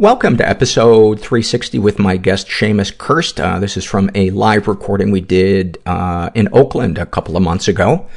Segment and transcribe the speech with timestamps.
[0.00, 3.38] Welcome to episode 360 with my guest Seamus Kirst.
[3.38, 7.42] Uh, this is from a live recording we did uh, in Oakland a couple of
[7.42, 8.08] months ago.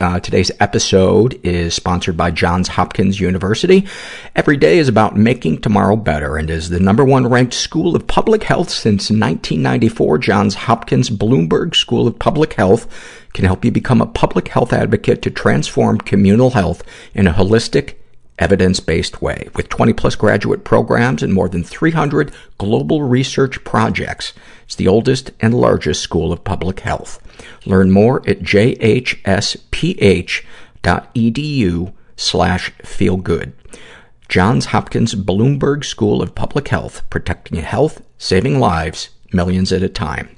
[0.00, 3.84] Uh, today's episode is sponsored by Johns Hopkins University.
[4.36, 8.06] Every day is about making tomorrow better and is the number one ranked school of
[8.06, 10.18] public health since 1994.
[10.18, 12.86] Johns Hopkins Bloomberg School of Public Health
[13.32, 17.94] can help you become a public health advocate to transform communal health in a holistic,
[18.38, 19.48] evidence-based way.
[19.54, 24.32] With 20 plus graduate programs and more than 300 global research projects,
[24.64, 27.20] it's the oldest and largest school of public health.
[27.66, 28.72] Learn more at jhsph.edu
[32.16, 33.52] slash feelgood.
[34.28, 40.28] Johns Hopkins Bloomberg School of Public Health, protecting health, saving lives, millions at a time.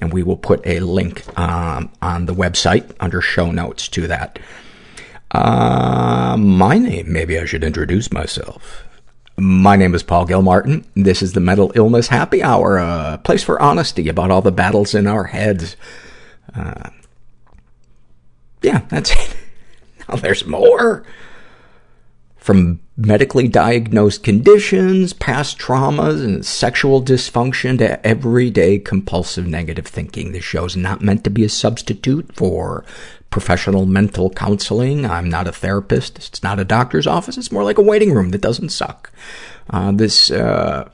[0.00, 4.40] And we will put a link um, on the website under show notes to that.
[5.30, 8.84] Uh, my name, maybe I should introduce myself.
[9.36, 10.84] My name is Paul Gilmartin.
[10.96, 14.94] This is the Mental Illness Happy Hour, a place for honesty about all the battles
[14.94, 15.76] in our heads.
[16.54, 16.90] Uh,
[18.62, 19.36] yeah, that's it.
[20.08, 21.04] Now there's more.
[22.38, 30.32] From medically diagnosed conditions, past traumas, and sexual dysfunction to everyday compulsive negative thinking.
[30.32, 32.86] This show's not meant to be a substitute for
[33.30, 35.04] professional mental counseling.
[35.06, 36.18] I'm not a therapist.
[36.18, 37.36] It's not a doctor's office.
[37.36, 39.12] It's more like a waiting room that doesn't suck.
[39.70, 40.88] Uh, this, uh,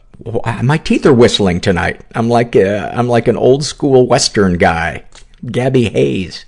[0.62, 2.00] my teeth are whistling tonight.
[2.14, 5.04] I'm like, uh, I'm like an old school Western guy.
[5.50, 6.44] Gabby Hayes.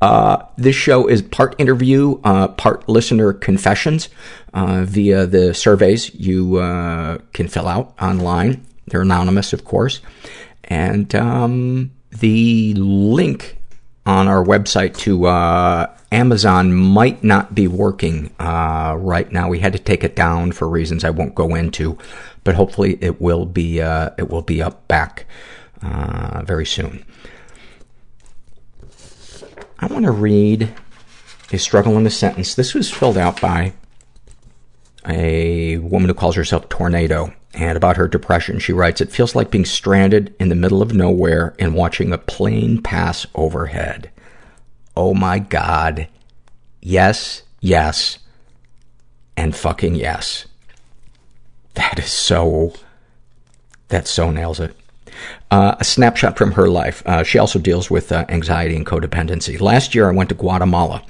[0.00, 4.08] Uh, this show is part interview, uh, part listener confessions,
[4.54, 8.64] uh, via the surveys you, uh, can fill out online.
[8.86, 10.00] They're anonymous, of course.
[10.64, 13.59] And, um, the link
[14.06, 19.48] on our website to, uh, Amazon might not be working, uh, right now.
[19.48, 21.96] We had to take it down for reasons I won't go into,
[22.42, 25.26] but hopefully it will be, uh, it will be up back,
[25.82, 27.04] uh, very soon.
[29.78, 30.74] I want to read
[31.52, 32.54] a struggle in a sentence.
[32.54, 33.72] This was filled out by
[35.08, 37.32] a woman who calls herself Tornado.
[37.52, 40.94] And about her depression, she writes, It feels like being stranded in the middle of
[40.94, 44.10] nowhere and watching a plane pass overhead.
[44.96, 46.06] Oh my God.
[46.80, 48.18] Yes, yes,
[49.36, 50.46] and fucking yes.
[51.74, 52.72] That is so,
[53.88, 54.74] that so nails it.
[55.50, 57.02] Uh, a snapshot from her life.
[57.04, 59.60] Uh, she also deals with uh, anxiety and codependency.
[59.60, 61.02] Last year, I went to Guatemala.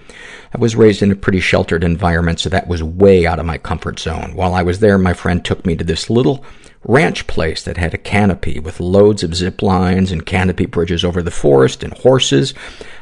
[0.53, 3.57] I was raised in a pretty sheltered environment, so that was way out of my
[3.57, 4.35] comfort zone.
[4.35, 6.45] While I was there, my friend took me to this little
[6.85, 11.23] ranch place that had a canopy with loads of zip lines and canopy bridges over
[11.23, 12.55] the forest and horses.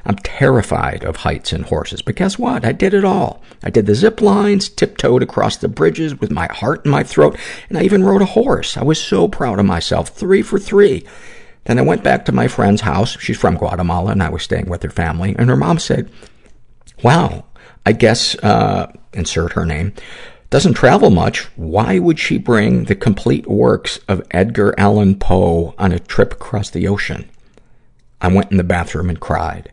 [0.04, 2.66] I'm terrified of heights and horses, but guess what?
[2.66, 3.42] I did it all.
[3.62, 7.38] I did the zip lines, tiptoed across the bridges with my heart in my throat,
[7.68, 8.76] and I even rode a horse.
[8.76, 10.08] I was so proud of myself.
[10.08, 11.06] Three for three.
[11.64, 13.18] Then I went back to my friend's house.
[13.20, 15.36] She's from Guatemala, and I was staying with her family.
[15.38, 16.10] And her mom said,
[17.02, 17.44] wow,
[17.86, 19.92] I guess, uh, insert her name,
[20.50, 21.44] doesn't travel much.
[21.56, 26.70] Why would she bring the complete works of Edgar Allan Poe on a trip across
[26.70, 27.28] the ocean?
[28.20, 29.70] I went in the bathroom and cried.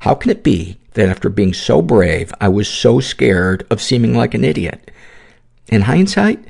[0.00, 4.14] How can it be that after being so brave, I was so scared of seeming
[4.14, 4.90] like an idiot?
[5.68, 6.44] In hindsight,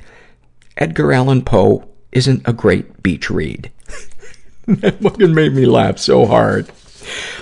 [0.77, 3.71] Edgar Allan Poe isn't a great beach read.
[4.67, 6.69] that fucking made me laugh so hard.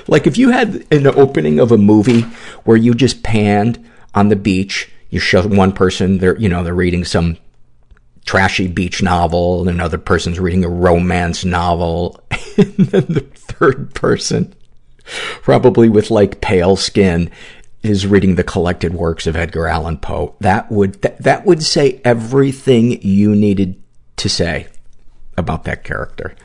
[0.07, 2.22] Like if you had an opening of a movie
[2.63, 6.74] where you just panned on the beach, you show one person, they're, you know, they're
[6.74, 7.38] reading some
[8.25, 12.19] trashy beach novel, and another person's reading a romance novel,
[12.57, 14.53] and then the third person,
[15.41, 17.30] probably with like pale skin,
[17.81, 20.35] is reading the collected works of Edgar Allan Poe.
[20.40, 23.81] That would, that, that would say everything you needed
[24.18, 24.68] to say
[25.38, 26.35] about that character.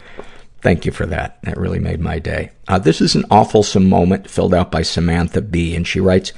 [0.60, 1.38] Thank you for that.
[1.42, 2.50] That really made my day.
[2.66, 5.76] Uh, this is an awfulsome moment filled out by Samantha B.
[5.76, 6.32] And she writes,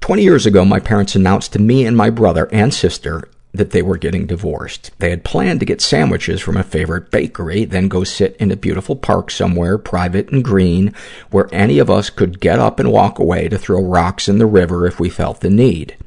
[0.00, 3.82] 20 years ago, my parents announced to me and my brother and sister that they
[3.82, 4.90] were getting divorced.
[4.98, 8.56] They had planned to get sandwiches from a favorite bakery, then go sit in a
[8.56, 10.94] beautiful park somewhere, private and green,
[11.30, 14.46] where any of us could get up and walk away to throw rocks in the
[14.46, 15.98] river if we felt the need.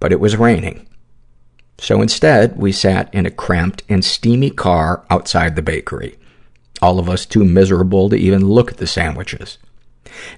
[0.00, 0.88] But it was raining.
[1.76, 6.16] So instead, we sat in a cramped and steamy car outside the bakery
[6.84, 9.56] all of us too miserable to even look at the sandwiches.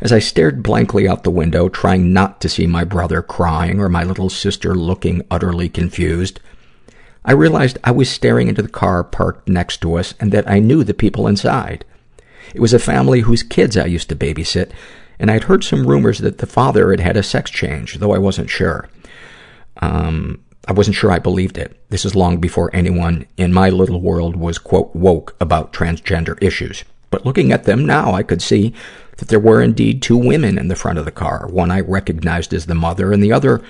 [0.00, 3.88] As I stared blankly out the window, trying not to see my brother crying or
[3.88, 6.38] my little sister looking utterly confused,
[7.24, 10.60] I realized I was staring into the car parked next to us and that I
[10.60, 11.84] knew the people inside.
[12.54, 14.70] It was a family whose kids I used to babysit,
[15.18, 18.18] and I'd heard some rumors that the father had had a sex change, though I
[18.18, 18.88] wasn't sure.
[19.82, 21.80] Um, I wasn't sure I believed it.
[21.90, 26.84] This is long before anyone in my little world was, quote, woke about transgender issues.
[27.10, 28.74] But looking at them now, I could see
[29.18, 31.46] that there were indeed two women in the front of the car.
[31.48, 33.62] One I recognized as the mother and the other,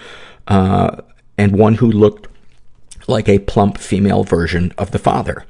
[0.49, 1.03] uh,
[1.37, 2.29] and one who looked
[3.07, 5.45] like a plump female version of the father.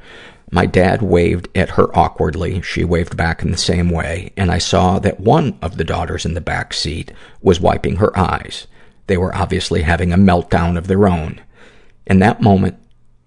[0.51, 2.61] My dad waved at her awkwardly.
[2.63, 6.25] She waved back in the same way, and I saw that one of the daughters
[6.25, 8.67] in the back seat was wiping her eyes.
[9.07, 11.41] They were obviously having a meltdown of their own.
[12.07, 12.79] In that moment,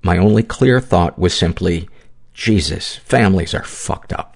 [0.01, 1.89] my only clear thought was simply,
[2.33, 4.35] Jesus, families are fucked up.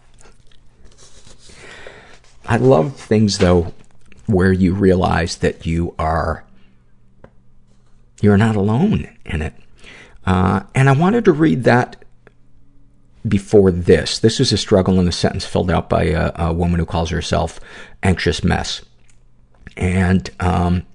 [2.46, 3.74] I love things, though,
[4.26, 6.44] where you realize that you are,
[8.22, 9.54] you're not alone in it.
[10.26, 12.04] Uh, and I wanted to read that
[13.26, 14.20] before this.
[14.20, 17.10] This is a struggle in a sentence filled out by a, a woman who calls
[17.10, 17.60] herself
[18.02, 18.84] Anxious Mess.
[19.78, 20.86] And, um,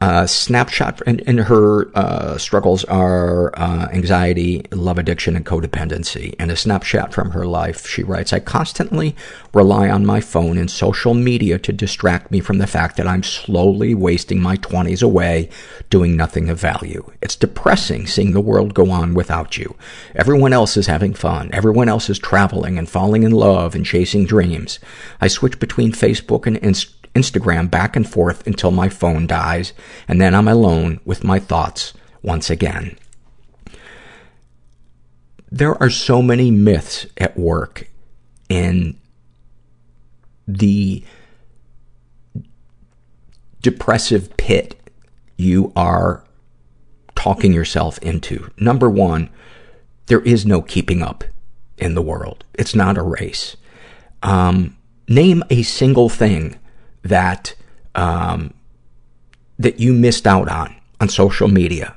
[0.00, 6.34] uh, snapshot and, and her uh, struggles are uh, anxiety, love addiction, and codependency.
[6.38, 9.14] And a snapshot from her life, she writes, I constantly
[9.52, 13.22] rely on my phone and social media to distract me from the fact that I'm
[13.22, 15.50] slowly wasting my 20s away
[15.90, 17.10] doing nothing of value.
[17.20, 19.76] It's depressing seeing the world go on without you.
[20.14, 21.50] Everyone else is having fun.
[21.52, 24.78] Everyone else is traveling and falling in love and chasing dreams.
[25.20, 29.72] I switch between Facebook and Instagram Instagram back and forth until my phone dies,
[30.06, 31.92] and then I'm alone with my thoughts
[32.22, 32.96] once again.
[35.50, 37.88] There are so many myths at work
[38.48, 38.98] in
[40.46, 41.04] the
[43.60, 44.80] depressive pit
[45.36, 46.24] you are
[47.14, 48.50] talking yourself into.
[48.58, 49.30] Number one,
[50.06, 51.24] there is no keeping up
[51.76, 52.44] in the world.
[52.54, 53.56] It's not a race.
[54.22, 54.76] Um,
[55.08, 56.58] name a single thing
[57.02, 57.54] that,
[57.94, 58.54] um,
[59.58, 61.96] that you missed out on on social media.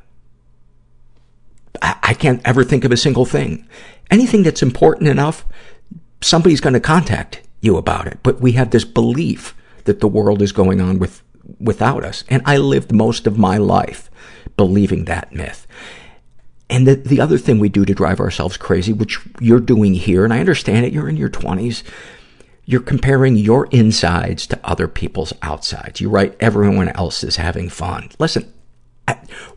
[1.81, 3.67] I, I can't ever think of a single thing.
[4.09, 5.45] Anything that's important enough,
[6.21, 8.19] somebody's going to contact you about it.
[8.23, 9.55] But we have this belief
[9.85, 11.21] that the world is going on with,
[11.59, 12.23] without us.
[12.29, 14.09] And I lived most of my life
[14.55, 15.67] believing that myth.
[16.69, 20.23] And the, the other thing we do to drive ourselves crazy, which you're doing here,
[20.23, 21.83] and I understand it, you're in your 20s,
[22.65, 25.99] you're comparing your insides to other people's outsides.
[25.99, 28.09] You write everyone else is having fun.
[28.19, 28.51] Listen,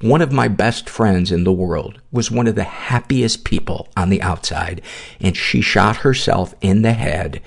[0.01, 4.11] one of my best friends in the world was one of the happiest people on
[4.11, 4.83] the outside,
[5.21, 7.41] and she shot herself in the head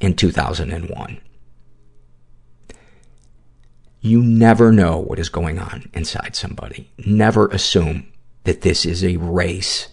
[0.00, 1.20] in 2001.
[4.02, 6.88] You never know what is going on inside somebody.
[7.04, 8.10] Never assume
[8.44, 9.88] that this is a race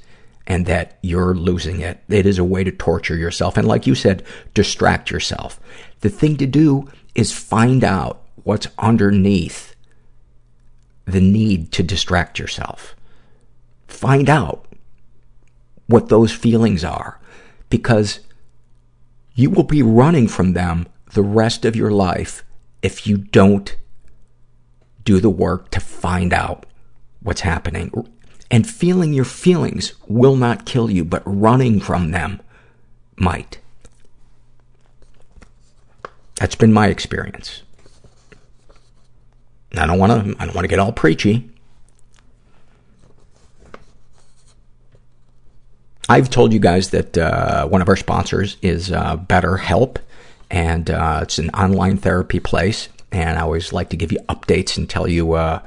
[0.47, 2.01] and that you're losing it.
[2.07, 3.57] It is a way to torture yourself.
[3.57, 4.23] And like you said,
[4.53, 5.59] distract yourself.
[5.99, 9.75] The thing to do is find out what's underneath
[11.05, 12.95] the need to distract yourself.
[13.87, 14.65] Find out
[15.87, 17.19] what those feelings are
[17.69, 18.21] because
[19.35, 22.43] you will be running from them the rest of your life
[22.81, 23.75] if you don't
[25.03, 26.65] do the work to find out
[27.21, 27.91] what's happening
[28.49, 32.41] and feeling your feelings will not kill you, but running from them
[33.17, 33.59] might.
[36.35, 37.63] That's been my experience.
[39.75, 41.49] I don't want to, I don't want to get all preachy.
[46.09, 49.97] I've told you guys that uh, one of our sponsors is uh, BetterHelp,
[50.49, 52.87] and uh, it's an online therapy place.
[53.11, 55.61] And I always like to give you updates and tell you uh,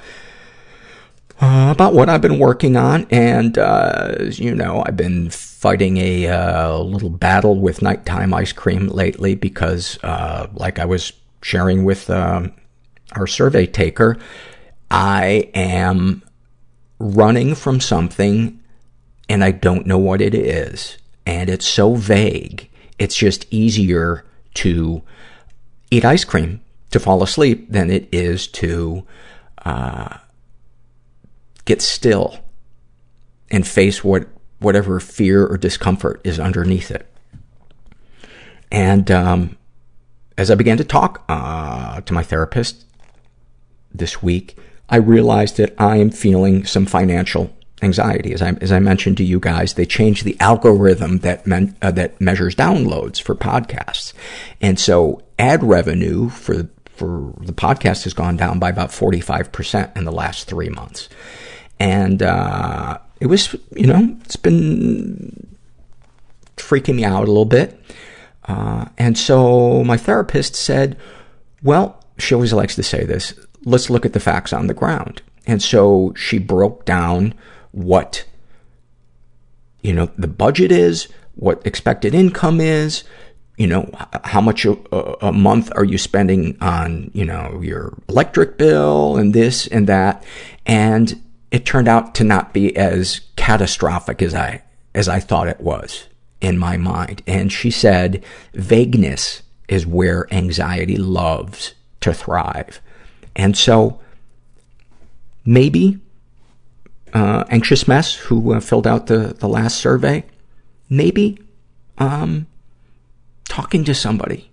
[1.40, 3.06] about what I've been working on.
[3.10, 8.52] And, uh, as you know, I've been fighting a, uh, little battle with nighttime ice
[8.52, 12.52] cream lately because, uh, like I was sharing with, um,
[13.12, 14.18] our survey taker,
[14.90, 16.22] I am
[16.98, 18.58] running from something
[19.28, 20.98] and I don't know what it is.
[21.24, 22.68] And it's so vague.
[22.98, 25.02] It's just easier to
[25.90, 29.04] eat ice cream to fall asleep than it is to,
[29.64, 30.18] uh,
[31.70, 32.36] get still
[33.48, 34.26] and face what,
[34.58, 37.06] whatever fear or discomfort is underneath it.
[38.72, 39.56] And, um,
[40.36, 42.86] as I began to talk, uh, to my therapist
[43.94, 44.56] this week,
[44.88, 48.32] I realized that I am feeling some financial anxiety.
[48.32, 51.92] As I, as I mentioned to you guys, they changed the algorithm that men, uh,
[51.92, 54.12] that measures downloads for podcasts.
[54.60, 60.04] And so ad revenue for, for the podcast has gone down by about 45% in
[60.04, 61.08] the last three months.
[61.80, 65.56] And, uh, it was, you know, it's been
[66.56, 67.78] freaking me out a little bit.
[68.44, 70.96] Uh, and so my therapist said,
[71.62, 73.34] well, she always likes to say this,
[73.64, 75.22] let's look at the facts on the ground.
[75.46, 77.34] And so she broke down
[77.72, 78.24] what,
[79.82, 83.04] you know, the budget is, what expected income is,
[83.56, 83.90] you know,
[84.24, 84.72] how much a,
[85.24, 90.24] a, month are you spending on, you know, your electric bill and this and that.
[90.64, 91.20] And
[91.50, 94.62] it turned out to not be as catastrophic as I,
[94.94, 96.06] as I thought it was
[96.40, 97.22] in my mind.
[97.26, 102.80] And she said, vagueness is where anxiety loves to thrive.
[103.36, 104.00] And so
[105.44, 106.00] maybe
[107.12, 110.24] uh, anxious mess who uh, filled out the, the last survey,
[110.88, 111.38] maybe
[111.98, 112.46] um,
[113.44, 114.49] talking to somebody,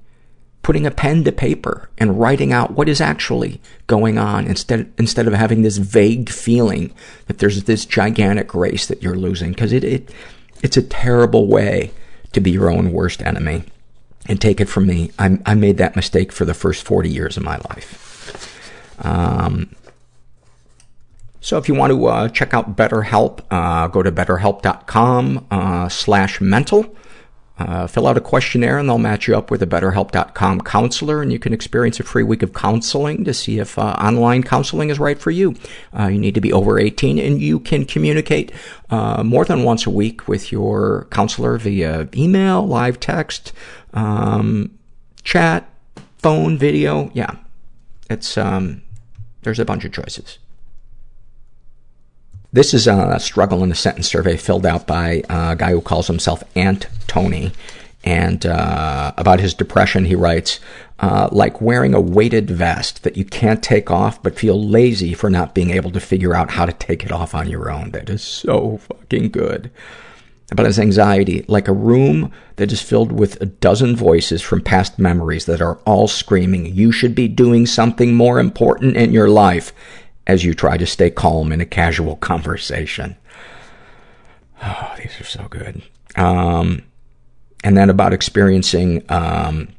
[0.63, 5.27] putting a pen to paper and writing out what is actually going on instead, instead
[5.27, 6.93] of having this vague feeling
[7.27, 9.53] that there's this gigantic race that you're losing.
[9.53, 10.13] Cause it, it,
[10.61, 11.91] it's a terrible way
[12.33, 13.63] to be your own worst enemy.
[14.29, 17.37] And take it from me, I, I made that mistake for the first 40 years
[17.37, 19.05] of my life.
[19.05, 19.73] Um,
[21.39, 26.41] so if you want to uh, check out BetterHelp, uh, go to betterhelp.com uh, slash
[26.41, 26.93] mental.
[27.59, 31.31] Uh, fill out a questionnaire and they'll match you up with a betterhelp.com counselor and
[31.31, 34.99] you can experience a free week of counseling to see if uh, online counseling is
[34.99, 35.55] right for you.
[35.97, 38.51] Uh, you need to be over 18 and you can communicate
[38.89, 43.53] uh, more than once a week with your counselor via email, live text,
[43.93, 44.77] um,
[45.23, 45.67] chat,
[46.19, 47.09] phone, video.
[47.13, 47.35] Yeah.
[48.09, 48.83] It's, um,
[49.41, 50.37] there's a bunch of choices.
[52.53, 56.07] This is a struggle in a sentence survey filled out by a guy who calls
[56.07, 57.51] himself Ant Tony.
[58.03, 60.61] And uh, about his depression, he writes,
[60.99, 65.29] uh, like wearing a weighted vest that you can't take off but feel lazy for
[65.29, 67.91] not being able to figure out how to take it off on your own.
[67.91, 69.69] That is so fucking good.
[70.49, 74.97] About his anxiety, like a room that is filled with a dozen voices from past
[74.97, 79.73] memories that are all screaming, you should be doing something more important in your life
[80.27, 83.15] as you try to stay calm in a casual conversation.
[84.61, 85.81] Oh, these are so good.
[86.15, 86.83] Um,
[87.63, 89.69] and then about experiencing um,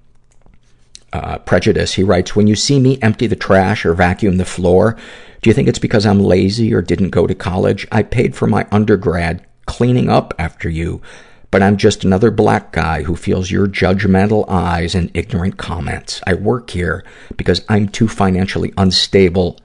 [1.13, 4.97] uh, prejudice, he writes, When you see me empty the trash or vacuum the floor,
[5.43, 7.87] do you think it's because I'm lazy or didn't go to college?
[7.93, 11.03] I paid for my undergrad cleaning up after you,
[11.51, 16.21] but I'm just another black guy who feels your judgmental eyes and ignorant comments.
[16.27, 17.05] I work here
[17.37, 19.59] because I'm too financially unstable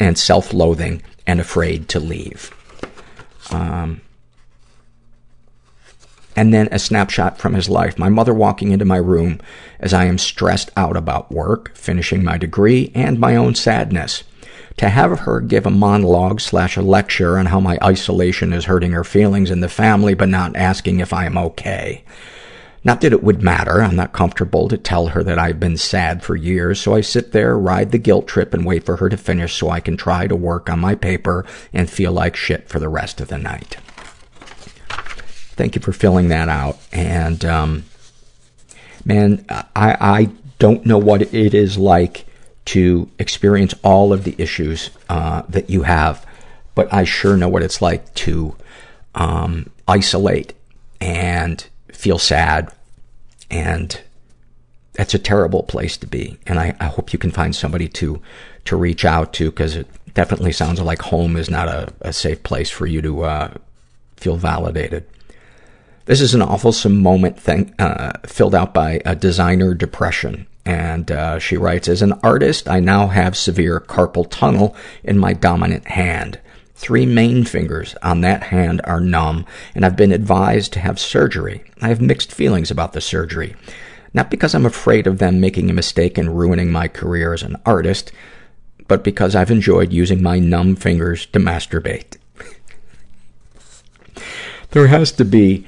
[0.00, 2.50] and self-loathing and afraid to leave.
[3.50, 4.00] Um,
[6.34, 7.98] and then a snapshot from his life.
[7.98, 9.40] My mother walking into my room
[9.80, 14.24] as I am stressed out about work, finishing my degree, and my own sadness.
[14.78, 18.92] To have her give a monologue slash a lecture on how my isolation is hurting
[18.92, 22.04] her feelings in the family, but not asking if I am okay.
[22.84, 23.80] Not that it would matter.
[23.80, 27.30] I'm not comfortable to tell her that I've been sad for years, so I sit
[27.30, 30.26] there, ride the guilt trip, and wait for her to finish so I can try
[30.26, 33.76] to work on my paper and feel like shit for the rest of the night.
[35.54, 36.78] Thank you for filling that out.
[36.92, 37.84] And, um,
[39.04, 42.24] man, I, I don't know what it is like
[42.64, 46.26] to experience all of the issues, uh, that you have,
[46.74, 48.56] but I sure know what it's like to,
[49.14, 50.54] um, isolate
[51.00, 51.64] and
[52.02, 52.68] feel sad.
[53.48, 54.00] And
[54.94, 56.36] that's a terrible place to be.
[56.48, 58.20] And I, I hope you can find somebody to,
[58.64, 62.42] to reach out to because it definitely sounds like home is not a, a safe
[62.42, 63.54] place for you to, uh,
[64.16, 65.04] feel validated.
[66.06, 70.48] This is an awful moment thing, uh, filled out by a designer depression.
[70.66, 75.34] And, uh, she writes, as an artist, I now have severe carpal tunnel in my
[75.34, 76.40] dominant hand.
[76.82, 81.62] Three main fingers on that hand are numb, and I've been advised to have surgery.
[81.80, 83.54] I have mixed feelings about the surgery.
[84.12, 87.54] Not because I'm afraid of them making a mistake and ruining my career as an
[87.64, 88.10] artist,
[88.88, 92.16] but because I've enjoyed using my numb fingers to masturbate.
[94.72, 95.64] there has to be,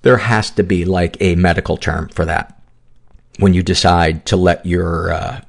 [0.00, 2.58] there has to be like a medical term for that.
[3.38, 5.40] When you decide to let your, uh,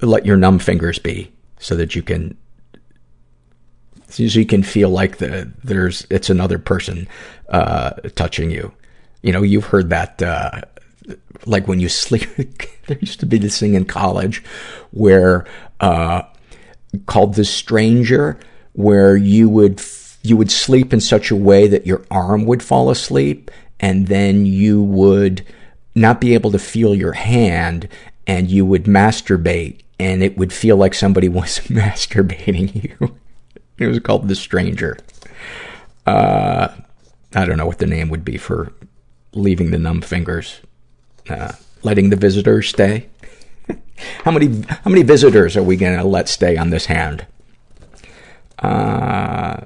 [0.00, 2.38] let your numb fingers be so that you can
[4.08, 7.08] so you can feel like the, there's, it's another person,
[7.48, 8.72] uh, touching you.
[9.22, 10.62] You know, you've heard that, uh,
[11.44, 12.28] like when you sleep,
[12.86, 14.42] there used to be this thing in college
[14.92, 15.46] where,
[15.80, 16.22] uh,
[17.06, 18.38] called the stranger,
[18.72, 19.82] where you would,
[20.22, 24.46] you would sleep in such a way that your arm would fall asleep and then
[24.46, 25.44] you would
[25.94, 27.88] not be able to feel your hand
[28.26, 33.16] and you would masturbate and it would feel like somebody was masturbating you.
[33.78, 34.96] It was called The Stranger.
[36.06, 36.68] Uh,
[37.34, 38.72] I don't know what the name would be for
[39.32, 40.60] leaving the numb fingers,
[41.28, 41.52] uh,
[41.82, 43.08] letting the visitors stay.
[44.24, 47.26] how many, how many visitors are we gonna let stay on this hand?
[48.58, 49.64] Uh,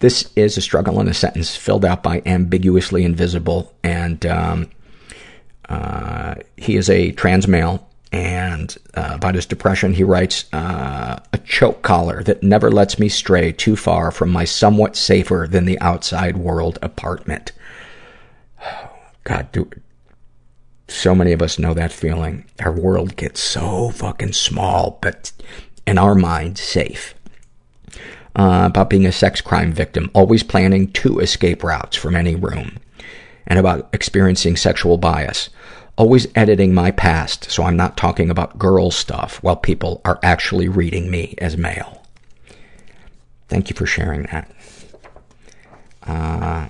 [0.00, 4.70] this is a struggle in a sentence filled out by ambiguously invisible, and um,
[5.68, 7.87] uh, he is a trans male.
[8.10, 13.08] And uh, about his depression, he writes, uh, a choke collar that never lets me
[13.08, 17.52] stray too far from my somewhat safer than the outside world apartment.
[19.24, 19.70] God, do,
[20.88, 22.46] so many of us know that feeling.
[22.60, 25.32] Our world gets so fucking small, but
[25.86, 27.14] in our mind, safe.
[28.34, 32.78] Uh, about being a sex crime victim, always planning two escape routes from any room.
[33.46, 35.50] And about experiencing sexual bias.
[35.98, 40.68] Always editing my past so I'm not talking about girl stuff while people are actually
[40.68, 42.06] reading me as male.
[43.48, 44.50] Thank you for sharing that.
[46.06, 46.68] Uh,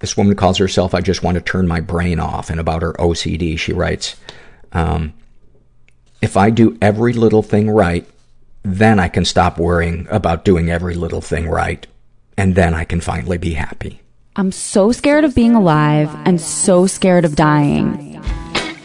[0.00, 2.48] This woman calls herself, I just want to turn my brain off.
[2.48, 4.16] And about her OCD, she writes,
[4.72, 5.12] um,
[6.22, 8.08] if I do every little thing right,
[8.62, 11.86] then I can stop worrying about doing every little thing right.
[12.38, 14.00] And then I can finally be happy.
[14.36, 18.06] I'm so scared of being alive and so scared of dying.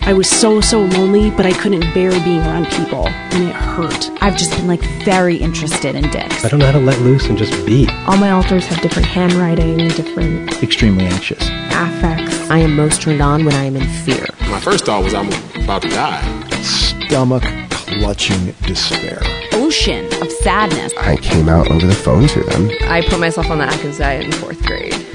[0.01, 4.11] I was so, so lonely, but I couldn't bear being around people, and it hurt.
[4.21, 6.45] I've just been like very interested in dicks.
[6.45, 7.87] I don't know how to let loose and just be.
[8.07, 11.41] All my alters have different handwriting, different Extremely anxious.
[11.71, 12.49] affects.
[12.49, 14.25] I am most turned on when I am in fear.
[14.49, 15.27] My first thought was I'm
[15.63, 16.49] about to die.
[16.61, 19.19] Stomach clutching despair.
[19.53, 20.91] Ocean of sadness.
[20.99, 22.69] I came out over the phone to them.
[22.83, 24.93] I put myself on the Atkins diet in fourth grade.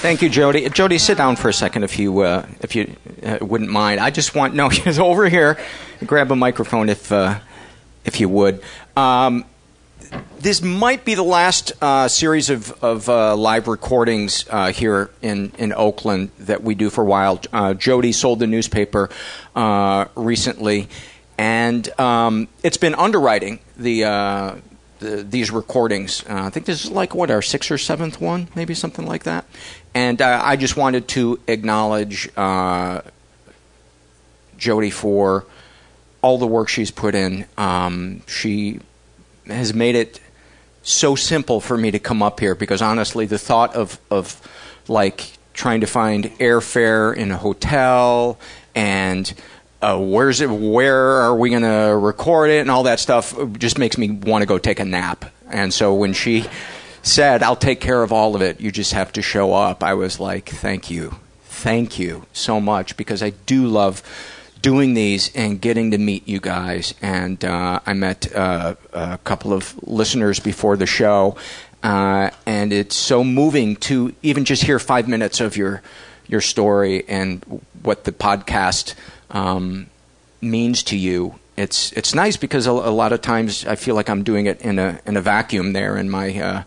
[0.00, 0.68] Thank you, Jody.
[0.70, 4.00] Jody, sit down for a second if you uh, if you uh, wouldn't mind.
[4.00, 5.58] I just want no over here.
[6.06, 7.38] Grab a microphone if uh,
[8.04, 8.62] if you would.
[8.96, 9.44] Um,
[10.38, 15.52] this might be the last uh, series of, of uh, live recordings uh, here in,
[15.58, 17.40] in Oakland that we do for a while.
[17.52, 19.10] Uh, Jody sold the newspaper
[19.54, 20.88] uh, recently,
[21.36, 24.56] and um, it's been underwriting the, uh,
[24.98, 26.24] the these recordings.
[26.26, 29.44] I think this is like what our sixth or seventh one, maybe something like that.
[29.94, 32.28] And I just wanted to acknowledge
[34.56, 35.46] Jody for
[36.22, 37.46] all the work she's put in.
[37.56, 38.80] Um, she
[39.46, 40.20] has made it
[40.82, 44.40] so simple for me to come up here because honestly, the thought of of
[44.86, 48.38] like trying to find airfare in a hotel
[48.74, 49.32] and
[49.82, 50.50] uh, where's it?
[50.50, 54.42] Where are we going to record it and all that stuff just makes me want
[54.42, 55.24] to go take a nap.
[55.50, 56.44] And so when she
[57.02, 58.60] said, "I'll take care of all of it.
[58.60, 62.96] You just have to show up," I was like, "Thank you, thank you so much,"
[62.96, 64.02] because I do love
[64.62, 66.94] doing these and getting to meet you guys.
[67.00, 71.36] And uh, I met uh, a couple of listeners before the show,
[71.82, 75.82] uh, and it's so moving to even just hear five minutes of your
[76.28, 78.94] your story and what the podcast
[79.30, 79.86] um,
[80.40, 81.39] means to you.
[81.60, 84.62] It's it's nice because a, a, lot of times I feel like I'm doing it
[84.62, 86.62] in a in a vacuum there in my uh,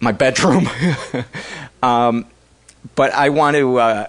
[0.00, 0.68] my bedroom.
[1.82, 2.26] um,
[2.94, 4.06] but I want to uh,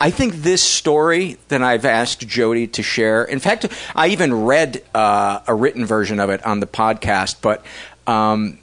[0.00, 4.82] I think this story that I've asked Jody to share, in fact, I even read
[4.94, 7.64] uh, a written version of it on the podcast, but
[8.08, 8.58] um,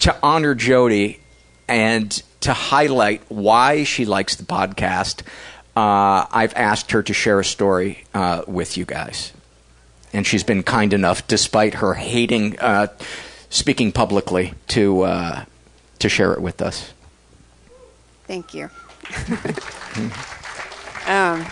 [0.00, 1.20] to honor Jody
[1.68, 5.22] and to highlight why she likes the podcast,
[5.76, 9.32] uh, I've asked her to share a story uh, with you guys.
[10.12, 12.88] And she's been kind enough, despite her hating uh,
[13.50, 15.44] speaking publicly, to, uh,
[15.98, 16.92] to share it with us.
[18.26, 18.70] Thank you.
[21.06, 21.46] Um,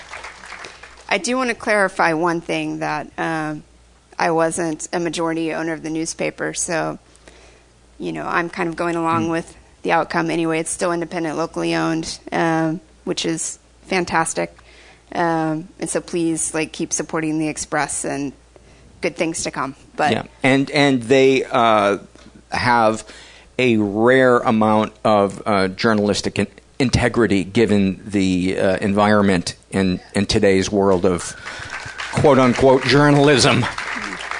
[1.09, 3.63] I do want to clarify one thing that um,
[4.19, 6.99] I wasn't a majority owner of the newspaper, so
[7.99, 9.31] you know I'm kind of going along mm.
[9.31, 10.59] with the outcome anyway.
[10.59, 14.57] It's still independent, locally owned, um, which is fantastic.
[15.13, 18.33] Um, and so please, like, keep supporting the Express and
[19.01, 19.77] good things to come.
[19.97, 21.99] But yeah, and and they uh,
[22.51, 23.05] have
[23.59, 30.71] a rare amount of uh, journalistic in- integrity given the uh, environment in, in today's
[30.71, 31.37] world of
[32.13, 33.65] quote unquote journalism.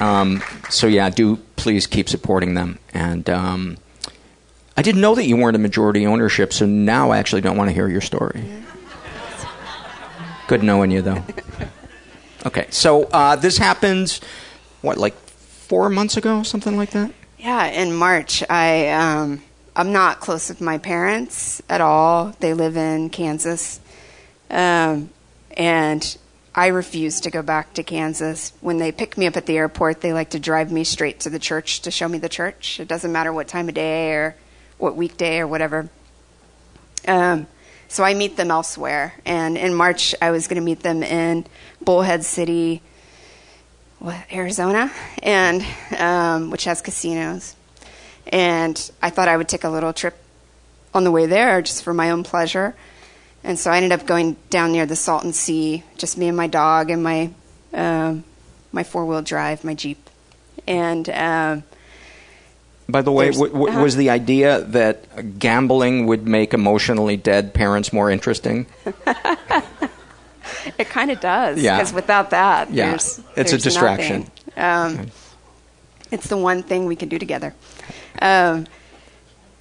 [0.01, 2.79] Um, so, yeah, do please keep supporting them.
[2.93, 3.77] And um,
[4.77, 7.71] I didn't know that you weren't a majority ownership, so now I actually don't want
[7.71, 8.43] to hear your story.
[10.47, 11.23] Good knowing you, though.
[12.47, 14.21] Okay, so uh, this happens,
[14.83, 17.11] what, like four months ago, something like that.
[17.39, 19.43] Yeah, in March, I um,
[19.75, 22.35] I'm not close with my parents at all.
[22.41, 23.81] They live in Kansas,
[24.51, 25.09] um,
[25.57, 26.19] and
[26.55, 28.53] I refuse to go back to Kansas.
[28.61, 31.31] When they pick me up at the airport, they like to drive me straight to
[31.31, 32.79] the church to show me the church.
[32.79, 34.37] It doesn't matter what time of day or
[34.77, 35.89] what weekday or whatever.
[37.09, 37.47] Um,
[37.95, 39.15] so I meet them elsewhere.
[39.25, 41.47] And in March, I was going to meet them in
[41.81, 42.83] Bullhead City,
[44.01, 44.91] what, Arizona,
[45.23, 45.65] and
[45.97, 47.55] um, which has casinos.
[48.27, 50.17] And I thought I would take a little trip
[50.93, 52.75] on the way there just for my own pleasure.
[53.45, 56.49] And so I ended up going down near the Salton Sea, just me and my
[56.49, 57.31] dog and my
[57.73, 58.25] um,
[58.73, 60.11] my four wheel drive, my Jeep.
[60.67, 61.63] And um,
[62.89, 63.83] by the way, w- w- uh-huh.
[63.83, 68.67] was the idea that gambling would make emotionally dead parents more interesting?
[70.79, 71.61] it kind of does.
[71.61, 71.79] Yeah.
[71.79, 72.91] Because without that, yeah.
[72.91, 74.31] there's, it's there's a distraction.
[74.57, 75.11] Um,
[76.11, 77.55] it's the one thing we can do together.
[78.21, 78.67] Um,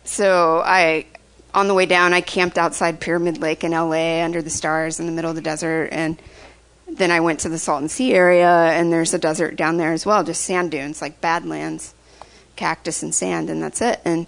[0.03, 1.05] so I,
[1.53, 5.05] on the way down, I camped outside Pyramid Lake in LA under the stars in
[5.05, 6.21] the middle of the desert, and
[6.87, 10.05] then I went to the Salton Sea area, and there's a desert down there as
[10.05, 11.95] well, just sand dunes like Badlands
[12.55, 13.99] cactus and sand, and that's it.
[14.05, 14.27] And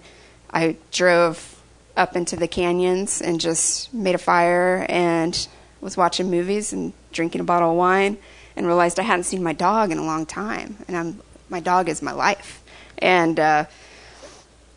[0.50, 1.62] I drove
[1.96, 5.48] up into the canyons and just made a fire and
[5.80, 8.18] was watching movies and drinking a bottle of wine
[8.54, 10.76] and realized I hadn't seen my dog in a long time.
[10.88, 12.62] And I'm my dog is my life.
[12.98, 13.64] And uh,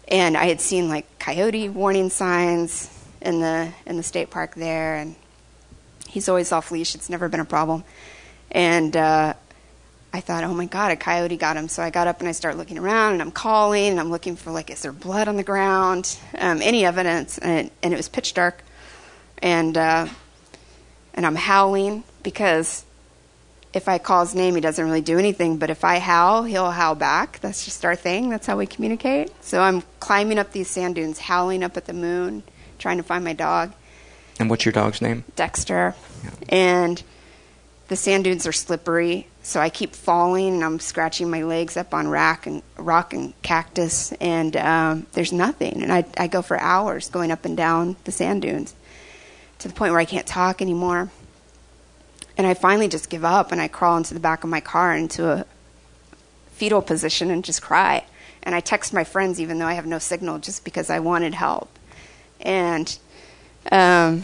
[0.07, 2.89] and I had seen like coyote warning signs
[3.21, 5.15] in the in the state park there, and
[6.07, 6.95] he's always off leash.
[6.95, 7.83] It's never been a problem.
[8.51, 9.33] And uh,
[10.12, 11.67] I thought, oh my God, a coyote got him.
[11.67, 14.36] So I got up and I started looking around and I'm calling and I'm looking
[14.36, 16.17] for like, is there blood on the ground?
[16.38, 17.38] Um, any evidence?
[17.38, 18.63] And it, and it was pitch dark.
[19.38, 20.08] And, uh,
[21.13, 22.86] and I'm howling because
[23.72, 25.58] if I call his name, he doesn't really do anything.
[25.58, 27.39] But if I howl, he'll howl back.
[27.41, 28.30] That's just our thing.
[28.30, 29.32] That's how we communicate.
[29.43, 32.43] So I'm climbing up these sand dunes, howling up at the moon,
[32.80, 33.74] trying to find my dog.
[34.39, 35.24] And what's your dog's name?
[35.36, 35.93] Dexter.
[36.24, 36.32] Yeah.
[36.50, 37.04] And
[37.89, 41.93] the sand dunes are slippery, so I keep falling and I'm scratching my legs up
[41.93, 45.82] on rock and rock and cactus, and um, there's nothing.
[45.82, 48.75] And I I go for hours going up and down the sand dunes
[49.58, 51.10] to the point where I can't talk anymore.
[52.38, 54.95] And I finally just give up and I crawl into the back of my car
[54.95, 55.45] into a
[56.52, 58.06] fetal position and just cry.
[58.43, 61.34] And I text my friends even though I have no signal just because I wanted
[61.34, 61.69] help.
[62.39, 62.97] And
[63.71, 64.23] um,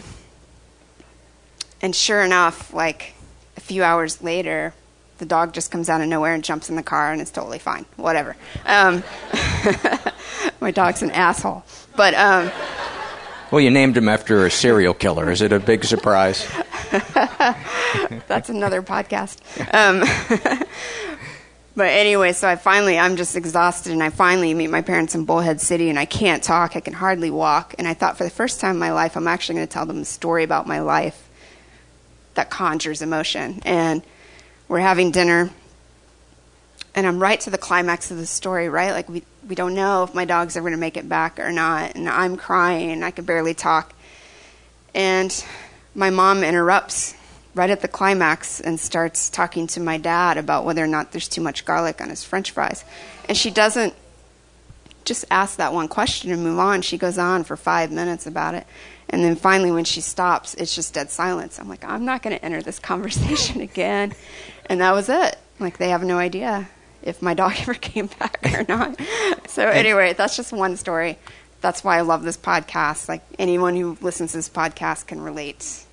[1.82, 3.12] and sure enough, like
[3.56, 4.74] a few hours later,
[5.18, 7.58] the dog just comes out of nowhere and jumps in the car and it's totally
[7.58, 7.86] fine.
[7.96, 8.36] Whatever.
[8.66, 9.02] Um,
[10.60, 11.64] my dog's an asshole.
[11.96, 12.14] But.
[12.14, 12.50] Um,
[13.50, 15.30] well, you named him after a serial killer.
[15.30, 16.46] Is it a big surprise?
[18.26, 19.38] That's another podcast.
[19.72, 20.00] Um,
[21.76, 25.24] but anyway, so I finally, I'm just exhausted, and I finally meet my parents in
[25.24, 26.74] Bullhead City, and I can't talk.
[26.74, 27.76] I can hardly walk.
[27.78, 29.86] And I thought for the first time in my life, I'm actually going to tell
[29.86, 31.25] them a story about my life
[32.36, 33.60] that conjures emotion.
[33.64, 34.02] And
[34.68, 35.50] we're having dinner,
[36.94, 38.92] and I'm right to the climax of the story, right?
[38.92, 41.52] Like we we don't know if my dog's ever going to make it back or
[41.52, 43.92] not, and I'm crying, and I can barely talk.
[44.94, 45.44] And
[45.94, 47.14] my mom interrupts
[47.54, 51.28] right at the climax and starts talking to my dad about whether or not there's
[51.28, 52.84] too much garlic on his french fries.
[53.28, 53.94] And she doesn't
[55.06, 56.82] just ask that one question and move on.
[56.82, 58.66] She goes on for five minutes about it.
[59.08, 61.60] And then finally, when she stops, it's just dead silence.
[61.60, 64.12] I'm like, I'm not going to enter this conversation again.
[64.66, 65.38] And that was it.
[65.60, 66.68] Like, they have no idea
[67.02, 69.00] if my dog ever came back or not.
[69.48, 71.18] So, anyway, that's just one story.
[71.60, 73.08] That's why I love this podcast.
[73.08, 75.84] Like, anyone who listens to this podcast can relate.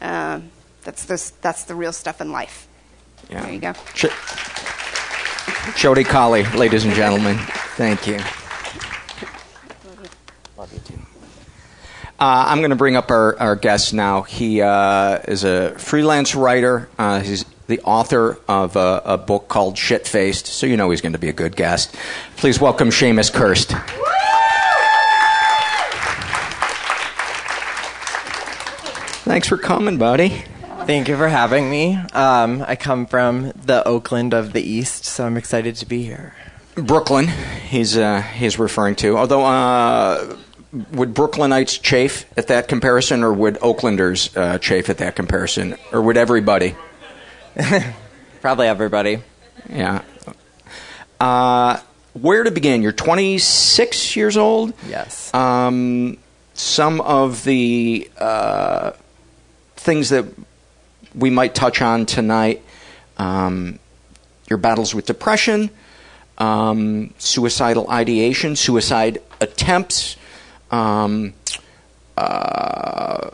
[0.00, 0.50] Um,
[0.82, 2.66] that's, this, that's the real stuff in life.
[3.30, 3.42] Yeah.
[3.42, 3.72] There you go.
[3.94, 4.06] Ch-
[5.76, 7.36] Jody Colley, ladies and gentlemen.
[7.76, 8.18] Thank you.
[10.56, 10.98] Love you too.
[12.20, 14.22] Uh, I'm going to bring up our, our guest now.
[14.22, 16.88] He uh, is a freelance writer.
[16.98, 21.12] Uh, he's the author of a, a, book called Shitfaced, so you know he's going
[21.12, 21.94] to be a good guest.
[22.36, 23.68] Please welcome Seamus Kirst.
[29.22, 30.42] Thanks for coming, buddy.
[30.86, 31.94] Thank you for having me.
[32.14, 36.34] Um, I come from the Oakland of the East, so I'm excited to be here.
[36.74, 39.16] Brooklyn, he's uh, he's referring to.
[39.16, 40.36] Although uh,
[40.72, 46.02] would Brooklynites chafe at that comparison, or would Oaklanders uh, chafe at that comparison, or
[46.02, 46.76] would everybody?
[48.40, 49.18] Probably everybody.
[49.68, 50.02] Yeah.
[51.18, 51.80] Uh,
[52.12, 52.82] where to begin?
[52.82, 54.72] You're 26 years old.
[54.86, 55.32] Yes.
[55.34, 56.18] Um,
[56.54, 58.92] some of the uh,
[59.76, 60.26] things that
[61.14, 62.62] we might touch on tonight:
[63.16, 63.78] um,
[64.48, 65.70] your battles with depression,
[66.36, 70.16] um, suicidal ideation, suicide attempts,
[70.70, 71.34] um,
[72.16, 73.30] uh,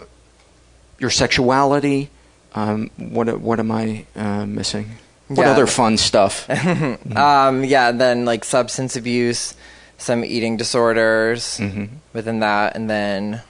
[0.98, 2.10] your sexuality.
[2.54, 4.92] Um, what what am I uh, missing?
[5.28, 5.52] What Yeah.
[5.52, 6.48] other fun stuff?
[7.16, 9.54] um, yeah, then like substance abuse,
[9.98, 11.88] some eating disorders Mhm.
[12.12, 13.42] within that, and then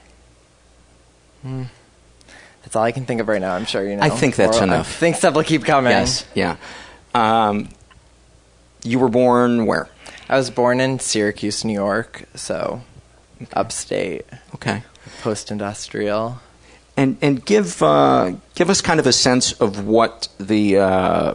[1.43, 1.65] Hmm.
[2.63, 3.55] that's all I can think of right now.
[3.55, 4.03] I'm sure you know.
[4.03, 4.91] I think that's Or- I enough.
[4.97, 5.91] think stuff will keep coming.
[5.91, 6.57] Yes, yeah.
[7.15, 7.69] Um,
[8.83, 9.89] you were born where?
[10.29, 12.81] I was born in Syracuse, New York, so
[13.53, 14.25] upstate.
[14.55, 14.83] Okay.
[15.23, 16.41] Post industrial.
[16.97, 21.35] And and give uh, give us kind of a sense of what the uh,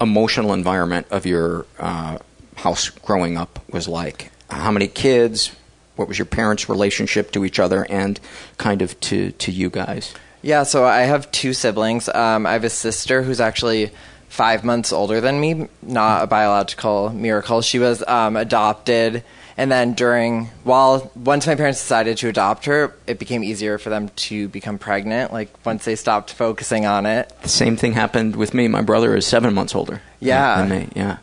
[0.00, 2.18] emotional environment of your uh,
[2.56, 4.30] house growing up was like.
[4.48, 5.52] How many kids?
[5.96, 8.20] What was your parents' relationship to each other and
[8.58, 10.14] kind of to to you guys?
[10.42, 12.08] Yeah, so I have two siblings.
[12.08, 13.92] Um, I have a sister who's actually
[14.28, 17.60] five months older than me, not a biological miracle.
[17.60, 19.22] She was um, adopted,
[19.56, 23.90] and then during while once my parents decided to adopt her, it became easier for
[23.90, 25.32] them to become pregnant.
[25.32, 27.32] Like once they stopped focusing on it.
[27.42, 28.68] The same thing happened with me.
[28.68, 30.00] My brother is seven months older.
[30.20, 30.64] Yeah.
[30.64, 30.88] than me.
[30.94, 31.18] Yeah.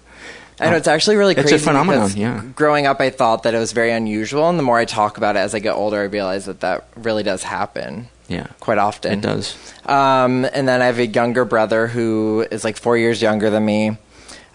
[0.61, 1.55] I know it's actually really It's crazy.
[1.55, 2.43] a phenomenon, yeah.
[2.53, 5.37] Growing up, I thought that it was very unusual, and the more I talk about
[5.37, 8.09] it as I get older, I realize that that really does happen.
[8.27, 8.45] Yeah.
[8.59, 9.13] quite often.
[9.13, 9.55] It does.
[9.85, 13.63] Um, and then I have a younger brother who is like four years younger than
[13.65, 13.97] me.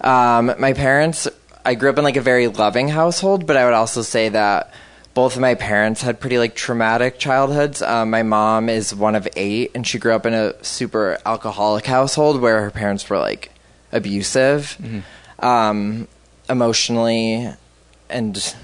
[0.02, 1.26] Um, my parents,
[1.64, 4.72] I grew up in like a very loving household, but I would also say that
[5.14, 7.81] both of my parents had pretty like traumatic childhoods.
[7.83, 11.87] Um, my mom is one of eight, and she grew up in a super alcoholic
[11.87, 13.50] household where her parents were like
[13.92, 14.77] abusive,
[15.38, 16.09] um,
[16.50, 17.48] emotionally,
[18.11, 18.55] and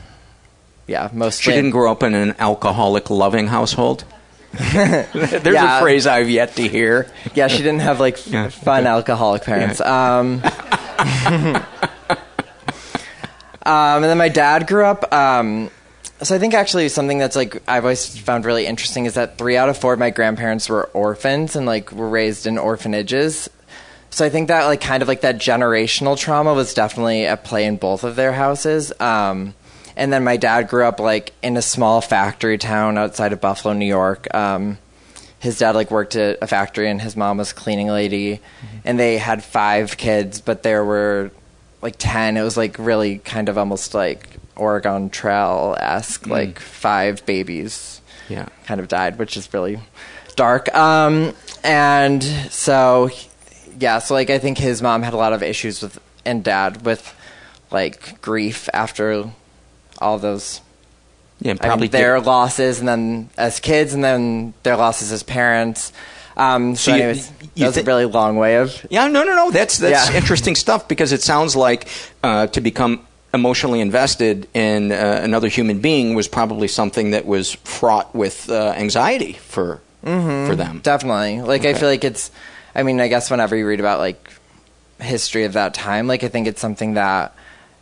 [0.87, 1.53] yeah, mostly.
[1.53, 4.05] She didn't grow up in an alcoholic loving household.
[4.53, 5.79] There's Yeah.
[5.79, 7.07] a phrase I've yet to hear.
[7.35, 8.49] Yeah, she didn't have like f- Yeah.
[8.49, 9.81] fun alcoholic parents.
[9.81, 10.43] Um,
[13.67, 15.13] um, and then my dad grew up.
[15.13, 15.71] Um,
[16.23, 19.57] so I think actually something that's like I've always found really interesting is that three
[19.57, 23.49] out of four of my grandparents were orphans and like were raised in orphanages.
[24.11, 27.65] So I think that like kind of like that generational trauma was definitely at play
[27.65, 28.93] in both of their houses.
[29.01, 29.55] Um,
[29.97, 33.73] and then my dad grew up like in a small factory town outside of Buffalo,
[33.73, 34.33] New York.
[34.35, 34.79] Um,
[35.39, 38.41] his dad like worked at a factory and his mom was a cleaning lady
[38.85, 41.31] and they had five kids but there were
[41.83, 46.31] like 10 it was like really kind of almost like oregon trail-esque Mm.
[46.31, 48.47] like five babies Yeah.
[48.67, 49.81] kind of died which is really
[50.37, 53.11] dark um and so
[53.79, 56.85] yeah so like i think his mom had a lot of issues with and dad
[56.85, 57.15] with
[57.71, 59.31] like grief after
[59.99, 60.61] all those
[61.41, 65.23] Yeah, I mean, probably their losses, and then as kids, and then their losses as
[65.23, 65.93] parents.
[66.41, 68.87] Um, so, So you- anyways, you that was thi- a really long way of.
[68.91, 69.51] Yeah, no, no, no.
[69.51, 70.17] That's that's Yeah.
[70.21, 71.87] interesting stuff because it sounds like
[72.23, 73.01] uh, to become
[73.33, 78.75] emotionally invested in uh, another human being was probably something that was fraught with uh,
[78.77, 80.81] anxiety for for them.
[80.83, 81.43] Definitely.
[81.43, 82.31] Like, I feel like it's.
[82.75, 84.31] I mean, I guess whenever you read about like
[85.01, 87.35] history of that time, like I think it's something that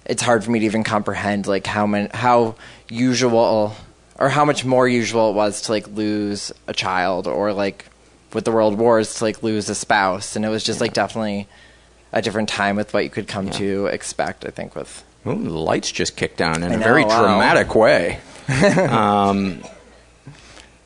[0.04, 2.56] it's hard for me to even comprehend, like how many, how
[2.88, 3.74] usual
[4.18, 7.84] or how much more usual it was to like lose a child or like
[8.32, 11.48] with the world wars to like lose a spouse, and it was just like definitely
[12.12, 14.44] a different time with what you could come to expect.
[14.46, 17.20] I think with Ooh, the lights just kicked down in I a know, very wow.
[17.22, 18.18] dramatic way.
[18.90, 19.62] um,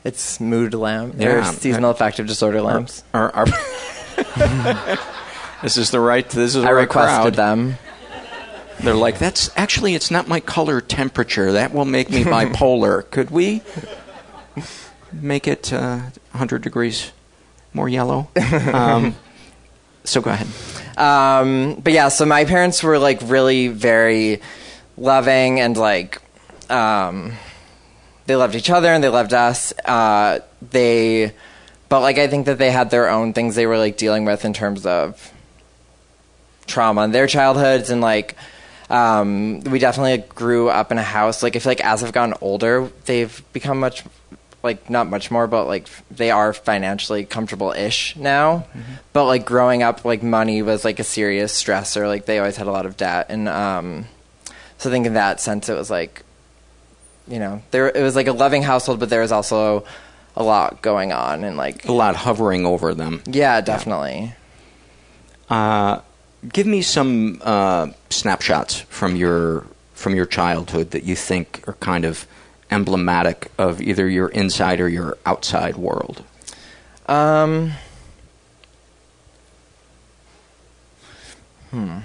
[0.03, 1.39] it's mood lamp Yeah.
[1.39, 3.03] or seasonal affective disorder lamps.
[3.13, 3.45] Our, our
[5.61, 6.27] this is the right.
[6.29, 7.35] This is the I right requested crowd.
[7.35, 7.77] them.
[8.81, 11.53] They're like, that's actually it's not my color temperature.
[11.53, 13.09] That will make me bipolar.
[13.11, 13.61] Could we
[15.13, 15.97] make it uh,
[16.31, 17.11] 100 degrees
[17.73, 18.29] more yellow?
[18.73, 19.15] Um,
[20.03, 20.47] so go ahead.
[20.97, 24.41] Um, but yeah, so my parents were like really very
[24.97, 26.21] loving and like
[26.69, 27.33] um,
[28.25, 29.73] they loved each other and they loved us.
[29.85, 30.39] Uh,
[30.71, 31.33] they,
[31.89, 34.45] but like I think that they had their own things they were like dealing with
[34.45, 35.31] in terms of
[36.65, 38.35] trauma in their childhoods and like
[38.89, 41.41] um, we definitely like, grew up in a house.
[41.41, 44.03] Like I feel like as I've gotten older, they've become much
[44.63, 48.65] like not much more, but like they are financially comfortable ish now.
[49.11, 52.07] But like growing up, like money was like a serious stressor.
[52.07, 54.05] Like they always had a lot of debt, and um,
[54.77, 56.23] so I think in that sense, it was like,
[57.27, 59.85] you know, there it was like a loving household, but there was also
[60.35, 63.21] a lot going on, and like A lot hovering over them.
[63.25, 64.33] yeah, definitely.
[65.49, 65.99] Uh,
[66.51, 72.05] give me some uh, snapshots from your from your childhood that you think are kind
[72.05, 72.25] of
[72.71, 76.23] emblematic of either your inside or your outside world.
[77.07, 77.73] Um,
[81.71, 81.99] hmm.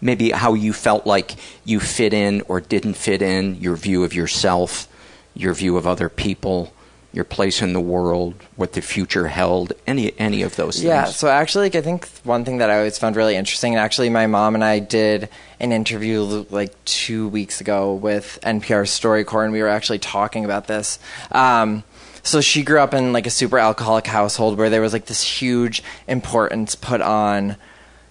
[0.00, 4.14] maybe how you felt like you fit in or didn't fit in, your view of
[4.14, 4.88] yourself,
[5.34, 6.72] your view of other people,
[7.16, 10.84] your place in the world, what the future held, any any of those things.
[10.84, 13.80] Yeah, so actually, like, I think one thing that I always found really interesting, and
[13.80, 19.44] actually, my mom and I did an interview like two weeks ago with NPR's StoryCorps,
[19.44, 20.98] and we were actually talking about this.
[21.32, 21.84] Um,
[22.22, 25.22] so she grew up in like a super alcoholic household where there was like this
[25.22, 27.56] huge importance put on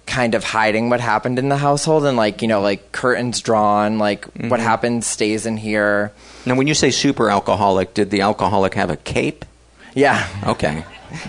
[0.07, 3.97] kind of hiding what happened in the household and like you know like curtains drawn
[3.97, 4.49] like mm-hmm.
[4.49, 6.13] what happened stays in here
[6.45, 9.45] now when you say super alcoholic did the alcoholic have a cape?
[9.93, 10.27] Yeah.
[10.45, 10.83] Okay.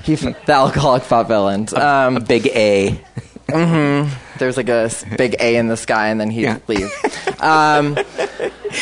[0.04, 1.72] He the alcoholic fought villains.
[1.72, 3.00] Um, a, big a.
[3.48, 4.38] Mm-hmm.
[4.38, 6.58] there's like a big a in the sky and then he'd yeah.
[6.66, 6.90] leave.
[7.38, 7.98] Um,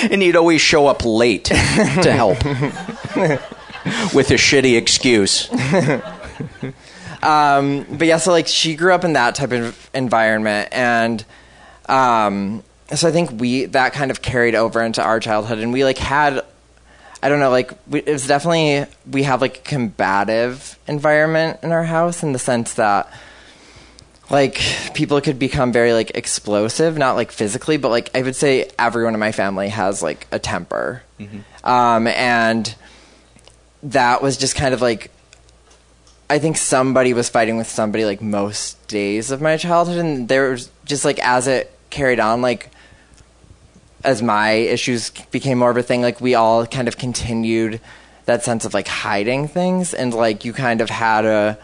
[0.01, 2.45] and he'd always show up late to help.
[4.15, 5.51] With a shitty excuse.
[7.25, 11.25] Um, but yeah, so like she grew up in that type of environment, and
[11.89, 15.85] um, so I think we that kind of carried over into our childhood, and we
[15.85, 16.45] like had.
[17.23, 21.73] I don't know, like we, it was definitely we have like a combative environment in
[21.73, 23.11] our house in the sense that
[24.31, 24.61] like
[24.95, 29.15] people could become very like explosive, not like physically, but like I would say everyone
[29.15, 31.67] in my family has like a temper, mm-hmm.
[31.67, 32.75] um, and
[33.85, 35.11] that was just kind of like
[36.29, 40.51] I think somebody was fighting with somebody like most days of my childhood, and there
[40.51, 42.71] was just like as it carried on, like
[44.05, 47.81] as my issues became more of a thing, like we all kind of continued
[48.27, 51.59] that sense of like hiding things, and like you kind of had a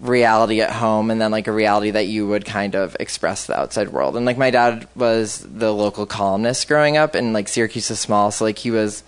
[0.00, 3.58] reality at home and then like a reality that you would kind of express the
[3.58, 4.16] outside world.
[4.16, 8.30] And like my dad was the local columnist growing up and like Syracuse is small,
[8.30, 9.02] so like he was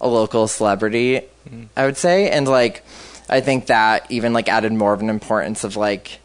[0.00, 1.64] a local celebrity, mm-hmm.
[1.76, 2.30] I would say.
[2.30, 2.84] And like
[3.28, 6.20] I think that even like added more of an importance of like,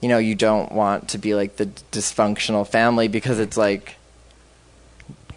[0.00, 3.96] you know, you don't want to be like the dysfunctional family because it's like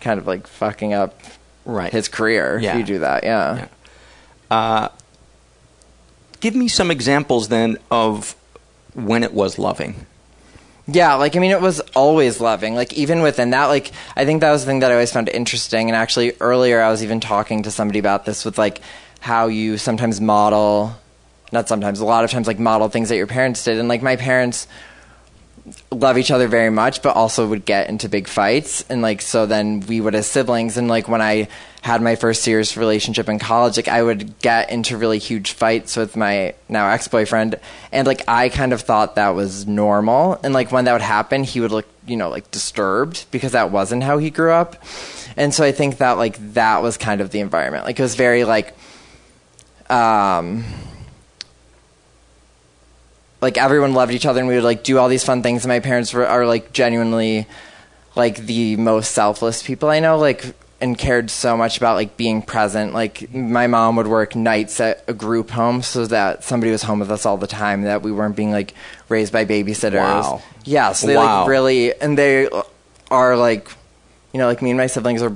[0.03, 1.19] kind of like fucking up
[1.65, 1.91] right.
[1.91, 2.73] his career yeah.
[2.73, 3.23] if you do that.
[3.23, 3.55] Yeah.
[3.55, 3.67] yeah.
[4.55, 4.89] Uh,
[6.39, 8.35] give me some examples then of
[8.93, 10.05] when it was loving.
[10.85, 12.75] Yeah, like I mean, it was always loving.
[12.75, 15.29] Like even within that, like I think that was the thing that I always found
[15.29, 15.89] interesting.
[15.89, 18.81] And actually, earlier I was even talking to somebody about this with like
[19.21, 20.93] how you sometimes model
[21.53, 23.77] not sometimes, a lot of times, like model things that your parents did.
[23.77, 24.67] And like my parents
[25.91, 28.83] love each other very much, but also would get into big fights.
[28.89, 30.77] And like, so then we would as siblings.
[30.77, 31.47] And like when I
[31.81, 35.95] had my first serious relationship in college, like I would get into really huge fights
[35.95, 37.59] with my now ex boyfriend.
[37.91, 40.39] And like I kind of thought that was normal.
[40.43, 43.71] And like when that would happen, he would look, you know, like disturbed because that
[43.71, 44.83] wasn't how he grew up.
[45.37, 47.85] And so I think that like that was kind of the environment.
[47.85, 48.75] Like it was very like,
[49.89, 50.65] um,
[53.43, 55.69] like everyone loved each other and we would like do all these fun things and
[55.69, 57.45] my parents were are like genuinely
[58.15, 62.41] like the most selfless people I know like and cared so much about like being
[62.41, 62.93] present.
[62.93, 66.99] Like my mom would work nights at a group home so that somebody was home
[66.99, 68.73] with us all the time that we weren't being like
[69.07, 69.93] raised by babysitters.
[69.93, 70.41] Wow.
[70.63, 71.41] Yeah so they wow.
[71.41, 72.49] like really and they
[73.11, 73.69] are like
[74.33, 75.35] you know like me and my siblings are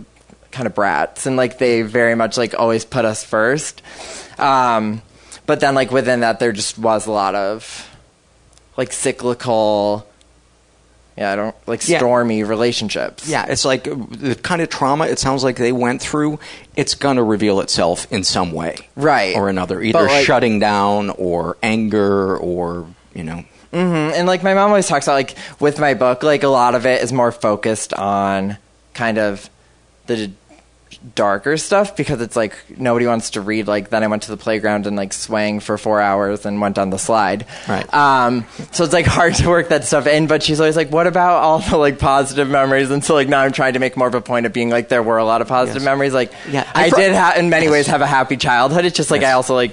[0.52, 3.82] kind of brats and like they very much like always put us first.
[4.39, 5.02] Um
[5.46, 7.89] but then like within that there just was a lot of
[8.78, 10.08] like cyclical
[11.18, 12.48] yeah, I don't like stormy yeah.
[12.48, 13.28] relationships.
[13.28, 16.40] Yeah, it's like the kind of trauma it sounds like they went through.
[16.76, 21.58] It's gonna reveal itself in some way, right, or another, either like, shutting down or
[21.63, 22.86] anger or
[23.16, 23.44] you know.
[23.74, 24.13] Mm-hmm.
[24.16, 26.86] And like my mom always talks about, like with my book, like a lot of
[26.86, 28.58] it is more focused on
[28.94, 29.50] kind of
[30.06, 30.32] the
[31.15, 34.38] darker stuff because it's like nobody wants to read like then I went to the
[34.38, 37.46] playground and like swang for four hours and went on the slide.
[37.67, 37.91] Right.
[37.93, 41.08] Um, so it's like hard to work that stuff in, but she's always like, what
[41.08, 42.91] about all the like positive memories?
[42.91, 44.89] And so like now I'm trying to make more of a point of being like
[44.89, 45.86] there were a lot of positive yes.
[45.86, 46.13] memories.
[46.13, 47.72] Like yeah, I, did ha- in many yes.
[47.72, 48.86] ways have a happy childhood.
[48.86, 49.30] It's just like yes.
[49.30, 49.72] I also like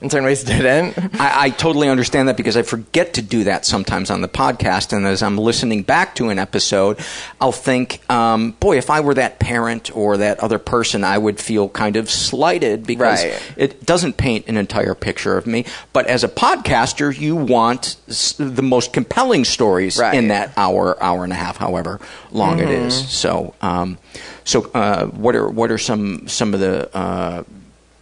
[0.00, 0.98] in certain ways didn't.
[1.20, 4.92] I, I, totally understand that because I forget to do that sometimes on the podcast.
[4.92, 6.98] And as I'm listening back to an episode,
[7.40, 11.40] I'll think, um, boy, if I were that parent or that other person, I would
[11.40, 13.52] feel kind of slighted because right.
[13.56, 15.64] it doesn't paint an entire picture of me.
[15.94, 17.96] But as a podcaster, you want
[18.38, 20.14] the most compelling stories right.
[20.14, 22.00] in that hour, hour and a half, however
[22.32, 22.68] long mm-hmm.
[22.68, 23.08] it is.
[23.08, 23.98] So, um,
[24.44, 27.42] so uh, what are what are some some of the uh,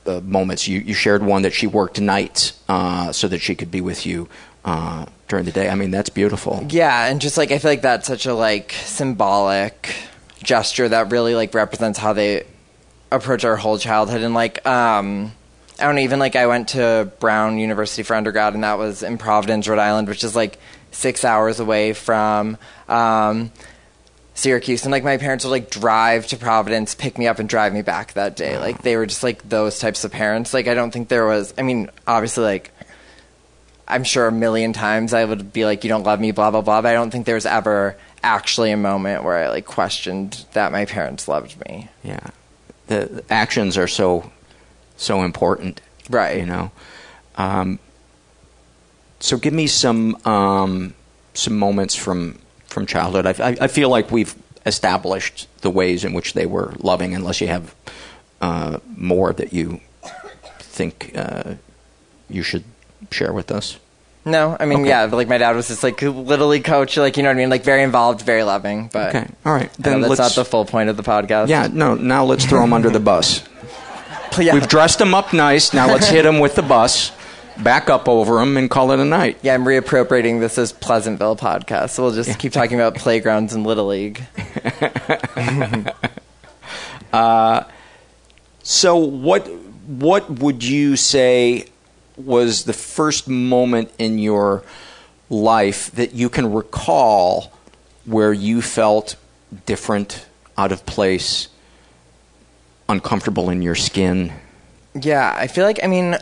[0.07, 0.69] uh, moments.
[0.69, 4.07] You, you shared one that she worked nights uh, so that she could be with
[4.07, 4.29] you
[4.65, 5.69] uh, during the day.
[5.69, 6.67] I mean, that's beautiful.
[6.71, 9.95] Yeah, and just like I feel like that's such a like symbolic
[10.43, 12.47] gesture that really like represents how they
[13.11, 15.33] approach our whole childhood and like um
[15.79, 19.03] I don't know, even like I went to Brown University for undergrad and that was
[19.03, 20.59] in Providence, Rhode Island, which is like
[20.93, 22.57] six hours away from
[22.89, 23.51] um,
[24.37, 27.73] Syracuse, and like my parents would like drive to Providence, pick me up, and drive
[27.73, 28.59] me back that day.
[28.59, 30.53] Like they were just like those types of parents.
[30.53, 31.55] Like I don't think there was.
[31.57, 32.73] I mean, obviously, like
[33.87, 36.63] I'm sure a million times I would be like, "You don't love me," blah blah
[36.63, 36.83] blah.
[36.83, 40.73] But I don't think there was ever actually a moment where I like questioned that
[40.73, 41.89] my parents loved me.
[42.03, 42.31] Yeah,
[42.89, 44.33] the, actions are so
[44.97, 45.81] so important,
[46.11, 46.39] right?
[46.39, 46.73] You know.
[47.37, 47.79] Um,
[49.21, 50.95] so give me some um,
[51.35, 52.41] some moments from
[52.75, 53.25] from childhood.
[53.27, 54.35] I, I, I, feel like we've
[54.67, 57.75] established the ways in which they were loving, unless you have
[58.43, 59.81] uh, more that you
[60.59, 61.55] think uh,
[62.29, 62.65] you should
[63.11, 63.79] share with us.
[64.27, 64.89] No, I mean, Okay.
[64.89, 67.51] yeah, like my dad was just like literally coach, like you know what I mean,
[67.51, 68.89] like very involved, very loving.
[68.93, 69.71] But Okay, all right.
[69.75, 71.49] Then that's not the full point of the podcast.
[71.49, 71.95] Yeah, no.
[71.95, 73.47] Now let's throw them under the bus.
[74.37, 74.55] Yeah.
[74.55, 75.73] We've dressed them up nice.
[75.73, 77.13] Now let's hit them with the bus,
[77.63, 79.39] back up over them, and call it a night.
[79.43, 83.67] Yeah, I'm reappropriating this as Pleasantville podcast, so we'll just keep talking about playgrounds and
[83.67, 84.23] little league.
[87.15, 87.63] Uh,
[88.65, 89.47] so what
[89.87, 91.65] what would you say
[92.17, 94.65] was the first moment in your
[95.31, 97.53] life that you can recall
[98.05, 99.15] where you felt
[99.65, 100.27] different,
[100.59, 101.49] out of place,
[102.89, 104.33] uncomfortable in your skin?
[104.95, 106.17] Yeah, I feel like I mean,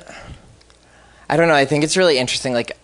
[1.32, 1.54] I don't know.
[1.54, 2.52] I think it's really interesting.
[2.52, 2.76] Like,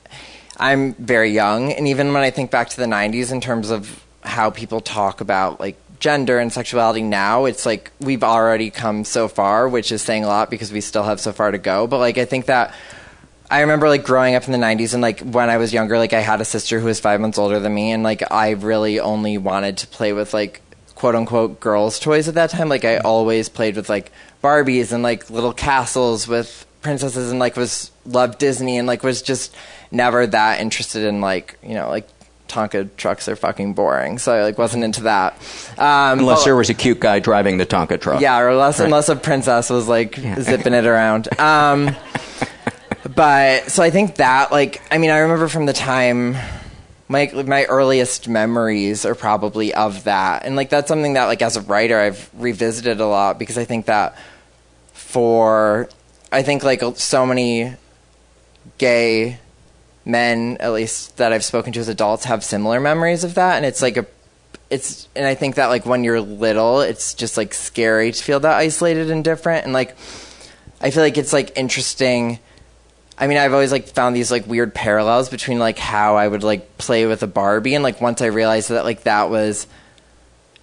[0.57, 4.03] I'm very young, and even when I think back to the '90s in terms of
[4.23, 9.29] how people talk about like gender and sexuality now, it's like we've already come so
[9.29, 11.87] far, which is saying a lot because we still have so far to go.
[11.87, 12.75] But like, I think that
[13.51, 16.15] I remember like growing up in the 90s and like when I was younger, like
[16.15, 18.99] I had a sister who was five months older than me, and like I really
[18.99, 20.63] only wanted to play with like
[20.95, 22.71] quote unquote girls' toys at that time.
[22.71, 24.11] Like I always played with like
[24.43, 29.23] Barbies and like little castles with princesses and like was loved Disney and like was
[29.23, 29.55] just
[29.91, 32.09] never that interested in like, you know, like
[32.49, 34.19] Tonka trucks are fucking boring.
[34.19, 35.35] So I like wasn't into that.
[35.77, 38.21] Um, Unless there was a cute guy driving the Tonka truck.
[38.21, 38.87] yeah, or unless Right.
[38.87, 41.29] unless a princess was like zipping it around.
[41.41, 41.95] Um,
[43.15, 46.37] but so I think that like I mean I remember from the time
[47.09, 51.57] my my earliest memories are probably of that, and like that's something that like as
[51.57, 54.17] a writer I've revisited a lot because I think that
[54.93, 55.89] for
[56.31, 57.75] I think like so many
[58.77, 59.39] gay
[60.05, 63.67] men at least that I've spoken to as adults have similar memories of that and
[63.67, 64.07] it's like a
[64.71, 68.41] it's and I think that like when you're little it's just like scary to feel
[68.41, 69.97] that isolated and different and like
[70.81, 72.39] I feel like it's like interesting.
[73.17, 76.43] I mean I've always like found these like weird parallels between like how I would
[76.43, 79.67] like play with a Barbie and like once I realized that like that was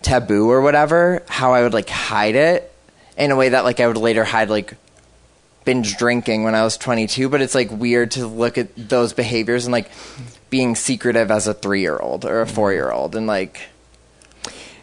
[0.02, 2.72] taboo or whatever how I would like hide it
[3.18, 4.76] in a way that like I would later hide like
[5.66, 9.66] binge drinking when I was 22, but it's like weird to look at those behaviors
[9.66, 9.90] and like
[10.50, 13.62] being secretive as a three year old or a four year old and like.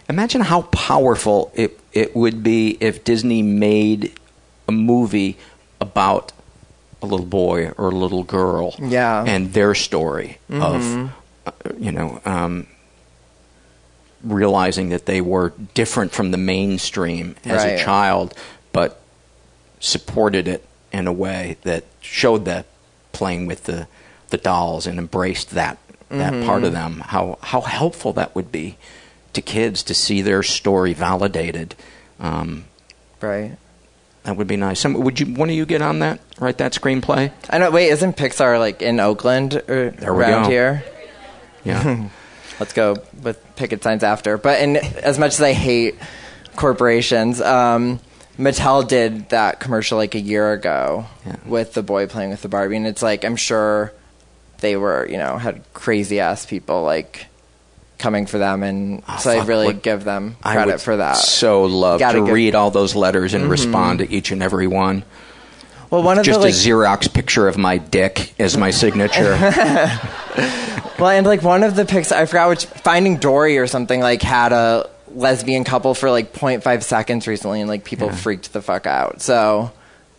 [0.09, 4.13] Imagine how powerful it it would be if Disney made
[4.69, 5.39] a movie
[5.81, 6.33] about
[7.01, 9.25] a little boy or a little girl, Yeah.
[9.27, 10.63] and their story Mhm.
[10.63, 11.13] of
[11.47, 12.67] uh, you know um,
[14.25, 17.81] realizing that they were different from the mainstream as Right.
[17.81, 18.35] a child,
[18.73, 19.01] but
[19.81, 22.67] supported it in a way that showed that
[23.13, 23.87] playing with the
[24.31, 25.79] the dolls and embraced that
[26.09, 26.47] that Mhm.
[26.47, 27.03] part of them.
[27.07, 28.77] How how helpful that would be
[29.33, 31.75] to kids to see their story validated.
[32.21, 32.65] Um,
[33.21, 33.53] right.
[34.25, 34.79] That would be nice.
[34.81, 35.27] Some, would you?
[35.35, 36.21] One of you get on that?
[36.39, 37.33] Write that screenplay.
[37.51, 37.71] I know.
[37.73, 40.49] Wait, isn't Pixar like in Oakland or There we around go.
[40.51, 40.85] here?
[41.65, 42.09] Yeah.
[42.61, 44.37] Let's go with picket signs after.
[44.39, 45.97] But in, as much as I hate
[46.55, 47.99] corporations, um,
[48.39, 51.07] Mattel did that commercial like a year ago
[51.45, 53.93] with the boy playing with the Barbie, and it's like I'm sure
[54.61, 57.27] they were, you know, had crazy ass people like
[57.99, 61.17] coming for them, and so I really what- give them I credit would for that.
[61.17, 63.51] So love Gotta to give- read all those letters and Mhm.
[63.51, 65.05] respond to each and every one.
[65.91, 69.37] Well, one of just the like a Xerox picture of my dick as my signature.
[70.99, 74.23] well, and like one of the pics, I forgot which Finding Dory or something like
[74.23, 78.87] had a lesbian couple for like 0.5 seconds recently, and like people freaked the fuck
[78.87, 79.21] out.
[79.23, 79.73] So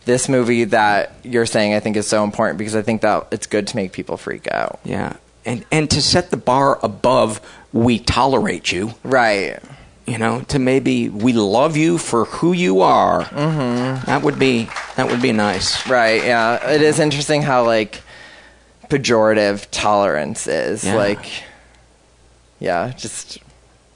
[0.04, 3.46] this movie that you're saying, I think, is so important because I think that it's
[3.46, 4.80] good to make people freak out.
[4.84, 7.40] yeah, and and to set the bar above,
[7.72, 8.94] we tolerate you.
[9.02, 9.58] Right.
[10.06, 13.22] You know, to maybe we love you for who you are.
[13.22, 14.04] Mm-hmm.
[14.04, 15.88] That would be that would be nice.
[15.88, 16.22] Right.
[16.22, 16.70] Yeah.
[16.70, 18.02] It is interesting how like
[18.88, 20.84] pejorative tolerance is.
[20.84, 20.96] Yeah.
[20.96, 21.26] Like,
[22.60, 23.38] yeah, just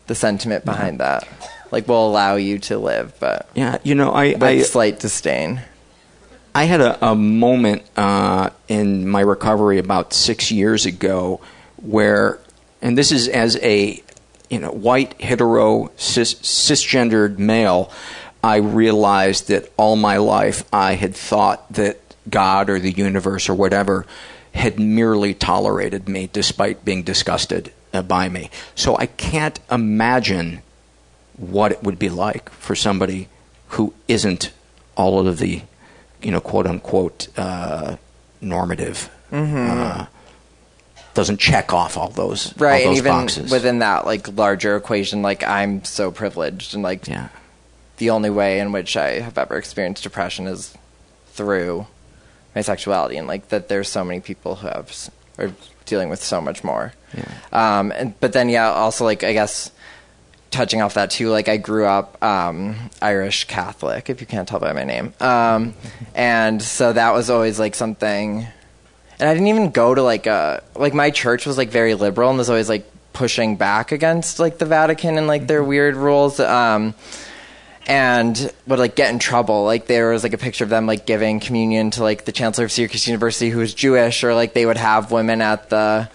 [0.08, 1.28] the sentiment behind that.
[1.70, 5.62] Like, we'll allow you to live, but Yeah, you know, I with I, slight disdain.
[6.54, 11.40] I had a, a moment uh, in my recovery about six years ago
[11.76, 12.40] where,
[12.82, 14.02] and this is as a
[14.48, 17.92] you know white hetero cis, cisgendered male,
[18.42, 23.54] I realized that all my life I had thought that God or the universe or
[23.54, 24.06] whatever
[24.54, 28.50] had merely tolerated me despite being disgusted uh, by me.
[28.74, 30.62] So I can't imagine
[31.36, 33.28] what it would be like for somebody
[33.68, 34.52] who isn't
[34.96, 35.62] all of the,
[36.22, 37.96] you know, quote unquote, uh,
[38.40, 39.10] normative.
[39.30, 39.70] Mm-hmm.
[39.70, 40.06] Uh,
[41.14, 43.50] doesn't check off all those right all those and even boxes.
[43.50, 47.28] within that like larger equation like i'm so privileged and like yeah.
[47.96, 50.74] the only way in which i have ever experienced depression is
[51.32, 51.88] through
[52.54, 55.52] my sexuality and like that there's so many people who have are
[55.86, 57.32] dealing with so much more yeah.
[57.52, 59.70] um and but then yeah also like i guess
[60.50, 64.58] touching off that too like i grew up um irish catholic if you can't tell
[64.58, 65.74] by my name um
[66.14, 68.46] and so that was always like something
[69.20, 72.30] and I didn't even go to like a like my church was like very liberal
[72.30, 76.38] and was always like pushing back against like the Vatican and like their weird rules.
[76.40, 76.94] Um,
[77.86, 79.64] and would like get in trouble.
[79.64, 82.66] Like there was like a picture of them like giving communion to like the chancellor
[82.66, 86.08] of Syracuse University who was Jewish, or like they would have women at the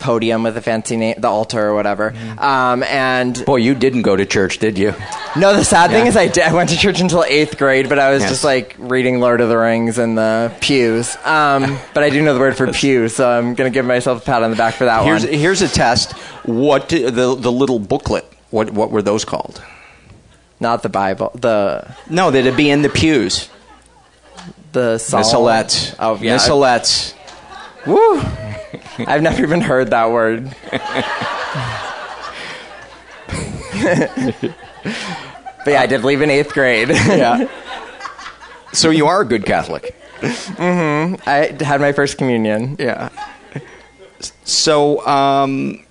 [0.00, 2.12] podium with a fancy name, the altar or whatever.
[2.38, 4.94] Um, and boy, you didn't go to church, did you?
[5.36, 6.10] no, the sad thing Yeah.
[6.10, 8.30] is I, did, I went to church until eighth grade, but I was Yes.
[8.30, 11.16] just like reading Lord of the Rings in the pews.
[11.24, 14.24] Um, but I do know the word for pew, so I'm gonna give myself a
[14.24, 15.32] pat on the back for that Here's one.
[15.34, 16.12] here's a test.
[16.44, 18.24] What the the little booklet?
[18.50, 19.62] What what were those called?
[20.58, 23.48] Not the Bible, the No, that'd be in the pews.
[24.72, 25.22] the Psalm.
[25.22, 25.94] Missalettes.
[25.98, 27.14] Oh yeah, Missalettes.
[27.86, 28.20] Woo!
[28.98, 30.44] I've never even heard that word.
[35.64, 36.90] but yeah, I did leave in eighth grade.
[37.10, 37.48] Yeah.
[38.72, 39.96] So you are a good Catholic.
[40.20, 41.28] Mm-hmm.
[41.28, 42.76] I had my first communion.
[42.78, 43.08] Yeah.
[44.44, 45.84] So um,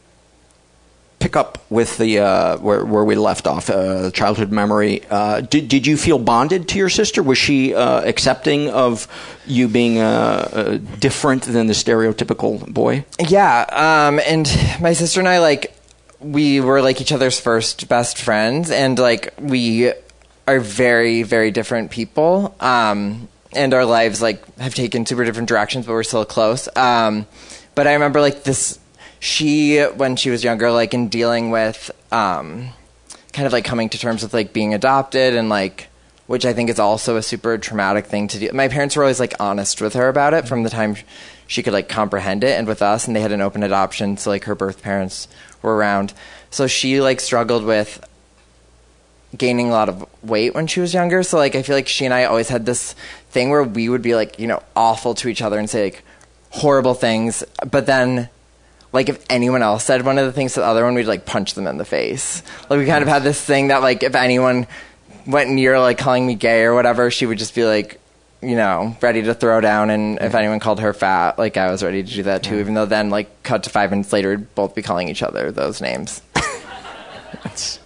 [1.19, 3.69] pick up with the uh, where where we left off.
[3.69, 5.01] Uh, childhood memory.
[5.09, 7.21] Uh, did did you feel bonded to your sister?
[7.21, 9.07] Was she uh, accepting of
[9.45, 13.05] you being uh, uh, different than the stereotypical boy?
[13.19, 14.47] Yeah, um, and
[14.81, 15.75] my sister and I like
[16.19, 19.91] we were like each other's first best friends, and like we
[20.47, 25.85] are very very different people, um, and our lives like have taken super different directions,
[25.85, 26.67] but we're still close.
[26.75, 27.27] Um,
[27.75, 28.79] but I remember like this,
[29.19, 32.69] she when she was younger, like in dealing with um,
[33.33, 35.87] kind of like coming to terms with like being adopted and like
[36.29, 38.51] which I think is also a super traumatic thing to do.
[38.53, 40.95] My parents were always like honest with her about it from the time
[41.47, 44.29] she could like comprehend it and with us and they had an open adoption so
[44.29, 45.27] like her birth parents
[45.63, 46.13] were around.
[46.51, 48.05] So she like struggled with
[49.35, 51.23] gaining a lot of weight when she was younger.
[51.23, 52.93] So like I feel like she and I always had this
[53.31, 56.03] thing where we would be like, you know, awful to each other and say like
[56.51, 58.29] horrible things, but then
[58.91, 61.25] like if anyone else said one of the things to the other one, we'd like
[61.25, 62.43] punch them in the face.
[62.69, 64.67] Like we kind of had this thing that like if anyone
[65.27, 67.99] went near like calling me gay or whatever, she would just be like,
[68.41, 69.89] you know, ready to throw down.
[69.89, 72.55] And if anyone called her fat, like I was ready to do that too.
[72.55, 75.51] Even though then, like, cut to five minutes later, we'd both be calling each other
[75.51, 76.21] those names.
[77.43, 77.79] That's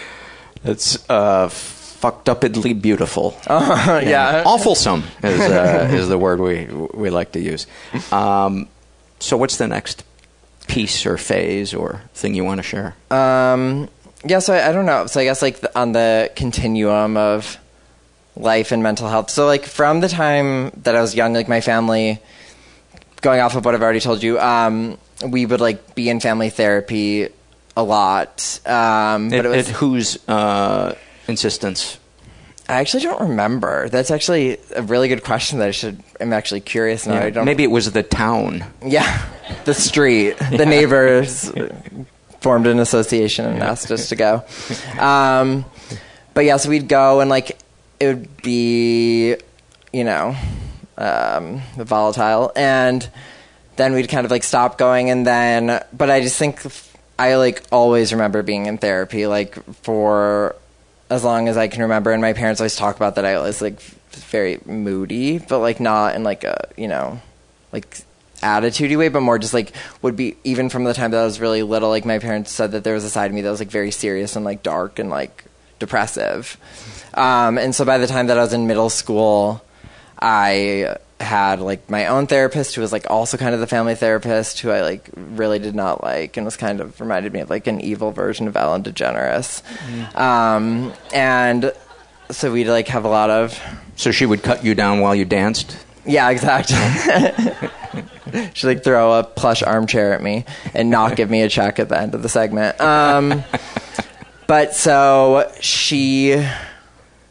[0.62, 3.38] that's uh, fucked upedly beautiful.
[3.48, 4.42] Uh, yeah.
[4.44, 7.66] awfulsome is uh, is the word we we like to use.
[8.12, 8.68] Um,
[9.18, 10.04] so, what's the next
[10.66, 12.94] piece or phase or thing you want to share?
[13.10, 13.88] Um,
[14.24, 15.06] yeah, so I, I don't know.
[15.06, 17.58] So I guess like the, on the continuum of
[18.36, 19.30] life and mental health.
[19.30, 22.20] So like from the time that I was young, like my family,
[23.22, 26.50] going off of what I've already told you, um, we would like be in family
[26.50, 27.28] therapy
[27.76, 28.60] a lot.
[28.66, 30.94] Um, but At, it was at whose uh,
[31.28, 31.98] insistence?
[32.68, 33.88] I actually don't remember.
[33.88, 36.02] That's actually a really good question that I should.
[36.20, 37.14] I'm actually curious now.
[37.14, 37.44] Yeah, I don't.
[37.44, 38.64] Maybe it was the town.
[38.84, 39.24] Yeah,
[39.64, 41.52] the street, the neighbors
[42.40, 44.44] formed an association and asked us to go.
[44.98, 45.64] Um,
[46.34, 47.58] but yeah, so we'd go and like
[48.00, 49.36] it would be,
[49.92, 50.36] you know,
[50.98, 53.08] um, volatile, and
[53.76, 55.84] then we'd kind of like stop going, and then.
[55.92, 56.60] But I just think
[57.16, 60.56] I like always remember being in therapy, like for
[61.10, 62.12] as long as I can remember.
[62.12, 66.14] And my parents always talk about that I was like very moody, but like not
[66.14, 67.20] in like a you know
[67.72, 67.98] like
[68.42, 71.40] attitudey way, but more just like would be even from the time that I was
[71.40, 71.88] really little.
[71.88, 73.90] Like my parents said that there was a side of me that was like very
[73.90, 75.44] serious and like dark and like
[75.78, 76.56] depressive.
[77.14, 79.64] Um, and so by the time that I was in middle school,
[80.20, 84.60] I had like my own therapist who was like also kind of the family therapist
[84.60, 87.66] who I like really did not like and was kind of reminded me of like
[87.66, 89.62] an evil version of Ellen DeGeneres.
[90.14, 91.72] Um, and
[92.30, 93.58] so we'd like have a lot of
[93.96, 95.76] So she would cut you down while you danced.
[96.04, 96.76] yeah, exactly.
[98.54, 100.44] She'd like throw a plush armchair at me
[100.74, 102.78] and not give me a check at the end of the segment.
[102.80, 103.42] Um,
[104.46, 106.44] but so she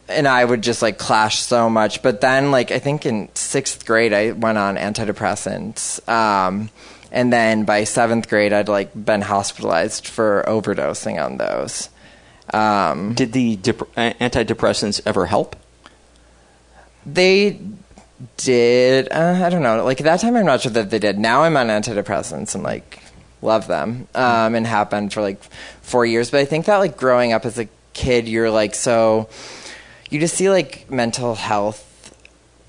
[0.07, 2.01] and I would just like clash so much.
[2.01, 6.07] But then, like, I think in sixth grade, I went on antidepressants.
[6.07, 6.69] Um,
[7.11, 11.89] and then by seventh grade, I'd like been hospitalized for overdosing on those.
[12.53, 15.55] Um, Did the dep- antidepressants ever help?
[17.05, 17.59] They
[18.37, 19.07] did.
[19.11, 19.83] Uh, I don't know.
[19.83, 21.17] Like at that time, I'm not sure that they did.
[21.17, 22.99] Now I'm on antidepressants and like
[23.41, 25.41] love them um, and have been for like
[25.81, 26.31] four years.
[26.31, 29.29] But I think that like growing up as a kid, you're like so
[30.09, 31.91] you just see like mental health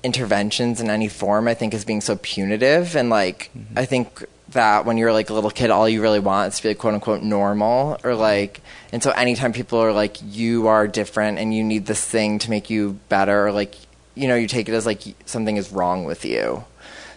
[0.03, 1.47] interventions in any form.
[1.47, 3.77] I think as being so punitive and like mm-hmm.
[3.77, 6.63] I think that when you're like a little kid, all you really want is to
[6.63, 8.61] be like quote unquote normal or like,
[8.91, 12.49] and so anytime people are like, you are different and you need this thing to
[12.49, 13.75] make you better or like,
[14.15, 16.63] you know, you take it as like something is wrong with you.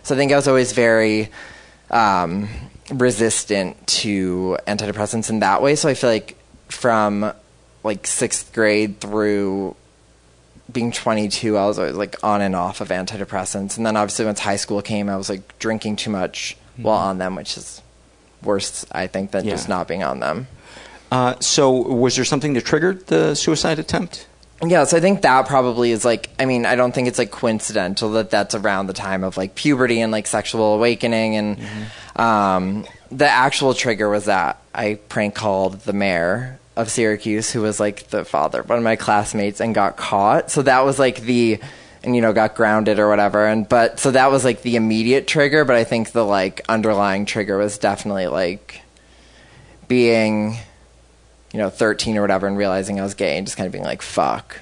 [0.03, 1.31] So I think I was always very
[1.91, 2.49] um,
[2.93, 5.77] resistant to antidepressants in that way.
[5.77, 6.37] So I feel like
[6.68, 7.33] from
[7.85, 9.77] like sixth grade through
[10.73, 13.77] being 22, I was always like on and off of antidepressants.
[13.77, 16.83] And then obviously once high school came, I was like drinking too much mm-hmm.
[16.85, 17.83] while on them, which is
[18.43, 19.53] worse, I think, than yeah.
[19.53, 20.47] just not being on them.
[21.11, 24.27] Uh, so was there something that triggered the suicide attempt?
[24.64, 27.31] Yeah, so I think that probably is like, I mean, I don't think it's like
[27.31, 31.37] coincidental that that's around the time of like puberty and like sexual awakening.
[31.37, 32.21] And mm-hmm.
[32.21, 37.81] um, the actual trigger was that I prank called the mayor of Syracuse, who was
[37.81, 40.51] like the father of one of my classmates, and got caught.
[40.51, 41.61] So that was like the,
[42.03, 43.47] and you know, got grounded or whatever.
[43.47, 45.64] And but so that was like the immediate trigger.
[45.64, 48.83] But I think the like underlying trigger was definitely like
[49.89, 50.57] being
[51.53, 53.85] you know, 13 or whatever and realizing I was gay and just kind of being
[53.85, 54.61] like, fuck.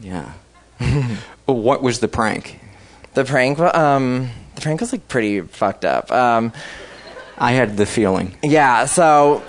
[0.00, 0.32] Yeah.
[1.46, 2.60] what was the prank?
[3.14, 6.10] The prank, um, the prank was like pretty fucked up.
[6.10, 6.52] Um,
[7.36, 8.34] I had the feeling.
[8.42, 9.42] Yeah, so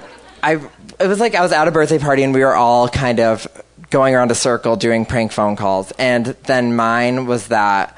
[0.46, 0.70] I,
[1.00, 3.48] it was like I was at a birthday party and we were all kind of
[3.90, 5.92] going around a circle doing prank phone calls.
[6.00, 7.98] And then mine was that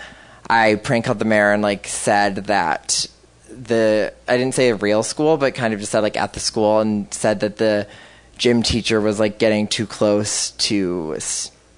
[0.50, 3.08] I prank called the mayor and like said that
[3.50, 6.40] the, I didn't say a real school, but kind of just said like at the
[6.40, 7.88] school and said that the,
[8.38, 11.18] gym teacher was like getting too close to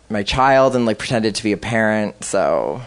[0.10, 2.24] my child and like pretended to be a parent.
[2.24, 2.82] So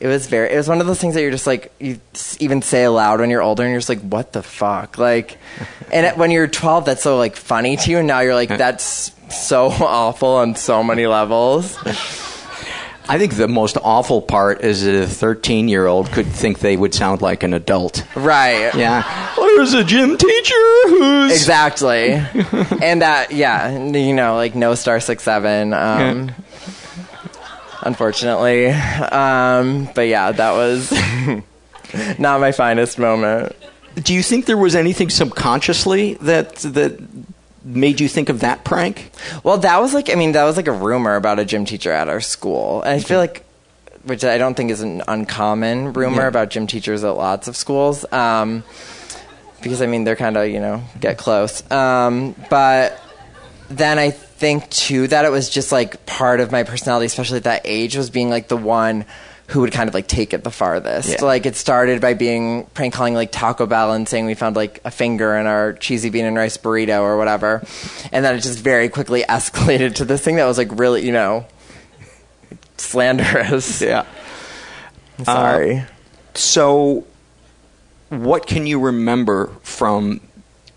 [0.00, 2.00] it was very, it was one of those things that you're just like, you
[2.38, 4.98] even say aloud when you're older and you're just like, what the fuck?
[4.98, 5.38] Like,
[5.92, 7.98] and when you're 12, that's so like funny to you.
[7.98, 11.76] And now you're like, that's so awful on so many levels.
[13.10, 16.76] I think the most awful part is that a 13 year old could think they
[16.76, 18.04] would sound like an adult.
[18.14, 18.72] Right.
[18.74, 19.32] Yeah.
[19.36, 21.32] There's a gym teacher who's.
[21.32, 22.12] Exactly.
[22.12, 25.72] and that, yeah, you know, like no star six seven.
[25.72, 26.34] Um, yeah.
[27.82, 28.68] Unfortunately.
[28.68, 30.92] Um, but yeah, that was
[32.18, 33.54] not my finest moment.
[33.94, 37.00] Do you think there was anything subconsciously that that
[37.64, 39.10] made you think of that prank?
[39.42, 41.92] Well, that was like I mean that was like a rumor about a gym teacher
[41.92, 43.44] at our school, and I feel like,
[44.04, 46.28] which I don't think is an uncommon rumor yeah.
[46.28, 48.62] about gym teachers at lots of schools, um,
[49.62, 53.00] because I mean they're kind of you know get close, um, but
[53.68, 57.44] then I think too that it was just like part of my personality, especially at
[57.44, 59.04] that age, was being like the one
[59.48, 61.08] who would kind of like take it the farthest.
[61.08, 61.24] Yeah.
[61.24, 64.80] Like it started by being prank calling like Taco Bell and saying we found like
[64.84, 67.64] a finger in our cheesy bean and rice burrito or whatever,
[68.12, 71.12] and then it just very quickly escalated to this thing that was like really you
[71.12, 71.46] know
[72.76, 73.82] slanderous.
[73.82, 74.06] Yeah.
[75.24, 75.78] sorry.
[75.78, 75.84] Uh,
[76.34, 77.06] so,
[78.10, 80.20] what can you remember from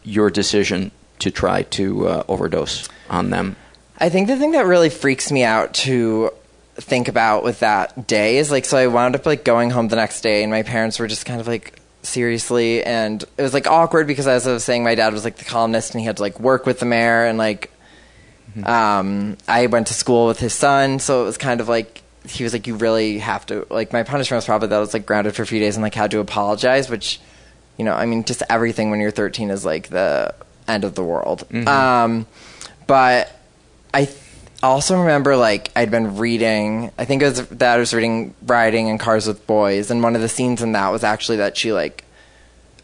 [0.04, 3.56] your decision to try to uh, overdose on them?
[4.00, 6.32] I think the thing that really freaks me out to
[6.76, 9.98] think about with that day is like so I wound up like going home the
[9.98, 13.68] next day and my parents were just kind of like seriously and it was like
[13.68, 16.18] awkward because as I was saying my dad was like the columnist and he had
[16.18, 17.72] to like work with the mayor and like
[18.56, 18.66] mm-hmm.
[18.66, 22.44] um I went to school with his son so it was kind of like he
[22.44, 25.06] was like you really have to like my punishment was probably that I was like
[25.06, 27.20] grounded for a few days and like had to apologize which
[27.78, 30.34] you know I mean just everything when you're 13 is like the
[30.68, 31.68] end of the world mm-hmm.
[31.68, 32.26] um
[32.92, 33.32] but
[33.94, 34.10] I
[34.62, 36.92] I also remember like I'd been reading.
[36.98, 40.14] I think it was that I was reading Riding in Cars with Boys, and one
[40.14, 42.04] of the scenes in that was actually that she like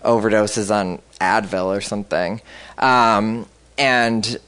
[0.05, 2.39] overdoses on Advil or something.
[2.77, 3.47] Um,
[3.77, 4.39] and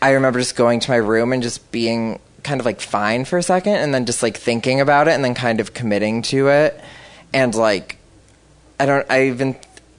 [0.00, 3.36] I remember just going to my room and just being kind of like fine for
[3.36, 6.48] a second, and then just like thinking about it, and then kind of committing to
[6.48, 6.80] it,
[7.34, 7.98] and like
[8.80, 9.06] I don't.
[9.10, 9.54] I even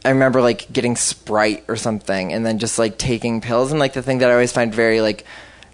[0.05, 3.93] I remember like getting Sprite or something, and then just like taking pills, and like
[3.93, 5.25] the thing that I always find very like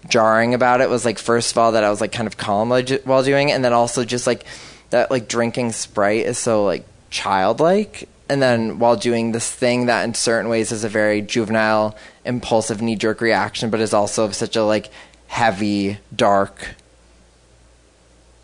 [0.08, 2.68] jarring about it was like first of all that I was like kind of calm
[2.68, 4.44] while doing it, and then also just like
[4.90, 8.08] that like drinking Sprite is so like childlike.
[8.28, 12.80] And then while doing this thing that in certain ways is a very juvenile, impulsive,
[12.80, 14.90] knee jerk reaction, but is also such a like
[15.26, 16.76] heavy, dark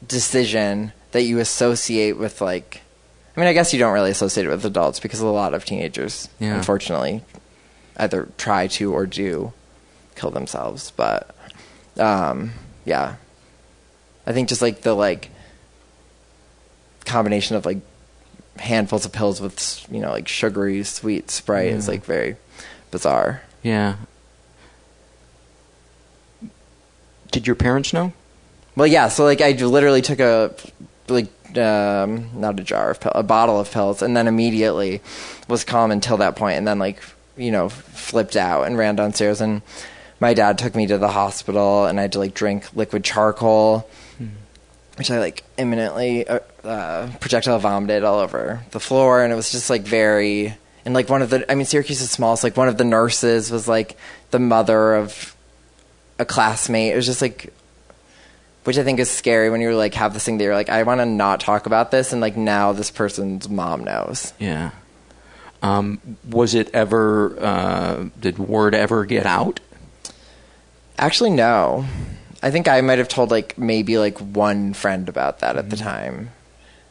[0.04, 2.82] decision that you associate with like
[3.36, 5.64] I mean, I guess you don't really associate it with adults because a lot of
[5.64, 6.56] teenagers, Yeah.
[6.56, 7.22] unfortunately,
[7.98, 9.52] either try to or do
[10.14, 10.90] kill themselves.
[10.96, 11.34] But
[11.98, 12.52] um,
[12.86, 13.16] yeah,
[14.26, 15.30] I think just like the like
[17.04, 17.78] combination of like
[18.58, 22.36] handfuls of pills with you know like sugary sweet sprite is like very
[22.90, 23.42] bizarre.
[23.62, 23.96] Yeah.
[27.32, 28.12] Did your parents know?
[28.76, 29.08] Well, yeah.
[29.08, 30.54] So like, I literally took a
[31.08, 31.28] like
[31.58, 35.00] um, not a jar of pill, a bottle of pills, and then immediately
[35.48, 37.00] was calm until that point, and then like
[37.36, 39.62] you know flipped out and ran downstairs, and
[40.20, 43.88] my dad took me to the hospital, and I had to like drink liquid charcoal,
[44.96, 49.50] which I like imminently uh, uh, projectile vomited all over the floor, and it was
[49.50, 50.54] just like very.
[50.84, 52.84] And like one of the, I mean, Syracuse is small, so like one of the
[52.84, 53.96] nurses was like
[54.30, 55.34] the mother of
[56.18, 56.92] a classmate.
[56.92, 57.52] It was just like
[58.66, 60.82] which I think is scary when you like have this thing that you're like, I
[60.82, 64.32] want to not talk about this, and like now this person's mom knows.
[64.38, 64.72] Yeah.
[65.62, 67.36] Um, was it ever?
[67.40, 69.60] Uh, did word ever get out?
[70.98, 71.84] Actually, no.
[72.42, 75.76] I think I might have told like maybe like one friend about that at the
[75.76, 76.30] time,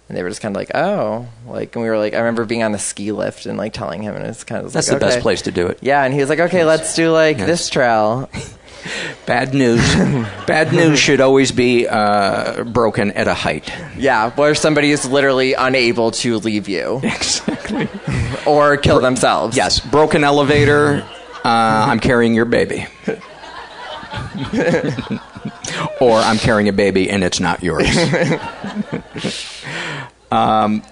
[0.10, 2.46] and they were just kind of like, oh, like, and we were like, I remember
[2.46, 5.00] being on the ski lift and like telling him, and it's kind of That's like,
[5.00, 5.80] the best place to do it.
[5.82, 7.48] Yeah, and he was like, okay, let's do like Yes.
[7.48, 8.30] this trail.
[9.26, 9.82] Bad news.
[10.46, 13.70] Bad news should always be uh, broken at a height.
[13.98, 17.88] Yeah, where somebody is literally unable to leave you Exactly.
[18.46, 19.58] or kill themselves.
[19.58, 21.04] Yes, broken elevator.
[21.44, 22.88] Uh, I'm carrying your baby.
[26.00, 27.86] or I'm carrying a baby and it's not yours.
[30.32, 30.84] um,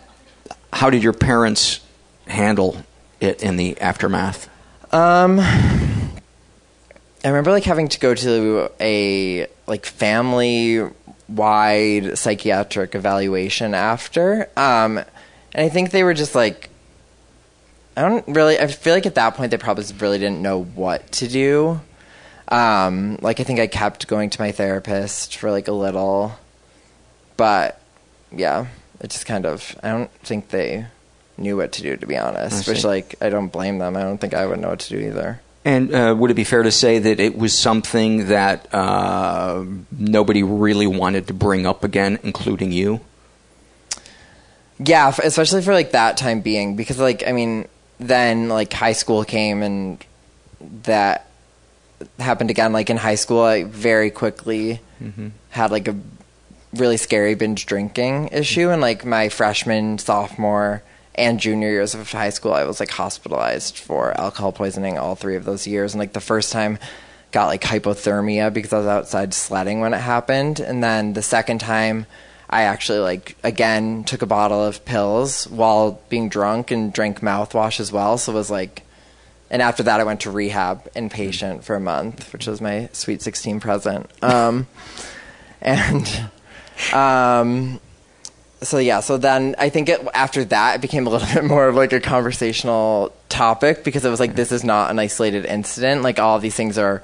[0.72, 1.80] how did your parents
[2.28, 2.78] handle
[3.20, 4.50] it in the aftermath?
[4.94, 5.40] Um,
[7.24, 10.90] I remember like having to go to a like family
[11.30, 14.50] wide psychiatric evaluation after.
[14.58, 16.70] Um, and I think they were just like,
[17.96, 18.60] I don't really.
[18.60, 21.80] I feel like at that point they probably really didn't know what to do.
[22.48, 26.34] Um, like I think I kept going to my therapist for like a little,
[27.38, 27.80] but
[28.32, 28.68] yeah,
[29.00, 29.78] it just kind of.
[29.84, 30.88] I don't think they
[31.38, 32.68] knew what to do to be honest.
[32.68, 33.96] Which like I don't blame them.
[33.96, 35.40] I don't think I would know what to do either.
[35.66, 39.64] And uh, would it be fair to say that it was something that uh,
[39.98, 43.00] nobody really wanted to bring up again, including you?
[44.80, 47.68] Yeah, especially for like that time being, because like I mean,
[48.00, 50.04] then like high school came and
[50.84, 51.28] that
[52.20, 52.74] happened again.
[52.74, 55.32] Like in high school, I very quickly Mhm.
[55.52, 55.96] had like a
[56.74, 60.82] really scary binge drinking issue, and like my freshman, sophomore,
[61.16, 65.36] and junior years of high school, I was like hospitalized for alcohol poisoning all three
[65.36, 66.80] of those years, and like the first time
[67.32, 71.60] got like hypothermia because I was outside sledding when it happened, and then the second
[71.60, 72.06] time.
[72.50, 77.80] I actually like again took a bottle of pills while being drunk and drank mouthwash
[77.80, 78.20] as well.
[78.20, 78.84] So it was like,
[79.50, 83.24] and after that I went to rehab inpatient for a month, which was my sweet
[83.24, 84.08] sixteen present.
[84.22, 84.68] Um,
[85.62, 86.30] and
[86.92, 87.80] um,
[88.64, 91.68] so yeah, so then I think it, after that it became a little bit more
[91.68, 96.02] of like a conversational topic because it was like this is not an isolated incident.
[96.02, 97.04] Like all these things are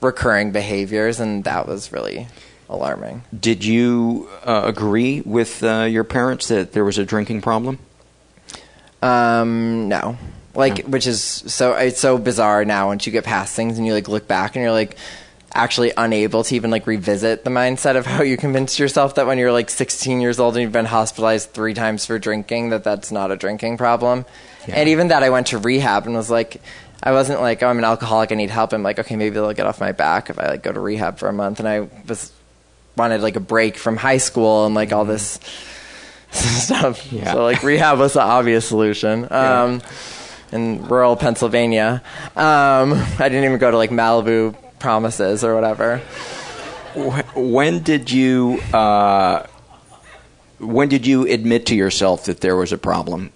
[0.00, 2.28] recurring behaviors, and that was really
[2.68, 3.22] alarming.
[3.38, 7.78] Did you uh, agree with uh, your parents that there was a drinking problem?
[9.02, 10.16] Um, no.
[10.54, 13.92] Like, which is so it's so bizarre now once you get past things and you
[13.92, 14.96] like look back and you're like
[15.54, 19.38] actually unable to even like revisit the mindset of how you convinced yourself that when
[19.38, 23.12] you're like 16 years old and you've been hospitalized three times for drinking that that's
[23.12, 24.26] not a drinking problem.
[24.66, 26.60] And even that I went to rehab and was like
[27.02, 28.72] I wasn't like oh I'm an alcoholic I need help.
[28.72, 31.18] I'm like okay maybe they'll get off my back if I like go to rehab
[31.18, 32.32] for a month and I was
[32.96, 35.38] wanted like a break from high school and like all this
[36.30, 37.12] stuff.
[37.12, 37.32] Yeah.
[37.32, 39.30] So like rehab was the obvious solution.
[39.30, 39.82] Um,
[40.52, 42.02] in rural Pennsylvania,
[42.36, 45.98] um, I didn't even go to like Malibu Promises or whatever.
[47.34, 49.46] When did you uh,
[50.58, 53.32] when did you admit to yourself that there was a problem?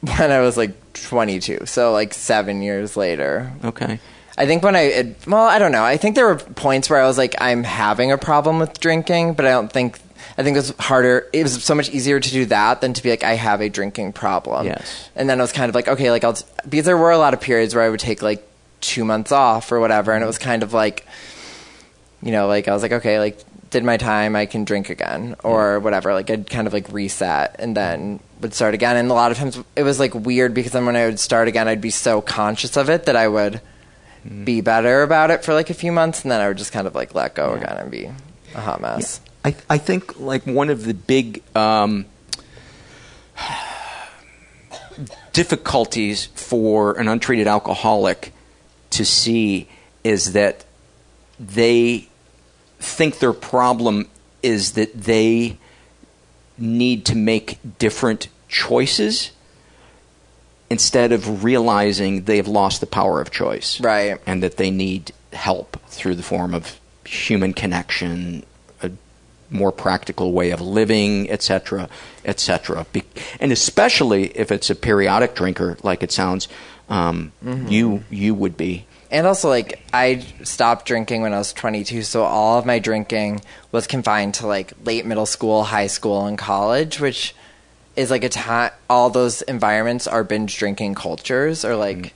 [0.00, 3.52] When I was like 22, so like seven years later.
[3.64, 4.00] Okay.
[4.36, 5.84] I think when I, well, I don't know.
[5.84, 9.34] I think there were points where I was like, I'm having a problem with drinking,
[9.34, 10.00] but I don't think,
[10.38, 11.28] I think it was harder.
[11.32, 13.68] It was so much easier to do that than to be like, I have a
[13.68, 14.66] drinking problem.
[14.66, 15.10] Yes.
[15.14, 17.18] And then I was kind of like, okay, like I'll, t- because there were a
[17.18, 18.48] lot of periods where I would take like
[18.82, 21.06] two months off or whatever, and it was kind of like,
[22.20, 23.38] you know, like I was like, okay, like
[23.70, 26.12] did my time, I can drink again or whatever.
[26.12, 28.96] Like I'd kind of like reset and then would start again.
[28.96, 31.48] And a lot of times it was like weird because then when I would start
[31.48, 33.62] again, I'd be so conscious of it that I would
[34.44, 36.86] be better about it for like a few months, and then I would just kind
[36.86, 38.08] of like let go again and be
[38.54, 39.20] a hot mess.
[39.44, 42.06] I I think like one of the big um,
[45.32, 48.32] difficulties for an untreated alcoholic
[48.92, 49.68] to see
[50.04, 50.64] is that
[51.38, 52.08] they
[52.78, 54.08] think their problem
[54.42, 55.58] is that they
[56.58, 59.32] need to make different choices
[60.70, 63.80] instead of realizing they've lost the power of choice.
[63.80, 64.18] Right.
[64.26, 68.44] And that they need help through the form of human connection,
[68.82, 68.90] a
[69.50, 71.88] more practical way of living, etc.,
[72.24, 72.86] etc.
[72.92, 73.04] Be-
[73.38, 76.48] and especially if it's a periodic drinker, like it sounds,
[76.92, 77.70] um, Mhm.
[77.70, 78.84] you you would be.
[79.10, 83.42] And also, like, I stopped drinking when I was 22, so all of my drinking
[83.70, 87.34] was confined to, like, late middle school, high school, and college, which
[87.94, 92.14] is, like, a time, all those environments are binge drinking cultures, or, like,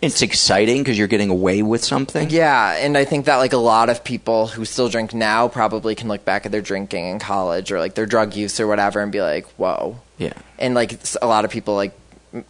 [0.00, 2.30] It's exciting because you're getting away with something.
[2.30, 5.96] yeah, and I think that, like, a lot of people who still drink now probably
[5.96, 9.00] can look back at their drinking in college, or, like, their drug use or whatever,
[9.00, 9.96] and be like, whoa.
[10.18, 10.32] Yeah.
[10.60, 11.92] And, like, a lot of people, like,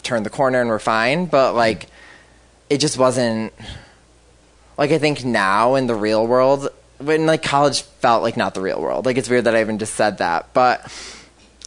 [0.03, 1.87] turned the corner and we're fine, but, like,
[2.69, 3.53] it just wasn't
[4.79, 6.69] like I think now in the real world,
[6.99, 9.07] when like college felt like not the real world.
[9.07, 10.93] Like it's weird that I even just said that, but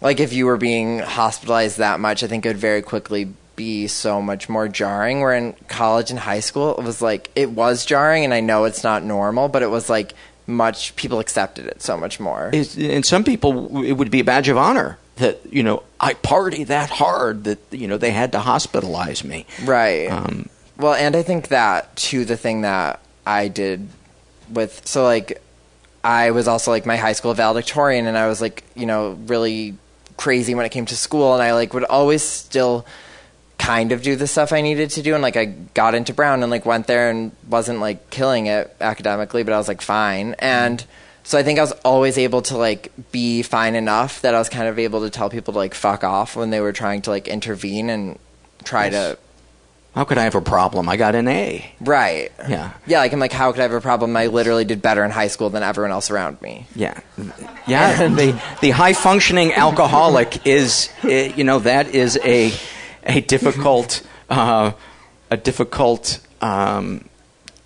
[0.01, 3.87] like if you were being hospitalized that much, I think it would very quickly be
[3.87, 5.21] so much more jarring.
[5.21, 8.65] Where in college and high school, it was like it was jarring, and I know
[8.65, 10.13] it's not normal, but it was like
[10.47, 12.49] much people accepted it so much more.
[12.51, 16.13] Is, and some people, it would be a badge of honor that you know I
[16.13, 19.45] party that hard that you know they had to hospitalize me.
[19.63, 20.07] Right.
[20.07, 23.87] Um, well, and I think that too, the thing that I did
[24.49, 25.41] with, so like,
[26.03, 29.77] I was also like my high school valedictorian, and I was like, you know, really
[30.15, 32.85] crazy when it came to school, and I like would always still
[33.57, 36.43] kind of do the stuff I needed to do, and like I got into Brown
[36.43, 40.35] and like went there and wasn't like killing it academically, but I was like fine,
[40.39, 40.83] and
[41.29, 44.49] so I think I was always able to like be fine enough that I was
[44.49, 47.11] kind of able to tell people to like fuck off when they were trying to
[47.11, 48.17] like intervene and
[48.63, 48.93] try Yes.
[49.13, 49.17] to
[49.93, 50.89] How could I have a problem?
[50.89, 51.71] I got an A.
[51.81, 52.31] Right.
[52.49, 52.71] Yeah.
[52.87, 54.17] Yeah, like I'm like, how could I have a problem?
[54.17, 56.65] I literally did better in high school than everyone else around me.
[56.75, 56.99] Yeah,
[57.67, 58.07] yeah.
[58.07, 62.51] the the high functioning alcoholic is, eh, you know, that is a
[63.03, 64.01] a difficult
[64.31, 64.71] uh,
[65.29, 67.07] a difficult um,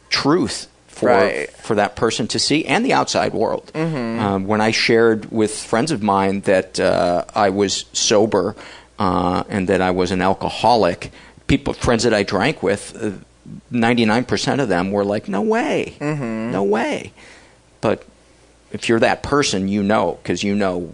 [0.09, 1.49] truth for Right.
[1.67, 3.71] for that person to see and the outside world.
[3.73, 4.19] Mhm.
[4.19, 8.55] Um, when I shared with friends of mine that uh, I was sober
[8.99, 11.11] uh, and that I was an alcoholic,
[11.47, 12.95] people friends that I drank with.
[12.95, 13.11] Uh,
[13.71, 16.51] 99% of them were like, no way, Mhm.
[16.51, 17.11] no way.
[17.81, 18.03] But
[18.71, 20.93] if you're that person, you know, because you know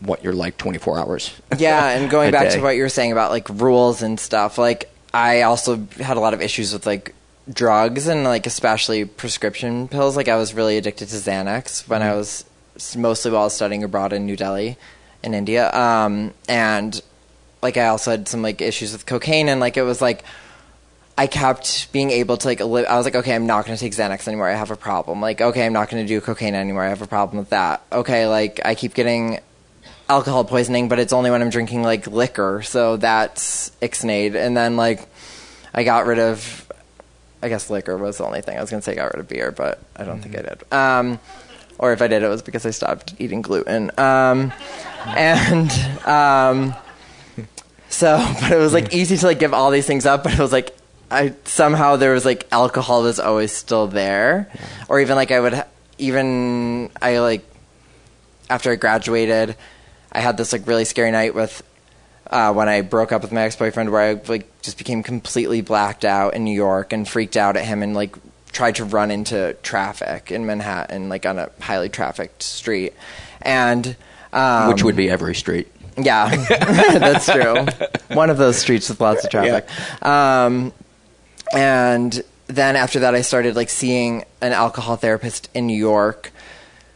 [0.00, 1.30] what you're like 24 hours.
[1.58, 2.56] Yeah, and going back day.
[2.56, 6.20] to what you were saying about like rules and stuff, like I also had a
[6.20, 7.14] lot of issues with like
[7.52, 10.16] drugs and like especially prescription pills.
[10.16, 12.44] Like I was really addicted to Xanax when I was
[12.96, 14.76] mostly while studying abroad in New Delhi,
[15.22, 15.72] in India.
[15.72, 17.00] Um, and
[17.62, 20.24] like I also had some like issues with cocaine and like it was like
[21.18, 23.80] I kept being able to like li- I was like okay I'm not going to
[23.80, 26.54] take Xanax anymore I have a problem like okay I'm not going to do cocaine
[26.54, 29.40] anymore I have a problem with that okay like I keep getting
[30.08, 34.76] alcohol poisoning but it's only when I'm drinking like liquor so that's ixnade and then
[34.76, 35.06] like
[35.74, 36.69] I got rid of
[37.42, 38.58] I guess liquor was the only thing.
[38.58, 40.72] I was going to say got rid of beer but I don't think I did.
[40.72, 41.18] Um
[41.78, 43.90] or if I did it was because I stopped eating gluten.
[43.98, 44.52] Um
[45.06, 45.70] and
[46.06, 46.74] um
[47.88, 50.38] so, but it was like easy to like give all these things up, but it
[50.38, 50.76] was like
[51.10, 54.48] I somehow there was like alcohol was always still there,
[54.88, 55.64] or even like I would
[55.98, 57.44] even I like
[58.48, 59.56] after I graduated,
[60.12, 61.62] I had this like really scary night with
[62.30, 65.60] uh, when I broke up with my ex boyfriend, where I like just became completely
[65.60, 68.16] blacked out in New York and freaked out at him and like
[68.52, 72.94] tried to run into traffic in Manhattan, like on a highly trafficked street,
[73.42, 73.96] and
[74.32, 75.68] um, Which would be every street.
[75.96, 76.34] yeah,
[76.98, 77.66] that's true.
[78.16, 79.68] One of those streets with lots of traffic.
[80.04, 80.72] Um,
[81.52, 86.32] and then after that, I started like seeing an alcohol therapist in New York,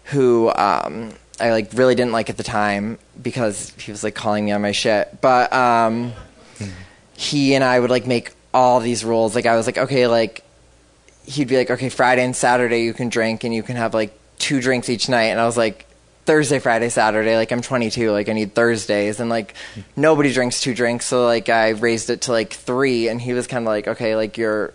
[0.05, 4.45] who um, I like really didn't like at the time because he was like calling
[4.45, 5.21] me on my shit.
[5.21, 6.13] But um,
[7.17, 9.35] he and I would like make all these rules.
[9.35, 10.45] Like I was like, okay, like
[11.27, 14.19] he'd be like, okay, Friday and Saturday you can drink and you can have like
[14.39, 15.27] two drinks each night.
[15.27, 15.87] And I was like,
[16.27, 17.37] Thursday, Friday, Saturday.
[17.37, 19.55] Like I'm 22, like I need Thursdays, and like
[19.95, 23.47] nobody drinks two drinks, so like I raised it to like three, and he was
[23.47, 24.73] kind of like, okay, like you're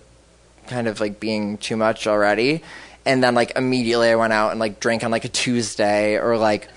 [0.68, 2.62] kind of like being too much already.
[3.06, 6.38] and then like immediately I went out and like drank on like a Tuesday or
[6.38, 6.68] like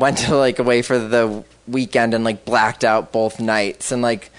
[0.00, 4.30] went to like away for the weekend and like blacked out both nights and like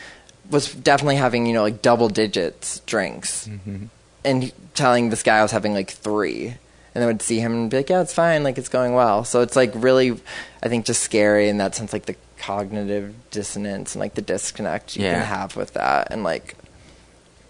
[0.49, 3.47] was definitely having you know like double digits drinks.
[3.47, 3.85] Mm-hmm.
[4.25, 6.55] and telling this guy I was having like three.
[6.93, 8.43] And I would see him and be like yeah it's fine.
[8.43, 9.23] Like it's going well.
[9.23, 10.19] So it's like really
[10.61, 14.95] I think just scary in that sense like the cognitive dissonance and like the disconnect
[14.97, 15.13] you Yeah.
[15.19, 16.07] can have with that.
[16.11, 16.55] And like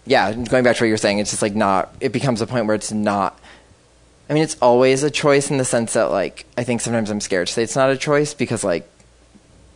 [0.06, 2.66] yeah going back to what you're saying it's just like not it becomes a point
[2.66, 3.38] where it's not
[4.32, 7.20] I mean, it's always a choice in the sense that, like, I think sometimes I'm
[7.20, 8.88] scared to say it's not a choice because, like,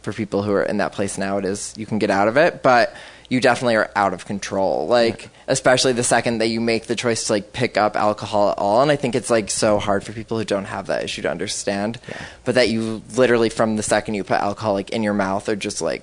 [0.01, 2.39] for people who are in that place now, it is, you can get out of
[2.39, 2.97] it, but
[3.29, 4.87] you definitely are out of control.
[4.87, 8.57] Like, especially the second that you make the choice to, like, pick up alcohol at
[8.57, 8.81] all.
[8.81, 11.31] And I think it's, like, so hard for people who don't have that issue to
[11.31, 12.01] understand.
[12.09, 12.25] yeah.
[12.47, 15.57] But that you literally, from the second you put alcohol, like, in your mouth, are
[15.57, 16.03] just, like,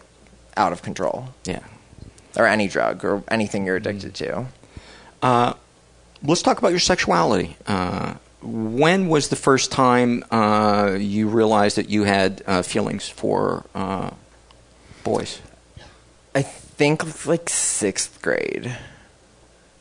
[0.56, 1.30] out of control.
[1.46, 1.64] Yeah.
[2.38, 4.46] Or any drug or anything you're addicted to.
[5.24, 5.54] Uh,
[6.22, 7.58] let's talk about your sexuality.
[7.66, 8.14] Uh,
[8.44, 14.12] when was the first time uh, you realized that you had uh, feelings for uh,
[15.04, 15.42] boys?
[16.36, 18.78] I think like sixth grade.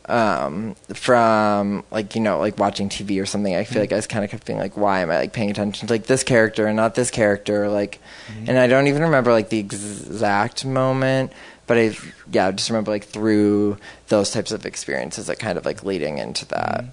[0.07, 4.07] Um, from like you know like watching TV or something, I feel like I was
[4.07, 6.67] kind of kept being like, why am I like paying attention to like this character
[6.67, 7.69] and not this character?
[7.69, 8.01] Like,
[8.47, 11.33] and I don't even remember like the exact moment,
[11.67, 11.97] but I
[12.31, 16.19] yeah I just remember like through those types of experiences, like kind of like leading
[16.19, 16.85] into that.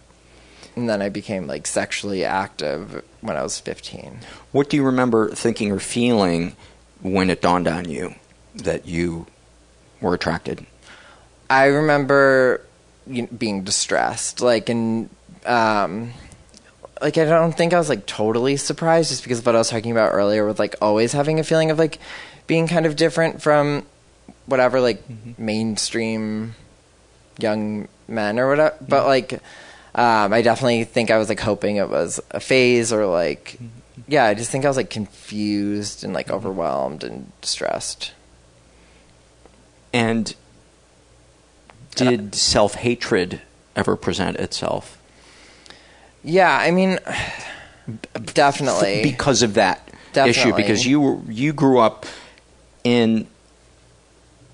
[0.79, 4.19] And then I became like sexually active when I was fifteen.
[4.53, 6.55] What do you remember thinking or feeling
[7.01, 8.15] when it dawned on you
[8.55, 9.27] that you
[9.99, 10.65] were attracted?
[11.49, 12.61] I remember
[13.05, 15.09] you know, being distressed, like, and
[15.45, 16.13] um,
[17.01, 19.69] like I don't think I was like totally surprised, just because of what I was
[19.69, 21.99] talking about earlier, with like always having a feeling of like
[22.47, 23.85] being kind of different from
[24.45, 25.03] whatever like
[25.37, 26.55] mainstream
[27.37, 28.75] young men or whatever.
[28.87, 29.41] But like,
[29.95, 33.59] um, I definitely think I was like hoping it was a phase or like,
[34.07, 38.13] yeah, I just think I was like confused and like overwhelmed and stressed.
[39.91, 40.35] And
[41.95, 43.41] did self hatred
[43.75, 44.97] ever present itself?
[46.23, 46.99] Yeah, I mean,
[48.33, 50.53] definitely because of that issue.
[50.55, 52.05] Because you were, you grew up
[52.83, 53.27] in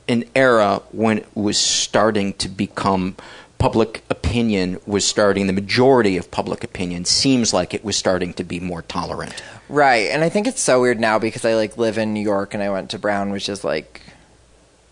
[0.08, 3.16] an era when it was starting to become
[3.58, 8.44] public opinion was starting the majority of public opinion seems like it was starting to
[8.44, 9.42] be more tolerant.
[9.70, 12.54] Right, and I think it's so weird now because I like live in New York
[12.54, 14.02] and I went to Brown, which is like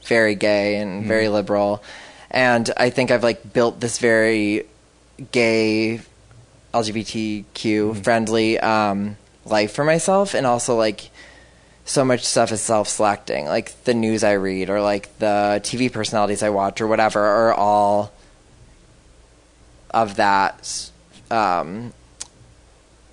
[0.05, 1.83] very gay and very liberal,
[2.31, 4.65] and I think I've like built this very
[5.31, 6.01] gay,
[6.73, 11.11] LGBTQ friendly um, life for myself, and also like
[11.85, 16.41] so much stuff is self-selecting, like the news I read or like the TV personalities
[16.41, 18.12] I watch or whatever are all
[19.93, 20.91] of that
[21.31, 21.93] um,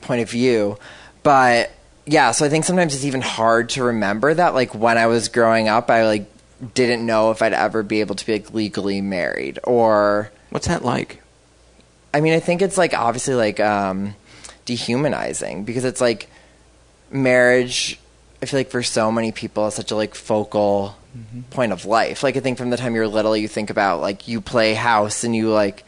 [0.00, 0.78] point of view.
[1.22, 1.70] But
[2.06, 4.54] yeah, so I think sometimes it's even hard to remember that.
[4.54, 6.30] Like when I was growing up, I like
[6.74, 10.84] didn't know if I'd ever be able to be like legally married or what's that
[10.84, 11.22] like?
[12.12, 14.14] I mean, I think it's like obviously like um,
[14.64, 16.28] dehumanizing because it's like
[17.10, 17.98] marriage.
[18.42, 20.96] I feel like for so many people, is such a like focal
[21.50, 22.22] point of life.
[22.22, 25.24] Like I think from the time you're little, you think about like you play house
[25.24, 25.84] and you like.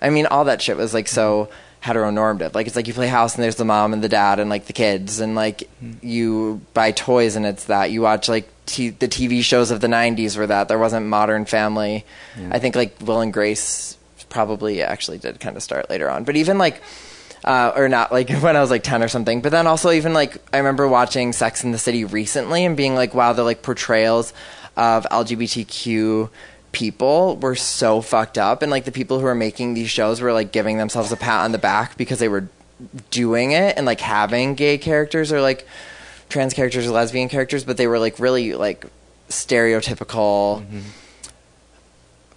[0.00, 1.48] I mean, all that shit was like so
[1.84, 2.54] heteronormative.
[2.54, 4.66] Like it's like you play house and there's the mom and the dad and like
[4.66, 5.68] the kids and like
[6.00, 7.90] you buy toys and it's that.
[7.90, 10.68] You watch like t- the TV shows of the '90s were that.
[10.68, 12.04] There wasn't Modern Family.
[12.50, 13.98] I think like Will and Grace
[14.30, 16.24] probably actually did kind of start later on.
[16.24, 16.82] But even like.
[17.46, 19.42] Uh, or not like when I was like 10 or something.
[19.42, 22.94] But then also even like I remember watching Sex in the City recently and being
[22.94, 24.32] like, wow, the like portrayals
[24.78, 26.30] of LGBTQ
[26.74, 30.32] people were so fucked up and like the people who were making these shows were
[30.32, 32.48] like giving themselves a pat on the back because they were
[33.10, 35.66] doing it and like having gay characters or like
[36.28, 38.84] trans characters or lesbian characters but they were like really like
[39.28, 40.80] stereotypical mm-hmm.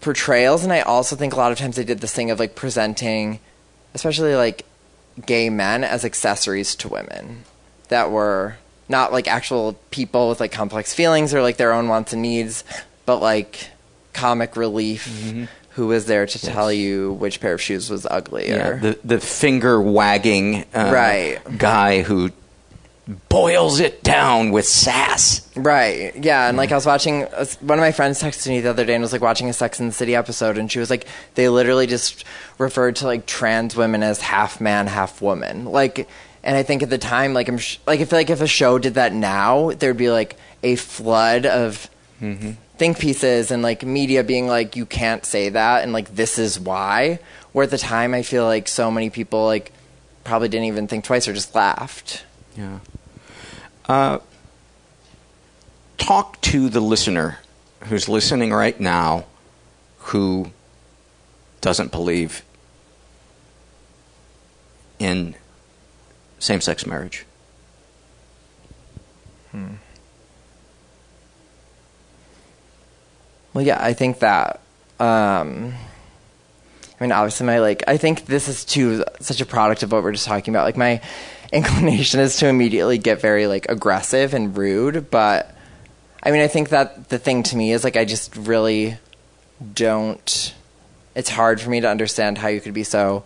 [0.02, 0.64] portrayals.
[0.64, 3.40] And I also think a lot of times they did this thing of like presenting
[3.94, 4.66] especially like
[5.26, 7.44] gay men as accessories to women
[7.88, 8.58] that were
[8.88, 12.64] not like actual people with like complex feelings or like their own wants and needs
[13.08, 13.72] but like
[14.22, 15.02] comic relief
[15.72, 19.00] who was there to tell you which pair of shoes was ugly yeah, or the
[19.04, 21.40] the finger wagging uh, Right.
[21.58, 22.32] guy who
[23.30, 25.48] boils it down with sass.
[25.56, 26.14] Right.
[26.16, 26.50] Yeah.
[26.50, 28.96] And like I was watching, uh, one of my friends texted me the other day
[28.96, 31.48] and was like watching a Sex and the City episode, and she was like, they
[31.48, 32.26] literally just
[32.58, 35.64] referred to like trans women as half man, half woman.
[35.66, 36.08] Like,
[36.44, 38.48] and I think at the time, like I'm sh- like I feel like if a
[38.48, 41.90] show did that now, there'd be like a flood of
[42.78, 46.60] think pieces and like media being like, you can't say that, and like this is
[46.60, 47.20] why.
[47.52, 49.72] Where at the time, I feel like so many people like
[50.24, 52.26] probably didn't even think twice or just laughed.
[52.56, 52.80] Yeah.
[53.88, 54.20] Uh,
[55.98, 57.40] talk to the listener
[57.86, 59.26] who's listening right now
[59.98, 60.52] who
[61.62, 62.44] doesn't believe
[65.00, 65.36] in
[66.40, 67.26] same sex marriage.
[69.52, 69.76] Hmm.
[73.58, 74.60] Well, yeah, I think that.
[75.00, 75.74] Um,
[77.00, 80.04] I mean, obviously, my like, I think this is too such a product of what
[80.04, 80.66] we're just talking about.
[80.66, 81.02] Like, my
[81.52, 85.56] inclination is to immediately get very like aggressive and rude, but
[86.22, 89.00] I mean, I think that the thing to me is like, I just really
[89.74, 90.54] don't.
[91.16, 93.24] It's hard for me to understand how you could be so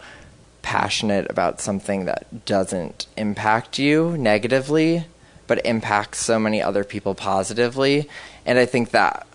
[0.61, 5.03] passionate about something that doesn't impact you negatively,
[5.47, 8.07] but impacts so many other people positively.
[8.45, 9.27] And I think that,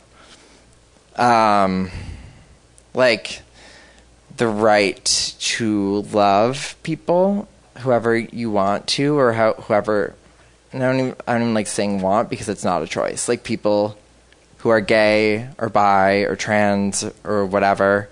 [1.17, 1.91] um,
[2.95, 3.43] like,
[4.37, 7.49] the right to love people,
[7.79, 10.15] whoever you want to, or how, whoever.
[10.73, 13.29] I don't, even, I don't even like saying want because it's not a choice.
[13.29, 13.97] Like people
[14.59, 18.11] who are gay or bi or trans or whatever,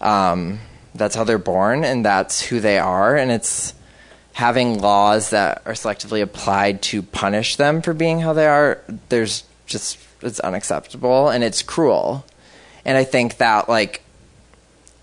[0.00, 0.58] um,
[0.94, 3.16] that's how they're born and that's who they are.
[3.16, 3.72] And it's
[4.34, 8.78] having laws that are selectively applied to punish them for being how they are.
[9.08, 12.24] There's just it's unacceptable and it's cruel.
[12.84, 14.02] And I think that like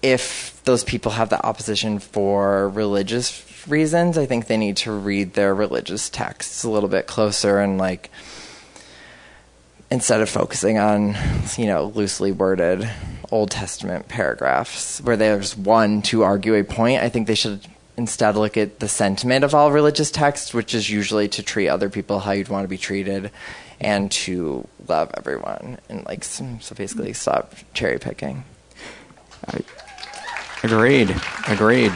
[0.01, 5.33] if those people have the opposition for religious reasons, I think they need to read
[5.33, 8.09] their religious texts a little bit closer and like
[9.91, 11.15] instead of focusing on,
[11.57, 12.89] you know, loosely worded
[13.31, 17.65] Old Testament paragraphs where there's one to argue a point, I think they should
[17.97, 21.89] instead look at the sentiment of all religious texts, which is usually to treat other
[21.89, 23.31] people how you'd want to be treated
[23.81, 28.43] and to love everyone and like so basically stop cherry picking.
[29.47, 29.61] I,
[30.63, 31.15] agreed.
[31.47, 31.93] Agreed.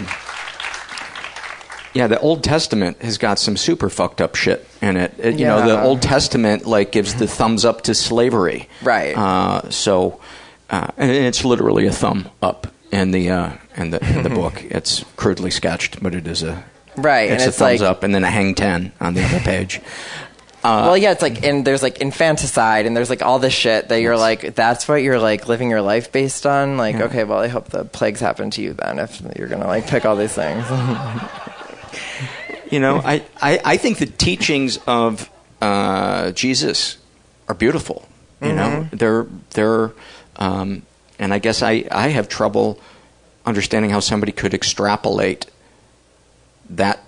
[1.93, 5.13] Yeah, the Old Testament has got some super fucked up shit in it.
[5.19, 5.59] it you Yeah.
[5.59, 8.67] know, the Old Testament like gives the thumbs up to slavery.
[8.81, 9.15] Right.
[9.15, 10.19] Uh, so,
[10.71, 14.63] uh, and it's literally a thumb up in the uh, in the in the book.
[14.71, 16.63] It's crudely sketched, but it is a
[16.95, 19.23] Right, It's and a it's thumbs like- up, and then a hang ten on the
[19.23, 19.79] other page.
[20.63, 23.89] Uh, well, yeah, it's like, and there's like infanticide, and there's like all this shit
[23.89, 26.77] that you're like, that's what you're like living your life based on.
[26.77, 27.03] Like, Yeah.
[27.05, 30.05] okay, well, I hope the plagues happen to you then if you're gonna like pick
[30.05, 30.65] all these things.
[32.71, 35.29] You know, I, I, I think the teachings of
[35.61, 36.97] uh, Jesus
[37.47, 38.07] are beautiful.
[38.41, 38.97] You know, Mhm.
[38.99, 39.91] they're they're,
[40.37, 40.81] um,
[41.19, 42.79] and I guess I, I have trouble
[43.45, 45.45] understanding how somebody could extrapolate
[46.69, 46.99] that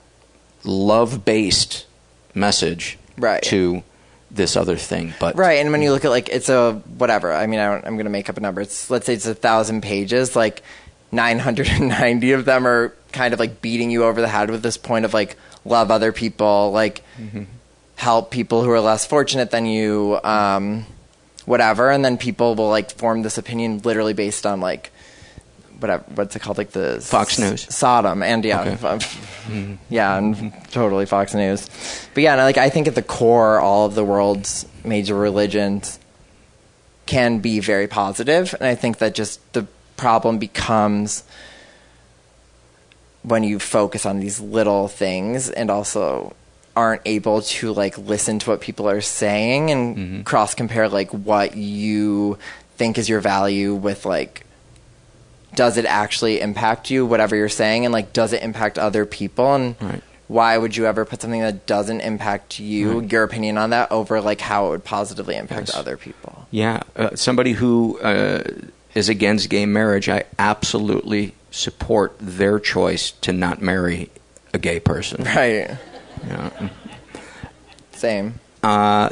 [0.63, 1.85] love based
[2.33, 3.43] message Right.
[3.43, 3.83] to
[4.31, 5.13] this other thing.
[5.19, 7.31] But right, and when you look at like it's a whatever.
[7.31, 8.61] I mean, I don't, I'm gonna make up a number.
[8.61, 10.35] It's let's say it's a thousand pages.
[10.35, 10.61] Like
[11.11, 15.05] 990 of them are kind of like beating you over the head with this point
[15.05, 17.01] of like love other people, like
[17.95, 20.85] help people who are less fortunate than you, um,
[21.45, 21.89] whatever.
[21.89, 24.91] And then people will like form this opinion literally based on like
[25.79, 26.57] whatever uh, what's it called?
[26.57, 27.73] Like the Fox News.
[27.73, 28.23] Sodom.
[28.23, 28.61] And yeah.
[28.61, 28.71] Okay.
[28.71, 29.75] f- mm-hmm.
[29.89, 31.69] yeah and totally Fox News.
[32.13, 35.99] But yeah like I think at the core all of the world's major religions
[37.05, 38.53] can be very positive.
[38.59, 39.67] And I think that just the
[39.97, 41.23] problem becomes
[43.23, 46.35] when you focus on these little things and also
[46.75, 50.21] aren't able to like listen to what people are saying and mm-hmm.
[50.23, 52.37] cross compare like what you
[52.75, 54.44] think is your value with like
[55.55, 59.53] does it actually impact you whatever you're saying and like does it impact other people
[59.55, 60.01] and Right.
[60.27, 63.11] why would you ever put something that doesn't impact you Right.
[63.11, 65.75] your opinion on that over like how it would positively impact Yes.
[65.77, 68.43] other people Yeah, uh, somebody who uh,
[68.93, 74.09] is against gay marriage, I absolutely support their choice to not marry
[74.53, 75.23] a gay person.
[75.35, 75.77] right
[76.27, 76.49] Yeah.
[77.93, 79.09] same Uh,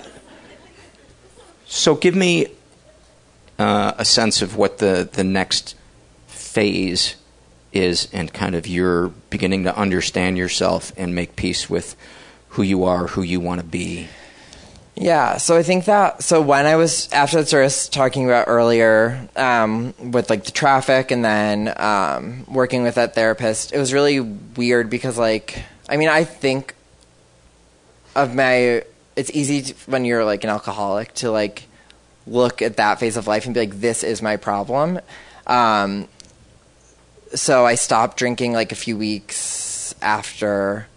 [1.68, 2.48] so give me
[3.60, 5.76] uh, a sense of what the, the next
[6.54, 7.16] phase
[7.72, 11.96] is and kind of you're beginning to understand yourself and make peace with
[12.50, 14.08] who you are, who you want to be.
[14.96, 19.28] Yeah, so I think that so when I was after that of talking about earlier
[19.36, 24.20] um, with like the traffic and then um, working with that therapist, it was really
[24.20, 26.76] weird because like I mean I think
[28.16, 28.84] of my
[29.16, 31.64] it's easy to, when you're like an alcoholic to like
[32.28, 35.00] look at that phase of life and be like this is my problem.
[35.48, 36.08] Um,
[37.36, 40.88] so I stopped drinking like a few weeks after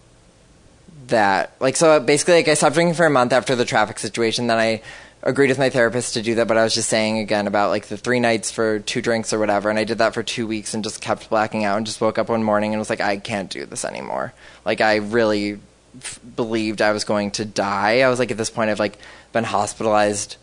[1.09, 4.49] that like so basically like I stopped drinking for a month after the traffic situation
[4.49, 4.83] then I
[5.27, 7.87] agreed with my therapist to do that, but I was just saying again about like
[7.87, 10.73] the three nights for two drinks or whatever, and I did that for two weeks
[10.73, 13.17] and just kept blacking out and just woke up one morning and was like, I
[13.17, 14.33] can't do this anymore.
[14.65, 15.59] Like I really
[16.01, 18.01] f- believed I was going to die.
[18.01, 18.99] I was like at this point I've like
[19.33, 20.37] been hospitalized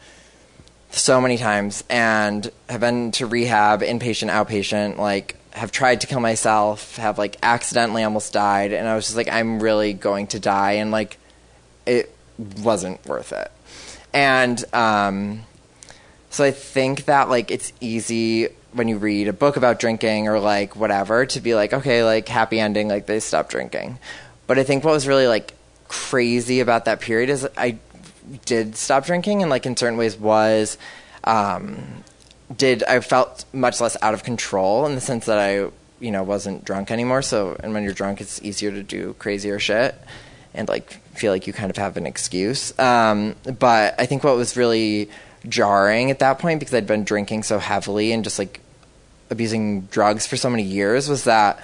[0.92, 6.20] so many times and have been to rehab, inpatient, outpatient, like have tried to kill
[6.20, 10.40] myself, have like accidentally almost died, and I was just like, I'm really going to
[10.40, 11.18] die, and like
[11.86, 13.52] it wasn't worth it.
[14.14, 15.44] And um,
[16.30, 20.40] so I think that like it's easy when you read a book about drinking or
[20.40, 24.00] like whatever to be like, okay, like happy ending, like they stopped drinking.
[24.48, 25.54] But I think what was really like
[25.88, 27.78] crazy about that period is I
[28.46, 30.78] did stop drinking and like in certain ways was
[31.24, 32.04] um,
[32.56, 36.24] did I felt much less out of control in the sense that I you know
[36.24, 37.22] wasn't drunk anymore.
[37.22, 39.96] So and when you're drunk, it's easier to do crazier shit
[40.54, 42.78] and like feel like you kind of have an excuse.
[42.80, 45.10] Um, but I think what was really
[45.48, 48.62] jarring at that point because I'd been drinking so heavily and just like
[49.30, 51.62] abusing drugs for so many years was that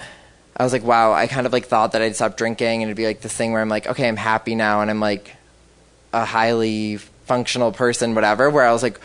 [0.56, 2.96] I was like, wow, I kind of like thought that I'd stop drinking and it'd
[2.96, 5.34] be like this thing where I'm like, okay, I'm happy now and I'm like
[6.12, 9.00] a highly functional person, whatever, where I was like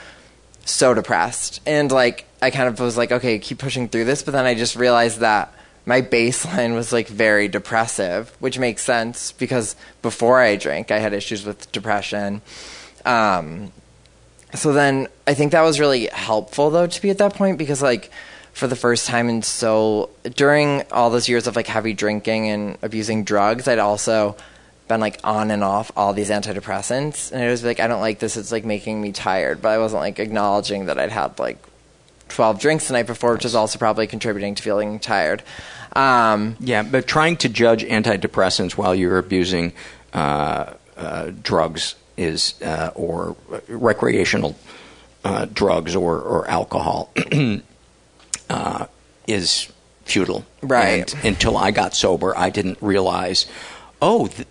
[0.65, 1.61] so depressed.
[1.65, 4.55] And like I kind of was like, okay, keep pushing through this, but then I
[4.55, 5.53] just realized that
[5.85, 11.13] my baseline was like very depressive, which makes sense because before I drank, I had
[11.13, 12.41] issues with depression.
[13.05, 13.71] Um,
[14.53, 17.81] so then I think that was really helpful though to be at that point because
[17.81, 18.09] like
[18.53, 22.77] for the first time in so during all those years of like heavy drinking and
[22.81, 24.35] abusing drugs, I'd also
[24.87, 28.19] been like on and off all these antidepressants and it was like I don't like
[28.19, 31.57] this it's like making me tired but I wasn't like acknowledging that I'd had like
[32.29, 35.43] 12 drinks the night before which is also probably contributing to feeling tired
[35.95, 39.71] um, yeah, but trying to judge antidepressants while you're abusing
[40.13, 43.35] uh, uh, drugs is uh, or
[43.67, 44.55] recreational
[45.23, 47.11] uh, drugs or, or alcohol
[48.49, 48.85] uh,
[49.27, 49.71] is
[50.03, 50.45] futile.
[50.61, 51.13] Right.
[51.13, 53.45] And until I got sober, I didn't realize,
[54.01, 54.47] oh, th-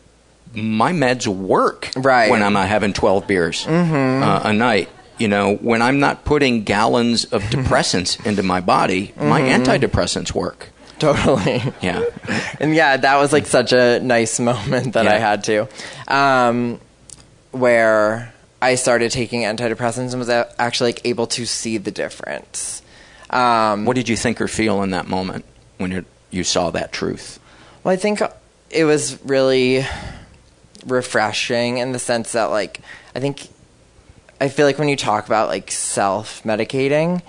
[0.55, 2.31] my meds work right.
[2.31, 4.22] when I'm not having 12 beers mm-hmm.
[4.22, 4.89] uh, a night.
[5.18, 9.28] You know, when I'm not putting gallons of depressants into my body, mm-hmm.
[9.28, 10.70] my antidepressants work.
[10.98, 11.62] Totally.
[11.81, 12.05] Yeah.
[12.60, 15.14] and yeah, that was like such a nice moment that Yeah.
[15.14, 15.68] I had to.
[16.09, 16.81] Um,
[17.51, 22.82] where I started taking antidepressants and was actually like able to see the difference.
[23.31, 25.44] Um, What did you think or feel in that moment
[25.78, 27.39] when you you saw that truth?
[27.82, 28.20] Well, I think
[28.70, 29.86] it was really
[30.86, 32.81] refreshing in the sense that, like,
[33.15, 33.48] I think
[34.40, 37.23] I feel like when you talk about like self medicating,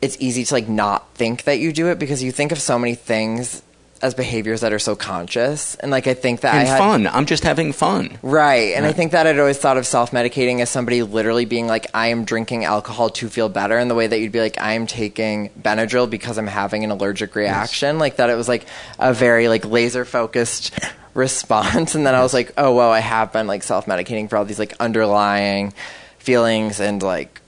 [0.00, 2.78] it's easy to like not think that you do it because you think of so
[2.78, 3.62] many things
[4.00, 7.06] as behaviors that are so conscious, and like I think that and I had, fun.
[7.08, 8.16] I'm just having fun.
[8.22, 8.74] Right.
[8.76, 11.88] And I think that I'd always thought of self medicating as somebody literally being like,
[11.92, 14.74] I am drinking alcohol to feel better, in the way that you'd be like, I
[14.74, 17.98] am taking Benadryl because I'm having an allergic reaction.
[17.98, 18.66] Like that it was like
[19.00, 20.72] a very like laser focused
[21.18, 21.94] response.
[21.98, 24.44] And then I was like, oh, well, I have been like self medicating for all
[24.46, 25.74] these like underlying
[26.18, 27.40] feelings and like,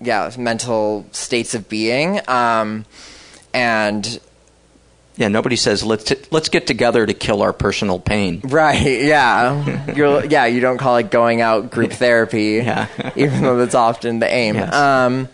[0.00, 2.20] yeah, mental states of being.
[2.28, 2.84] Um,
[3.52, 4.20] and
[5.16, 8.40] Yeah, nobody says let's t- let's get together to kill our personal pain.
[8.44, 9.92] Right, yeah.
[9.94, 12.88] You're yeah, you don't call it going out group therapy, Yeah.
[13.16, 14.56] even though that's often the aim.
[14.56, 14.72] Yes.
[14.74, 15.28] Um,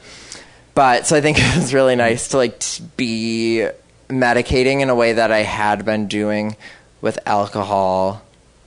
[0.74, 3.66] but so I think it was really nice to like t- be
[4.08, 6.54] medicating in a way that I had been doing
[7.02, 8.22] with alcohol,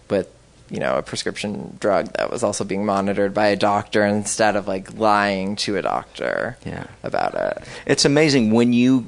[0.09, 0.27] with
[0.69, 4.67] you know a prescription drug that was also being monitored by a doctor instead of
[4.67, 6.85] like lying to a doctor Yeah.
[7.03, 7.63] about it.
[7.87, 9.07] It's amazing when you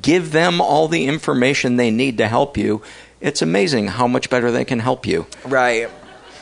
[0.00, 2.82] give them all the information they need to help you.
[3.20, 5.26] It's amazing how much better they can help you.
[5.44, 5.88] Right.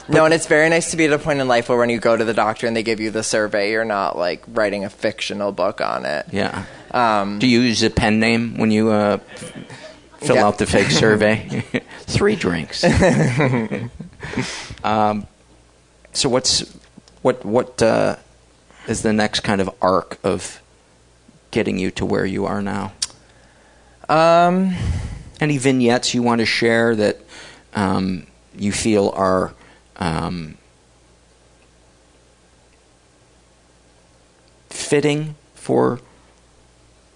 [0.09, 1.99] no, and it's very nice to be at a point in life where when you
[1.99, 4.91] go to the doctor and they give you the survey, you're not like writing a
[4.91, 6.27] fictional book on it.
[6.33, 6.65] Yeah.
[6.91, 9.19] Um, Do you use a pen name when you uh,
[10.21, 10.47] fill Yeah.
[10.47, 11.65] out the fake survey?
[12.03, 12.85] Three drinks.
[14.85, 15.27] um,
[16.13, 16.61] so what's
[17.23, 18.17] what what uh,
[18.89, 20.61] is the next kind of arc of
[21.51, 22.93] getting you to where you are now?
[24.09, 24.75] Um,
[25.41, 27.19] Any vignettes you want to share that
[27.75, 28.27] um,
[28.57, 29.55] you feel are
[29.97, 30.57] um,
[34.69, 36.01] fitting for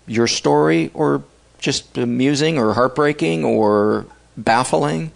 [0.06, 1.24] your story, or
[1.64, 5.10] just amusing, or heartbreaking, or baffling?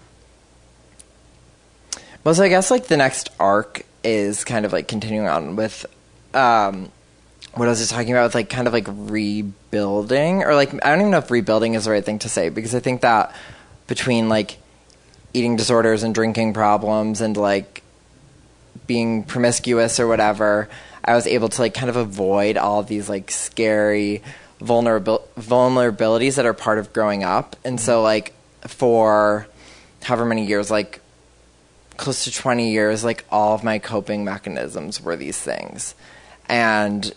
[2.25, 5.85] Well, so I guess like the next arc is kind of like continuing on with
[6.33, 6.91] um,
[7.55, 10.91] what I was just talking about with like kind of like rebuilding or like I
[10.91, 13.35] don't even know if rebuilding is the right thing to say because I think that
[13.87, 14.57] between like
[15.35, 17.83] eating disorders and drinking problems and like
[18.87, 20.69] being promiscuous or whatever,
[21.05, 24.23] I was able to like kind of avoid all of these like scary
[24.61, 27.57] vulnerabil- vulnerabilities that are part of growing up.
[27.65, 28.35] And so like
[28.67, 29.47] for
[30.03, 31.01] however many years, like
[31.97, 35.95] close to 20 years, like all of my coping mechanisms were these things.
[36.49, 37.13] And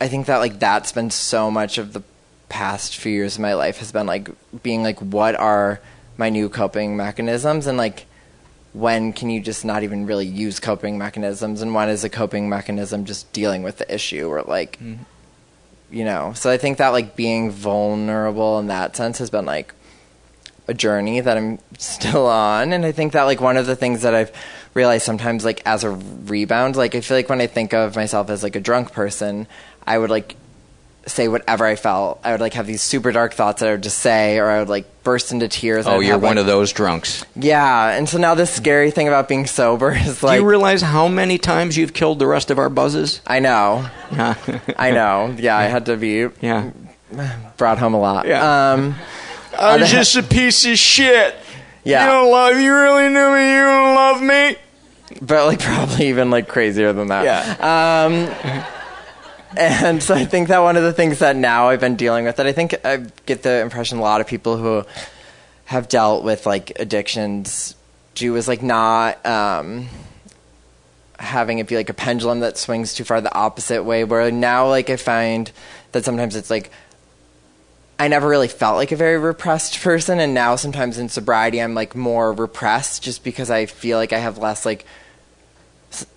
[0.00, 2.02] I think that like that's been so much of the
[2.48, 4.28] past few years of my life has been like
[4.62, 5.80] being like what are
[6.16, 8.06] my new coping mechanisms and like
[8.72, 12.48] when can you just not even really use coping mechanisms and when is a coping
[12.48, 15.02] mechanism just dealing with the issue or like mm-hmm.
[15.90, 16.32] You know.
[16.34, 19.74] So i think that like being vulnerable in that sense has been like
[20.68, 22.72] a journey that i'm still on.
[22.72, 24.32] And i think that like one of the things that i've
[24.74, 28.30] realized sometimes like as a rebound like i feel like when i think of myself
[28.30, 29.48] as like a drunk person
[29.84, 30.36] i would like
[31.06, 32.20] say whatever I felt.
[32.24, 34.58] I would like have these super dark thoughts that I would just say, or I
[34.60, 35.86] would like burst into tears.
[35.86, 37.24] Oh, you're have, one like, of those drunks.
[37.34, 40.38] Yeah, and so now the scary thing about being sober is like.
[40.38, 43.20] Do you realize how many times you've killed the rest of our buzzes?
[43.26, 43.88] I know.
[44.10, 45.34] I know.
[45.38, 46.28] Yeah, I had to be.
[46.40, 46.70] Yeah.
[47.56, 48.26] Brought home a lot.
[48.26, 48.72] Yeah.
[48.72, 48.94] Um,
[49.58, 51.34] I'm just a piece of shit.
[51.82, 52.04] Yeah.
[52.04, 52.56] You don't love.
[52.60, 53.52] You really knew me.
[53.52, 54.56] You don't love me.
[55.20, 57.24] But like probably even like crazier than that.
[57.24, 58.04] Yeah.
[58.04, 58.79] Um.
[59.56, 62.36] And so I think that one of the things that now I've been dealing with
[62.36, 64.84] that I think I get the impression a lot of people who
[65.64, 67.74] have dealt with like addictions
[68.14, 69.88] do is like not um,
[71.18, 74.68] having it be like a pendulum that swings too far the opposite way where now
[74.68, 75.50] like I find
[75.92, 76.70] that sometimes it's like
[77.98, 81.74] I never really felt like a very repressed person and now sometimes in sobriety I'm
[81.74, 84.86] like more repressed just because I feel like I have less like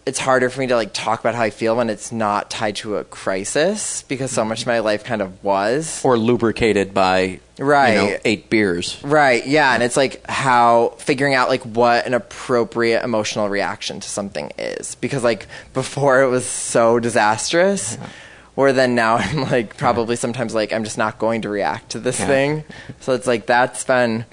[0.06, 2.76] it's harder for me to like talk about how I feel when it's not tied
[2.78, 6.04] to a crisis because so much of my life kind of was.
[6.06, 9.02] Or lubricated by right you know, eight beers.
[9.04, 9.46] Right.
[9.46, 9.74] Yeah.
[9.74, 14.96] And it's like how figuring out like what an appropriate emotional reaction to something is.
[14.96, 18.10] Because like before it was so disastrous yeah.
[18.56, 22.00] where then now I'm like probably sometimes like I'm just not going to react to
[22.00, 22.28] this yeah.
[22.28, 22.64] thing.
[23.00, 24.26] So it's like that's been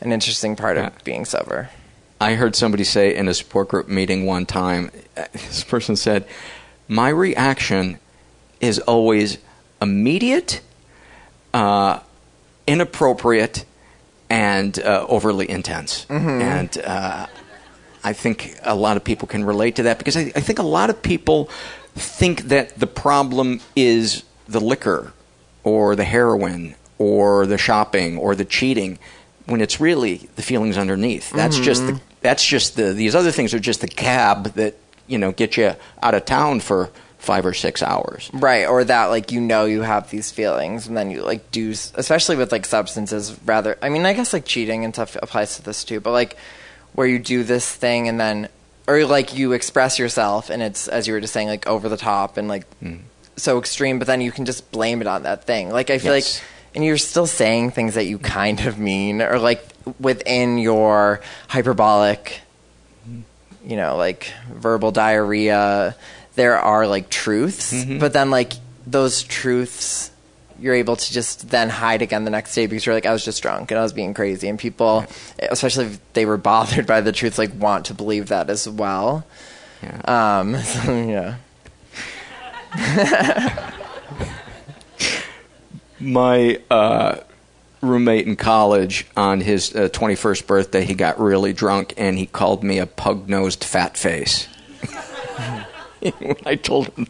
[0.00, 1.70] an interesting part of being sober
[2.20, 4.90] I heard somebody say in a support group meeting one time,
[5.32, 6.26] this person said,
[6.88, 7.98] My reaction
[8.60, 9.38] is always
[9.80, 10.60] immediate,
[11.54, 12.00] uh,
[12.66, 13.64] inappropriate,
[14.28, 16.06] and uh, overly intense.
[16.06, 16.28] Mm-hmm.
[16.28, 17.26] And uh,
[18.02, 20.64] I think a lot of people can relate to that because I, I think a
[20.64, 21.48] lot of people
[21.94, 25.12] think that the problem is the liquor
[25.62, 28.98] or the heroin or the shopping or the cheating
[29.46, 31.30] when it's really the feelings underneath.
[31.30, 31.64] That's mm-hmm.
[31.64, 34.74] just the that's just the these other things are just the cab that
[35.06, 39.06] you know get you out of town for five or six hours right or that
[39.06, 42.64] like you know you have these feelings and then you like do especially with like
[42.64, 46.12] substances rather i mean i guess like cheating and stuff applies to this too but
[46.12, 46.36] like
[46.92, 48.48] where you do this thing and then
[48.86, 51.96] or like you express yourself and it's as you were just saying like over the
[51.96, 53.00] top and like mm.
[53.36, 56.14] so extreme but then you can just blame it on that thing like i feel
[56.14, 56.38] yes.
[56.38, 59.66] like and you're still saying things that you kind of mean or like
[59.98, 62.40] within your hyperbolic
[63.64, 65.96] you know like verbal diarrhea
[66.34, 67.98] there are like truths mm-hmm.
[67.98, 68.52] but then like
[68.86, 70.10] those truths
[70.60, 73.24] you're able to just then hide again the next day because you're like I was
[73.24, 75.06] just drunk and I was being crazy and people
[75.38, 79.24] especially if they were bothered by the truth like want to believe that as well
[79.82, 80.38] yeah.
[80.40, 81.36] um so, yeah
[86.00, 87.20] my uh,
[87.80, 92.62] roommate in college on his uh, 21st birthday, he got really drunk and he called
[92.62, 94.46] me a pug nosed fat face.
[96.18, 97.06] when I told him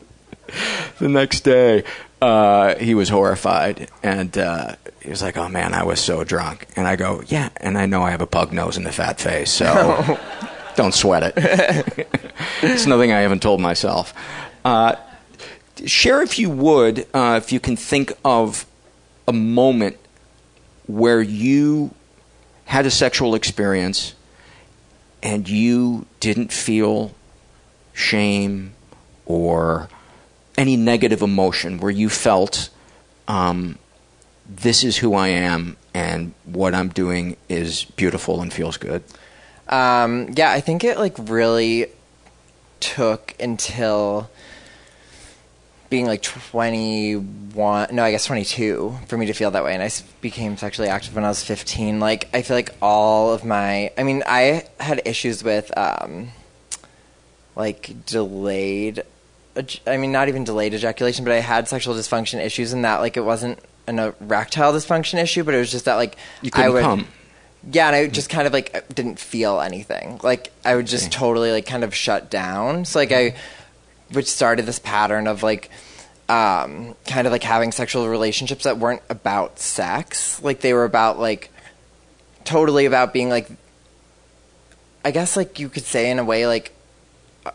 [0.99, 1.85] the next day,
[2.21, 6.67] uh, he was horrified and uh, he was like, "Oh man, I was so drunk."
[6.77, 9.21] And I go, "Yeah, and I know I have a pug nose and a fat
[9.21, 10.19] face, so
[10.77, 12.09] don't sweat it."
[12.63, 14.13] it's nothing I haven't told myself.
[14.65, 14.97] Uh,
[15.87, 18.67] share, if you would, uh, if you can think of
[19.29, 19.97] a moment
[20.87, 21.95] where you
[22.65, 24.15] had a sexual experience
[25.23, 27.15] and you didn't feel
[27.93, 28.73] shame
[29.27, 29.89] or
[30.57, 32.71] any negative emotion where you felt
[33.29, 33.79] um,
[34.49, 39.03] this is who I am and what I'm doing is beautiful and feels good?
[39.69, 41.87] Um, yeah, I think it like really
[42.81, 44.31] took until
[45.91, 49.91] being like 21 no i guess 22 for me to feel that way and i
[50.21, 54.03] became sexually active when i was 15 like i feel like all of my i
[54.03, 56.29] mean i had issues with um
[57.57, 59.03] like delayed
[59.87, 63.17] i mean not even delayed ejaculation but i had sexual dysfunction issues in that like
[63.17, 66.73] it wasn't an erectile dysfunction issue but it was just that like you couldn't I
[66.73, 67.07] would, come
[67.71, 70.21] yeah, and I just kind of like didn't feel anything.
[70.23, 72.85] Like I would just totally like kind of shut down.
[72.85, 73.35] So like I,
[74.13, 75.71] which started this pattern of like,
[76.29, 80.43] um, kind of like having sexual relationships that weren't about sex.
[80.43, 81.51] Like they were about like,
[82.45, 83.49] totally about being like,
[85.05, 86.73] I guess like you could say in a way like,
[87.47, 87.51] uh,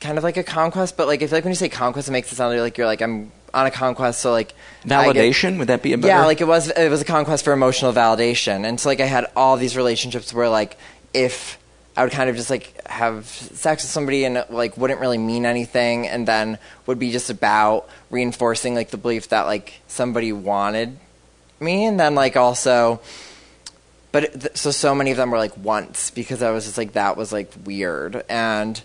[0.00, 0.96] kind of like a conquest.
[0.96, 2.86] But like I feel like when you say conquest, it makes it sound like you're
[2.86, 4.20] like I'm on a conquest.
[4.20, 4.54] So like
[4.84, 5.52] Validation?
[5.52, 6.08] get, Would that be a better?
[6.08, 6.70] Yeah, like it was.
[6.70, 10.32] It was a conquest for emotional validation, and so like I had all these relationships
[10.32, 10.76] where like
[11.14, 11.58] if
[11.96, 15.18] I would kind of just like have sex with somebody and it, like wouldn't really
[15.18, 20.32] mean anything, and then would be just about reinforcing like the belief that like somebody
[20.32, 20.96] wanted
[21.60, 23.00] me, and then like also.
[24.10, 26.92] But it, so so many of them were like once because I was just like
[26.92, 28.78] that was like weird and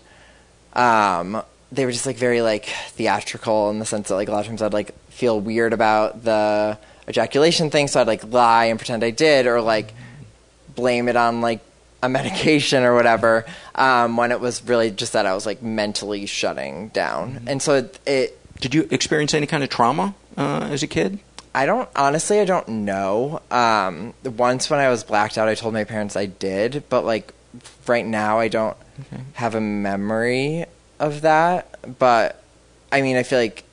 [0.72, 4.40] um they were just like very like theatrical in the sense that like a lot
[4.40, 6.78] of times I'd like feel weird about the
[7.08, 9.92] ejaculation thing, so I'd like lie and pretend I did, or like
[10.74, 11.60] blame it on like
[12.02, 13.44] a medication or whatever.
[13.74, 17.74] Um, when it was really just that I was like mentally shutting down, and so
[17.76, 17.98] it.
[18.06, 21.18] it Did you experience any kind of trauma uh, as a kid?
[21.54, 22.40] I don't honestly.
[22.40, 23.40] I don't know.
[23.50, 27.32] Um, once when I was blacked out, I told my parents I did, but like
[27.86, 28.76] right now, I don't
[29.12, 29.22] Okay.
[29.34, 30.64] have a memory
[30.98, 31.98] of that.
[31.98, 32.42] But
[32.92, 33.64] I mean, I feel like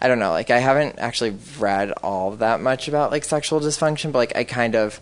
[0.00, 0.30] I don't know.
[0.30, 4.44] Like I haven't actually read all that much about like sexual dysfunction, but like I
[4.44, 5.00] kind of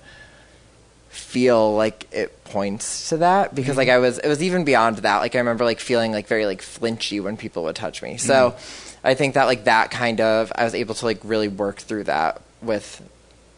[1.11, 5.19] feel like it points to that because like I was it was even beyond that.
[5.19, 8.17] Like I remember like feeling like very like flinchy when people would touch me.
[8.17, 8.57] So
[9.05, 12.05] I think that like that kind of I was able to like really work through
[12.05, 13.03] that with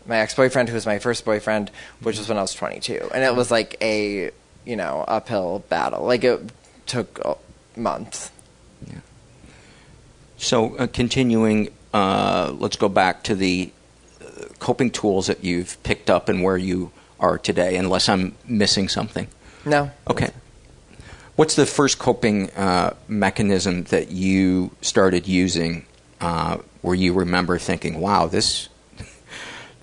[0.06, 1.70] my ex-boyfriend who was my first boyfriend,
[2.00, 3.10] which was when I was 22.
[3.14, 4.30] And it was like a,
[4.64, 6.04] you know, uphill battle.
[6.04, 6.40] Like it
[6.86, 7.34] took uh,
[7.76, 8.30] months.
[10.42, 13.70] So, uh, continuing, uh, let's go back to the
[14.20, 16.90] uh, coping tools that you've picked up and where you
[17.22, 19.28] are today, unless I'm missing something.
[19.64, 19.90] No.
[20.10, 20.30] Okay.
[21.36, 25.86] What's the first coping uh, mechanism that you started using
[26.20, 28.68] uh, where you remember thinking, wow, this.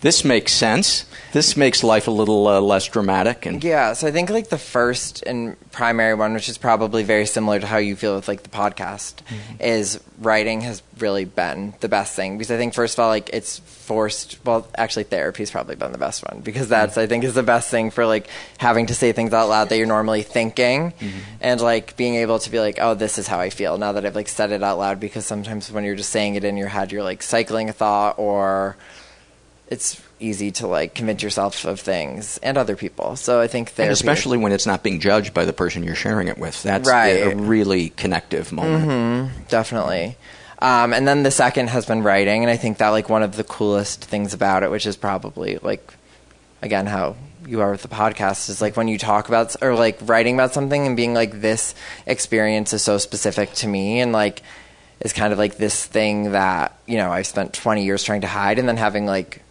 [0.01, 1.05] This makes sense.
[1.31, 4.57] This makes life a little uh, less dramatic, and Yeah, so I think like the
[4.57, 8.41] first and primary one, which is probably very similar to how you feel with like
[8.41, 9.61] the podcast, mm-hmm.
[9.61, 13.29] is writing has really been the best thing because I think first of all, like
[13.31, 14.43] it's forced.
[14.45, 16.71] Well, actually, therapy's probably been the best one because mm-hmm.
[16.71, 18.27] that's I think is the best thing for like
[18.57, 21.19] having to say things out loud that you're normally thinking, mm-hmm.
[21.41, 24.05] and like being able to be like, oh, this is how I feel now that
[24.05, 24.99] I've like said it out loud.
[24.99, 28.17] Because sometimes when you're just saying it in your head, you're like cycling a thought
[28.17, 28.77] or
[29.69, 33.15] it's easy to like convince yourself of things and other people.
[33.15, 36.27] So I think and especially when it's not being judged by the person you're sharing
[36.27, 36.61] it with.
[36.63, 37.21] That's Right.
[37.21, 38.83] a really connective moment.
[39.35, 40.17] hmm definitely.
[40.61, 43.37] Um, and then the second has been writing, and I think that like one of
[43.37, 45.93] the coolest things about it, which is probably like
[46.61, 47.15] again how
[47.47, 50.53] you are with the podcast, is like when you talk about or like writing about
[50.53, 51.73] something and being like this
[52.05, 54.41] experience is so specific to me, and like
[54.99, 58.27] is kind of like this thing that you know I've spent 20 years trying to
[58.27, 59.41] hide, and then having like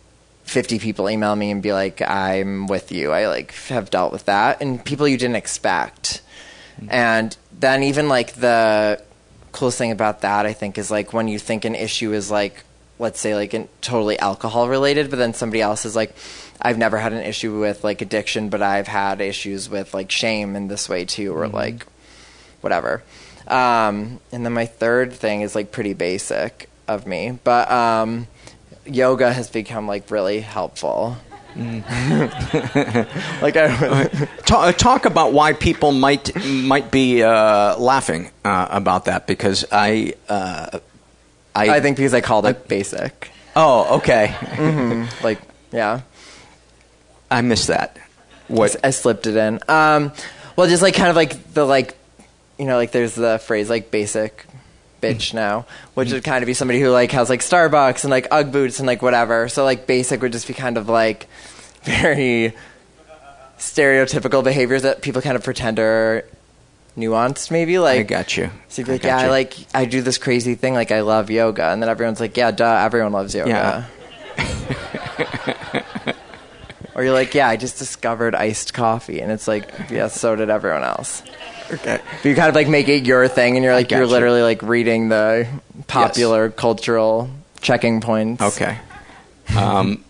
[0.49, 3.13] 50 people email me and be like, I'm with you.
[3.13, 4.63] I like have dealt with that.
[4.63, 6.23] And people you didn't expect.
[6.89, 9.03] And then even like the
[9.53, 12.65] coolest thing about that, I think, is like when you think an issue is like,
[12.99, 16.15] let's say like an, totally alcohol related, but then somebody else is like,
[16.63, 20.57] I've never had an issue with like addiction, but I've had issues with like shame
[20.57, 21.87] in this way too, or like
[22.61, 23.03] whatever.
[23.47, 28.27] Um, and then my third thing is like pretty basic of me, but um,
[28.89, 31.17] yoga has become like really helpful.
[31.59, 39.27] like I talk, talk about why people might might be uh, laughing uh, about that
[39.27, 40.79] because I, uh,
[41.55, 43.31] I I think because I called it basic.
[43.57, 44.29] Oh, okay.
[44.41, 45.41] hmm Like
[45.73, 46.03] yeah,
[47.31, 47.97] I missed that.
[48.47, 49.59] What I slipped it in.
[49.69, 50.13] Um,
[50.55, 51.97] well, just like kind of like the like,
[52.59, 54.45] you know, like there's the phrase like basic
[55.01, 55.37] bitch mm-hmm.
[55.37, 56.31] now, which would mm-hmm.
[56.31, 59.03] kind of be somebody who like has like Starbucks and like UGG boots and like
[59.03, 59.49] whatever.
[59.49, 61.29] So like basic would just be kind of like
[61.83, 62.55] very
[63.59, 66.25] stereotypical behaviors that people kind of pretend are
[66.97, 68.51] nuanced maybe like I got you.
[68.69, 71.31] so you'd be like yeah I like I do this crazy thing like I love
[71.31, 73.89] yoga and then everyone's like yeah duh everyone loves yoga
[74.37, 76.15] Yeah.
[76.95, 80.51] or you're like yeah I just discovered iced coffee and it's like yeah so did
[80.51, 81.23] everyone else
[81.71, 84.07] okay but you kind of like make it your thing and you're like you're you.
[84.07, 85.47] literally like reading the
[85.87, 87.31] popular cultural
[87.61, 88.79] checking points Okay.
[89.57, 90.05] Um,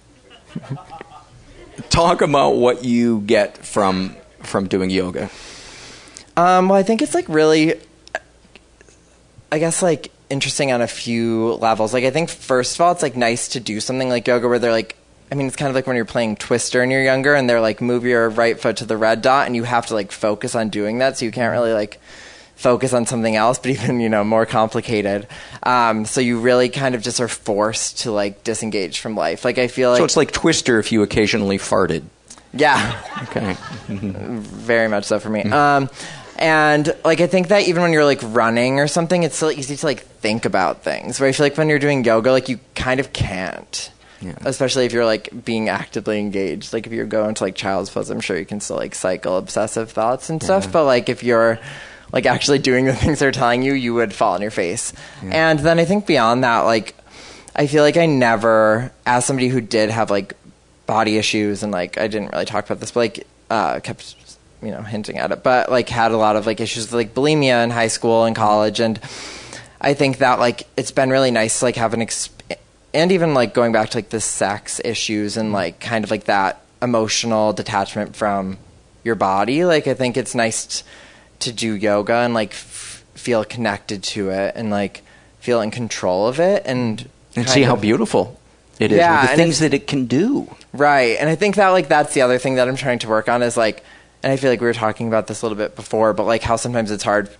[1.90, 5.30] talk about what you get from from doing yoga.
[6.36, 7.74] Um, well, I think it's like really,
[9.50, 11.92] I guess like interesting on a few levels.
[11.92, 14.58] Like I think first of all, it's like nice to do something like yoga where
[14.58, 14.96] they're like
[15.30, 17.60] I mean, it's kind of like when you're playing Twister and you're younger, and they're
[17.60, 20.54] like, move your right foot to the red dot, and you have to like focus
[20.54, 22.00] on doing that, so you can't really like
[22.56, 25.26] focus on something else, but even you know more complicated.
[25.62, 29.44] Um, so you really kind of just are forced to like disengage from life.
[29.44, 32.04] Like I feel like so it's like Twister if you occasionally farted.
[32.52, 33.00] Yeah.
[33.24, 33.56] Okay.
[33.88, 35.42] Very much so for me.
[35.42, 35.90] Um,
[36.38, 39.76] and like I think that even when you're like running or something, it's so easy
[39.76, 41.20] to like think about things.
[41.20, 43.90] Where I feel like when you're doing yoga, like you kind of can't.
[44.20, 44.34] Yeah.
[44.44, 46.72] Especially if you're like being actively engaged.
[46.72, 49.36] Like if you're going to like child's pose, I'm sure you can still like cycle
[49.36, 50.64] obsessive thoughts and stuff.
[50.64, 50.70] Yeah.
[50.72, 51.60] But like if you're
[52.12, 54.92] like actually doing the things they're telling you, you would fall on your face.
[55.22, 56.94] And then I think beyond that, like
[57.54, 60.34] I feel like I never, as somebody who did have like
[60.86, 64.16] body issues and like I didn't really talk about this, but like uh, kept
[64.62, 67.14] you know hinting at it, but like had a lot of like issues with like
[67.14, 68.98] bulimia in high school and college, and
[69.80, 72.30] I think that like it's been really nice to like have an ex-
[72.94, 76.24] and even like going back to like the sex issues and like kind of like
[76.24, 78.58] that emotional detachment from
[79.04, 79.64] your body.
[79.64, 80.84] Like I think it's nice
[81.40, 85.02] to do yoga and like f- feel connected to it and like
[85.40, 88.40] feel in control of it and And see how beautiful
[88.78, 88.98] it is.
[88.98, 90.54] Yeah, the things that it can do.
[90.72, 91.16] Right.
[91.18, 93.42] And I think that like that's the other thing that I'm trying to work on
[93.42, 93.84] is like
[94.22, 96.42] and I feel like we were talking about this a little bit before, but like
[96.42, 97.30] how sometimes it's hard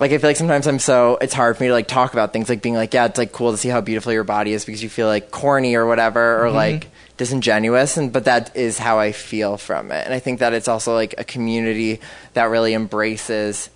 [0.00, 2.32] like I feel like sometimes I'm so it's hard for me to like talk about
[2.32, 4.64] things like being like, yeah, it's like cool to see how beautiful your body is
[4.64, 6.54] because you feel like corny or whatever or Mhm.
[6.54, 10.04] like disingenuous and but that is how I feel from it.
[10.06, 12.00] And I think that it's also like a community
[12.32, 13.68] that really embraces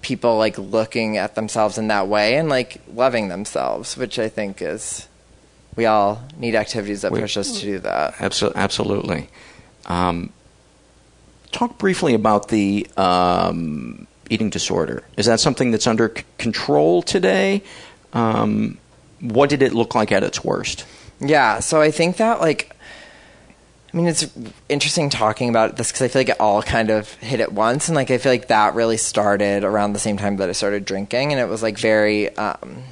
[0.00, 4.62] people like looking at themselves in that way and like loving themselves, which I think
[4.62, 5.08] is
[5.76, 8.14] we all need activities that We- push us to do that.
[8.20, 8.60] Absolutely.
[8.60, 9.28] Absolutely.
[9.86, 10.30] Um,
[11.50, 15.02] talk briefly about the um, eating disorder.
[15.16, 17.62] Is that something that's under c- control today?
[18.12, 18.78] Um,
[19.20, 20.84] what did it look like at its worst?
[21.20, 22.70] Yeah, so I think that like
[23.92, 24.26] I mean it's
[24.68, 27.88] interesting talking about this cuz I feel like it all kind of hit at once
[27.88, 30.84] and like I feel like that really started around the same time that I started
[30.84, 32.82] drinking and it was like very um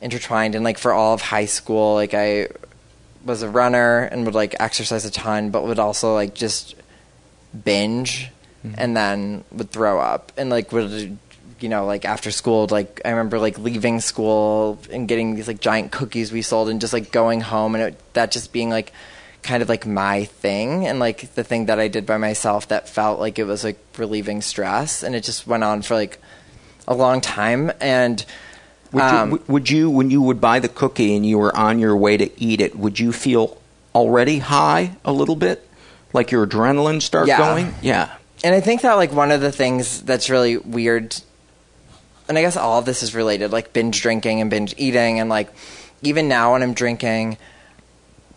[0.00, 2.48] intertwined and like for all of high school like I
[3.24, 6.74] was a runner and would like exercise a ton but would also like just
[7.64, 8.30] binge
[8.76, 11.18] and then would throw up and like would
[11.60, 15.60] you know like after school like i remember like leaving school and getting these like
[15.60, 18.92] giant cookies we sold and just like going home and it, that just being like
[19.42, 22.88] kind of like my thing and like the thing that i did by myself that
[22.88, 26.18] felt like it was like relieving stress and it just went on for like
[26.88, 28.24] a long time and
[28.92, 31.78] Would, um, you, would you, when you would buy the cookie and you were on
[31.78, 33.56] your way to eat it, would you feel
[33.94, 35.66] already high a little bit,
[36.12, 37.38] like your adrenaline start Yeah.
[37.38, 37.74] going?
[37.82, 38.10] Yeah.
[38.44, 41.16] And I think that like one of the things that's really weird,
[42.28, 45.30] and I guess all of this is related, like binge drinking and binge eating, and
[45.30, 45.48] like
[46.02, 47.38] even now when I'm drinking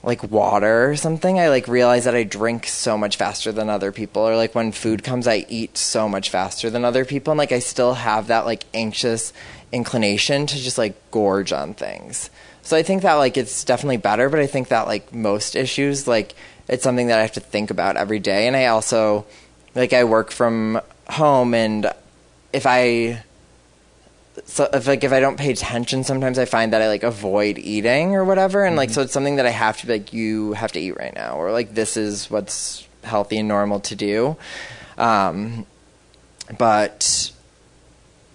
[0.03, 3.91] like water or something, I like realize that I drink so much faster than other
[3.91, 7.39] people, or like when food comes, I eat so much faster than other people, and
[7.39, 9.33] like I still have that like anxious
[9.71, 12.29] inclination to just like gorge on things.
[12.61, 16.07] So I think that like it's definitely better, but I think that like most issues,
[16.07, 16.35] like
[16.67, 19.25] it's something that I have to think about every day, and I also
[19.75, 21.91] like I work from home and
[22.53, 23.23] if I
[24.45, 27.57] so if like if I don't pay attention sometimes I find that I like avoid
[27.57, 30.53] eating or whatever and like so it's something that I have to be like you
[30.53, 34.37] have to eat right now or like this is what's healthy and normal to do.
[34.97, 35.65] Um
[36.57, 37.31] but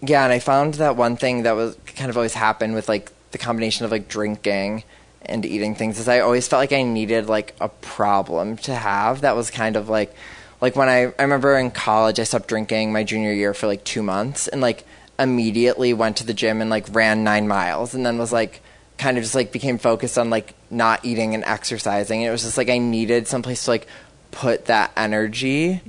[0.02, 3.10] yeah and I found that one thing that was kind of always happened with like
[3.32, 4.84] the combination of like drinking
[5.22, 9.20] and eating things is I always felt like I needed like a problem to have
[9.20, 10.14] that was kind of like
[10.60, 13.84] like when I I remember in college I stopped drinking my junior year for like
[13.84, 14.84] 2 months and like
[15.18, 18.62] immediately went to the gym and like ran 9 miles and then was like
[18.98, 22.42] kind of just like became focused on like not eating and exercising and it was
[22.42, 23.86] just like I needed someplace to like
[24.30, 25.80] put that energy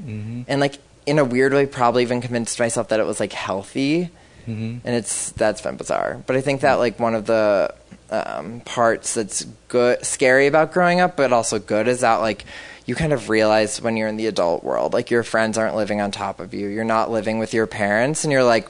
[0.48, 4.10] and like in a weird way probably even convinced myself that it was like healthy
[4.48, 4.80] Mm-hmm.
[4.88, 6.24] and it's that's been bizarre.
[6.26, 7.76] But I think that like one of the
[8.10, 12.44] um, parts that's good, scary about growing up, but also good, is that like
[12.86, 16.02] you kind of realize when you're in the adult world, like your friends aren't living
[16.02, 16.68] on top of you.
[16.68, 18.70] You're not living with your parents, and you're like,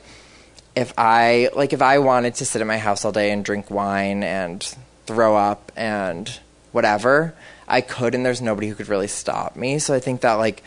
[0.75, 3.69] if I like if I wanted to sit at my house all day and drink
[3.69, 4.63] wine and
[5.05, 6.39] throw up and
[6.71, 7.33] whatever,
[7.67, 9.79] I could, and there's nobody who could really stop me.
[9.79, 10.63] So I think that like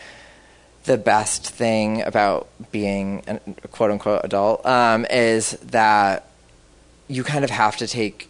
[0.85, 6.29] the best thing about being a quote unquote adult um, is that
[7.07, 8.29] you kind of have to take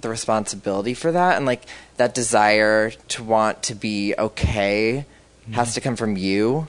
[0.00, 1.64] the responsibility for that and like
[1.96, 5.04] that desire to want to be okay
[5.52, 5.74] has mm-hmm.
[5.74, 6.68] to come from you.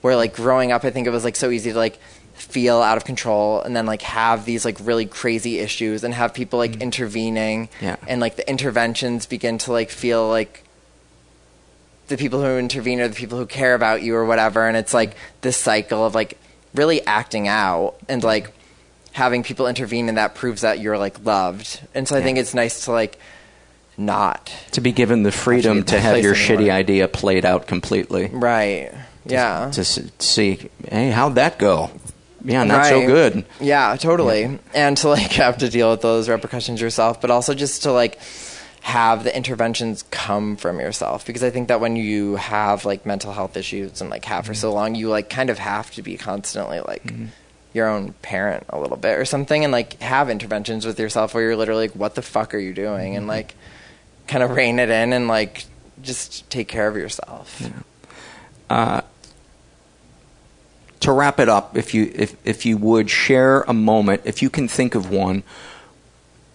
[0.00, 2.00] Where like growing up i think it was like so easy to like
[2.34, 6.34] feel out of control and then like have these like really crazy issues and have
[6.34, 6.82] people like mm-hmm.
[6.82, 7.94] intervening Yeah.
[8.08, 10.64] and like the interventions begin to like feel like
[12.12, 14.66] the people who intervene are the people who care about you or whatever.
[14.66, 16.38] And it's like this cycle of like
[16.74, 18.52] really acting out and like
[19.12, 22.54] having people intervene and that proves that you're like loved and so i think it's
[22.54, 23.18] nice to like
[23.98, 26.58] not to be given the freedom to have your anymore.
[26.58, 28.28] shitty idea played out completely.
[28.28, 28.92] right
[29.26, 31.90] yeah To see, hey, how'd that go?
[32.44, 33.44] Yeah, not so good.
[33.60, 34.58] Yeah, totally.
[34.74, 38.18] And to like have to deal with those repercussions yourself, but also just to like
[38.80, 43.32] have the interventions come from yourself because I think that when you have like mental
[43.32, 44.60] health issues and like have for mm-hmm.
[44.60, 47.26] so long, you like kind of have to be constantly like mm-hmm.
[47.72, 51.42] Your own parent a little bit or something and like have interventions with yourself where
[51.42, 53.16] you're literally like what the fuck are you doing?
[53.16, 53.54] and like
[54.26, 55.64] kind of rein it in and like
[56.00, 57.62] just take care of yourself.
[58.68, 59.02] Uh,
[61.00, 64.48] to wrap it up, if you if if you would share a moment, if you
[64.48, 65.42] can think of one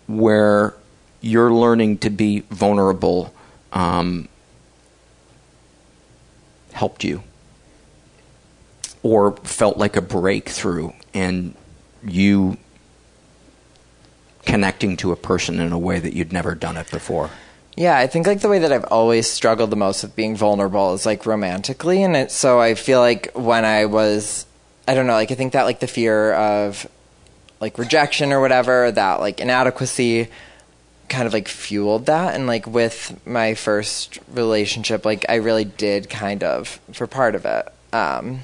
[0.08, 0.74] where
[1.20, 3.34] you're learning to be vulnerable,
[3.74, 4.30] um,
[6.72, 7.24] helped you,
[9.04, 11.56] or felt like a breakthrough, and
[12.04, 12.58] you
[14.46, 17.30] connecting to a person in a way that you'd never done it before.
[17.76, 20.94] Yeah, I think like the way that I've always struggled the most with being vulnerable
[20.94, 24.46] is like romantically, and it, so I feel like when I was,
[24.88, 26.88] I don't know, like I think that like the fear of
[27.60, 30.28] like rejection or whatever, that like inadequacy,
[31.10, 36.10] kind of like fueled that, and like with my first relationship, like I really did
[36.10, 38.40] kind of for part of it um,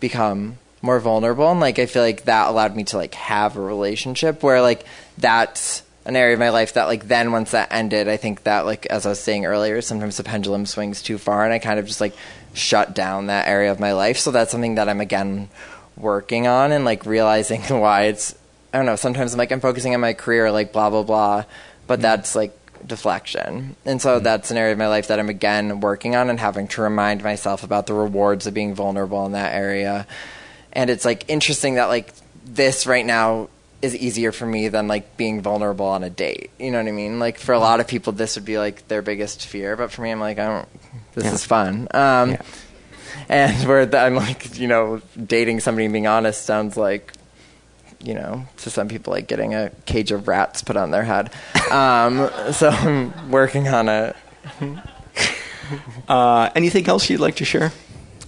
[0.00, 3.60] become more vulnerable, and like I feel like that allowed me to like have a
[3.60, 4.84] relationship where like
[5.18, 8.64] that's an area of my life that like then once that ended i think that
[8.64, 11.78] like as i was saying earlier sometimes the pendulum swings too far and i kind
[11.78, 12.14] of just like
[12.54, 14.18] shut down that area of my life.
[14.18, 15.48] So that's something that i'm again
[15.96, 18.34] working on and like realizing why it's
[18.72, 21.44] i don't know sometimes i'm like i'm focusing on my career like blah blah blah
[21.86, 22.02] but mm-hmm.
[22.02, 23.76] that's like deflection.
[23.84, 24.24] And so mm-hmm.
[24.24, 27.22] that's an area of my life that i'm again working on and having to remind
[27.22, 30.06] myself about the rewards of being vulnerable in that area
[30.72, 32.12] and it's like interesting that like
[32.44, 33.48] this right now
[33.82, 36.50] is easier for me than like being vulnerable on a date.
[36.58, 37.18] You know what I mean?
[37.18, 40.02] Like for a lot of people, this would be like their biggest fear, but for
[40.02, 40.68] me, I'm like, I don't.
[41.14, 41.32] This Yeah.
[41.34, 41.88] is fun.
[41.92, 42.36] Um,
[43.28, 47.12] And where the, I'm like, you know, dating somebody and being honest sounds like,
[48.02, 51.30] you know, to some people like getting a cage of rats put on their head.
[51.70, 54.16] Um, so I'm working on it.
[56.08, 57.72] Uh, anything else you'd like to share?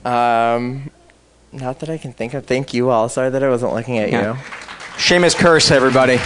[0.04, 0.90] Um,
[1.52, 2.46] not that I can think of.
[2.46, 3.08] Thank you all.
[3.08, 4.32] Sorry that I wasn't looking at Yeah.
[4.34, 4.38] you.
[4.96, 6.18] Seamus Kirst, everybody.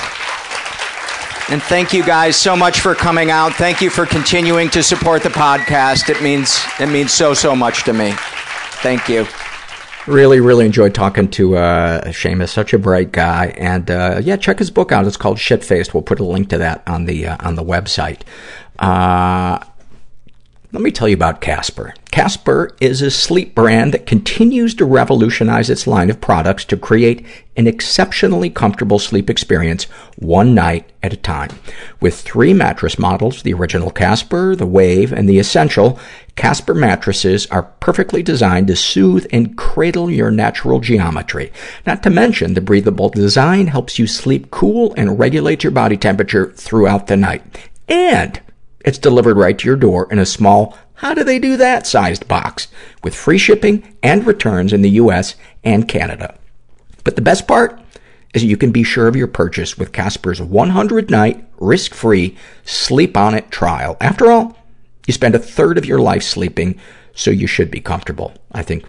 [1.49, 3.55] And thank you guys so much for coming out.
[3.55, 6.09] Thank you for continuing to support the podcast.
[6.11, 8.13] It means it means so so much to me.
[8.83, 9.27] Thank you.
[10.09, 12.49] Really, really enjoyed talking to uh, Seamus.
[12.51, 15.07] Such a bright guy, and uh, yeah, check his book out.
[15.07, 15.95] It's called Shitfaced.
[15.95, 18.21] We'll put a link to that on the uh, on the website.
[18.81, 19.59] Uh,
[20.77, 21.95] let me tell you about Casper.
[22.11, 27.25] Casper is a sleep brand that continues to revolutionize its line of products to create
[27.57, 29.85] an exceptionally comfortable sleep experience
[30.17, 31.49] one night at a time.
[31.99, 35.99] With three mattress models, the original Casper, the Wave, and the Essential,
[36.35, 41.51] Casper mattresses are perfectly designed to soothe and cradle your natural geometry.
[41.87, 46.53] Not to mention, the breathable design helps you sleep cool and regulate your body temperature
[46.53, 47.43] throughout the night.
[47.89, 48.43] And
[48.87, 52.27] it's delivered right to your door in a small, how do they do that sized
[52.29, 52.69] box
[53.03, 55.35] with free shipping and returns in the US
[55.65, 56.39] and Canada.
[57.05, 57.79] But the best part
[58.33, 63.17] is you can be sure of your purchase with Casper's 100 night risk free sleep
[63.17, 63.97] on it trial.
[64.01, 64.57] After all,
[65.07, 66.79] you spend a third of your life sleeping,
[67.15, 68.35] so you should be comfortable.
[68.53, 68.85] I think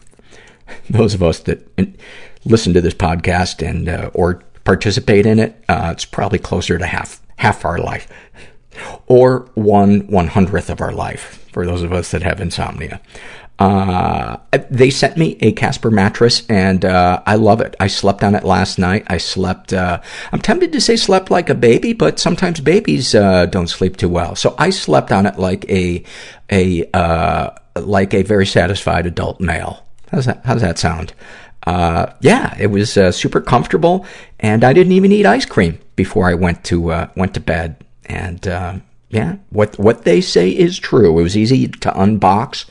[0.89, 1.67] those of us that
[2.45, 6.85] listen to this podcast and uh, or participate in it, uh, it's probably closer to
[6.85, 8.07] half half our life
[9.07, 13.01] or one one hundredth of our life for those of us that have insomnia.
[13.59, 14.37] Uh,
[14.69, 17.75] they sent me a Casper mattress and, uh, I love it.
[17.79, 19.03] I slept on it last night.
[19.07, 19.99] I slept, uh,
[20.31, 24.09] I'm tempted to say slept like a baby, but sometimes babies, uh, don't sleep too
[24.09, 24.35] well.
[24.35, 26.03] So I slept on it like a,
[26.51, 29.83] a, uh, like a very satisfied adult male.
[30.11, 31.15] How's that, how's that sound?
[31.65, 34.05] Uh, yeah, it was, super comfortable
[34.39, 37.83] and I didn't even eat ice cream before I went to, went to bed.
[38.07, 38.79] And, uh,
[39.09, 41.17] yeah, what, what they say is true.
[41.17, 42.65] It was easy to unbox.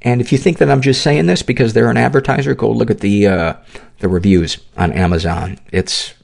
[0.00, 2.90] And if you think that I'm just saying this because they're an advertiser, go look
[2.90, 3.54] at the, uh,
[3.98, 5.58] the reviews on Amazon.
[5.70, 6.14] It's,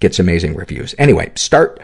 [0.00, 0.94] gets amazing reviews.
[0.98, 1.80] Anyway, start,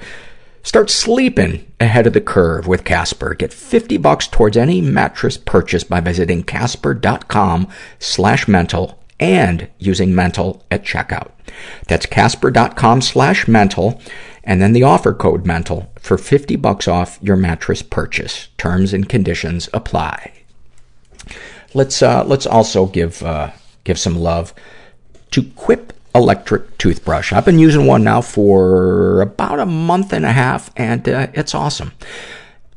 [0.62, 3.34] start sleeping ahead of the curve with Casper.
[3.34, 7.68] Get 50 bucks towards any mattress purchase by visiting casper.com
[7.98, 11.30] slash mental and using mental at checkout.
[11.88, 14.00] That's casper.com slash mental
[14.47, 18.48] and then the offer code mental for 50 bucks off your mattress purchase.
[18.56, 20.32] Terms and conditions apply.
[21.74, 23.51] Let's, uh, let's also give, uh,
[23.85, 24.55] give some love
[25.32, 27.32] to Quip electric toothbrush.
[27.32, 31.55] I've been using one now for about a month and a half, and uh, it's
[31.55, 31.93] awesome.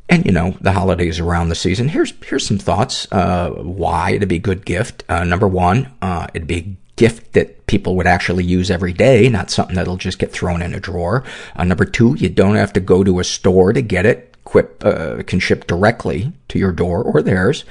[0.10, 1.88] And you know, the holidays around the season.
[1.88, 3.08] Here's here's some thoughts.
[3.12, 5.04] Uh, why it'd be a good gift.
[5.08, 9.49] Uh, number one, uh, it'd be gift that people would actually use every day, not
[9.49, 11.23] something that'll just get thrown in a drawer.
[11.55, 14.35] Uh, number two, you don't have to go to a store to get it.
[14.43, 17.63] Quip uh, can ship directly to your door or theirs.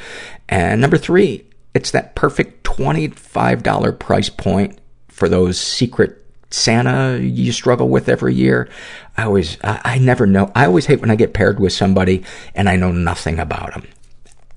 [0.49, 1.45] And number three,
[1.75, 4.79] it's that perfect $25 price point
[5.09, 8.71] for those secret Santa you struggle with every year.
[9.19, 10.51] I always, I, I never know.
[10.55, 12.25] I always hate when I get paired with somebody
[12.55, 13.87] and I know nothing about them.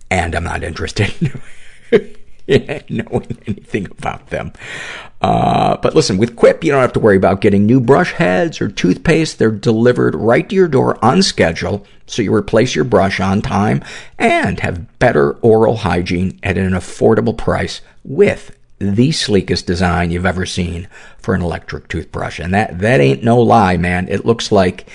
[0.09, 1.13] And I'm not interested
[1.91, 2.15] in
[2.89, 4.51] knowing anything about them.
[5.21, 8.59] Uh, but listen, with Quip, you don't have to worry about getting new brush heads
[8.59, 9.37] or toothpaste.
[9.37, 13.83] They're delivered right to your door on schedule, so you replace your brush on time
[14.17, 20.45] and have better oral hygiene at an affordable price with the sleekest design you've ever
[20.45, 20.87] seen
[21.19, 22.39] for an electric toothbrush.
[22.39, 24.07] And that, that ain't no lie, man.
[24.07, 24.87] It looks like,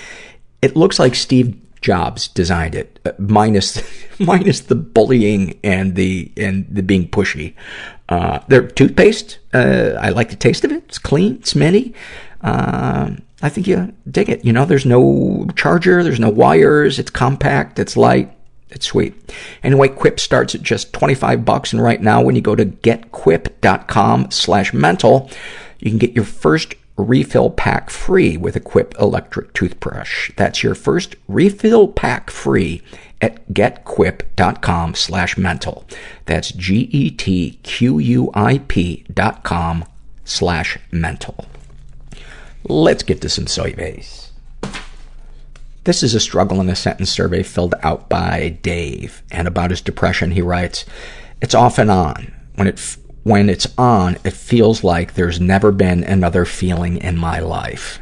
[0.61, 1.57] it looks like Steve
[1.87, 3.81] Jobs designed it, uh, minus,
[4.19, 7.53] minus the bullying and the, and the being pushy.
[8.09, 10.83] Uh, their toothpaste, uh, I like the taste of it.
[10.89, 11.93] It's clean, it's minty.
[12.41, 13.11] Uh,
[13.41, 14.43] I think you dig it.
[14.43, 18.33] You know, there's no charger, there's no wires, it's compact, it's light.
[18.69, 19.13] It's sweet.
[19.63, 24.31] Anyway, Quip starts at just 25 bucks, and right now when you go to getquip.com
[24.31, 25.31] slash mental,
[25.79, 30.31] you can get your first refill pack free with a Quip electric toothbrush.
[30.35, 32.81] That's your first refill pack free
[33.21, 35.85] at getquip.com slash mental.
[36.25, 37.05] That's G-E-T-Q-U-I-P
[39.13, 39.85] dot com
[40.25, 41.45] slash mental.
[42.63, 44.31] Let's get to some surveys.
[45.85, 49.23] This is a struggle in a sentence survey filled out by Dave.
[49.31, 50.83] And about his depression, he writes,
[51.41, 52.33] It's off and on.
[52.55, 57.39] When, it when it's on, it feels like there's never been another feeling in my
[57.39, 57.99] life.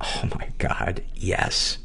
[0.00, 1.76] Oh my God, yes.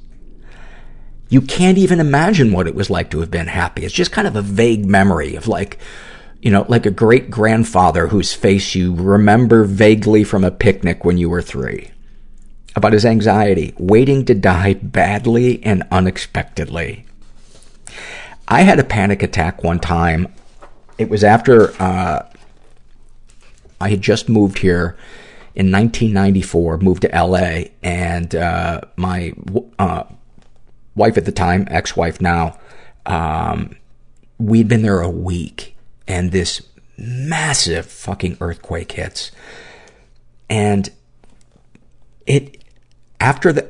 [1.27, 3.83] You can't even imagine what it was like to have been happy.
[3.83, 5.77] It's just kind of a vague memory of like,
[6.41, 11.17] you know, like a great grandfather whose face you remember vaguely from a picnic when
[11.17, 11.91] you were three
[12.77, 17.05] about his anxiety, waiting to die badly and unexpectedly.
[18.47, 20.33] I had a panic attack one time.
[20.97, 22.29] It was after uh,
[23.81, 24.97] I had just moved here
[25.55, 29.33] in 1994, moved to LA, and uh, my
[29.77, 30.03] uh,
[30.95, 32.57] wife at the time, ex-wife now,
[33.05, 33.75] um,
[34.37, 35.75] we'd been there a week,
[36.07, 36.61] and this
[36.97, 39.31] massive fucking earthquake hits.
[40.49, 40.89] And
[42.25, 42.63] it
[43.19, 43.69] after the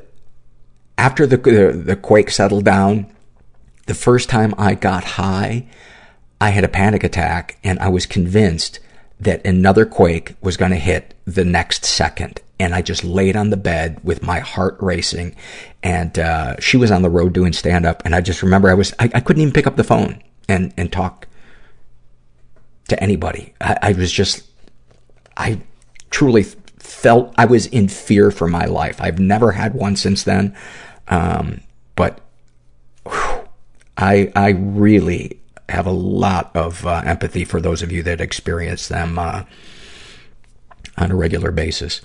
[0.98, 3.06] after the, the the quake settled down,
[3.86, 5.66] the first time I got high,
[6.40, 8.80] I had a panic attack, and I was convinced
[9.20, 12.40] that another quake was going to hit the next second.
[12.58, 15.36] And I just laid on the bed with my heart racing.
[15.82, 18.74] And uh, she was on the road doing stand up, and I just remember I
[18.74, 21.26] was I, I couldn't even pick up the phone and and talk
[22.88, 23.54] to anybody.
[23.60, 24.46] I, I was just
[25.36, 25.62] I
[26.10, 26.44] truly
[26.78, 29.00] felt I was in fear for my life.
[29.00, 30.54] I've never had one since then.
[31.08, 31.60] Um,
[31.96, 32.20] but
[33.04, 33.48] whew,
[33.96, 35.39] I, I really
[35.70, 39.44] have a lot of uh, empathy for those of you that experience them uh,
[40.96, 42.00] on a regular basis.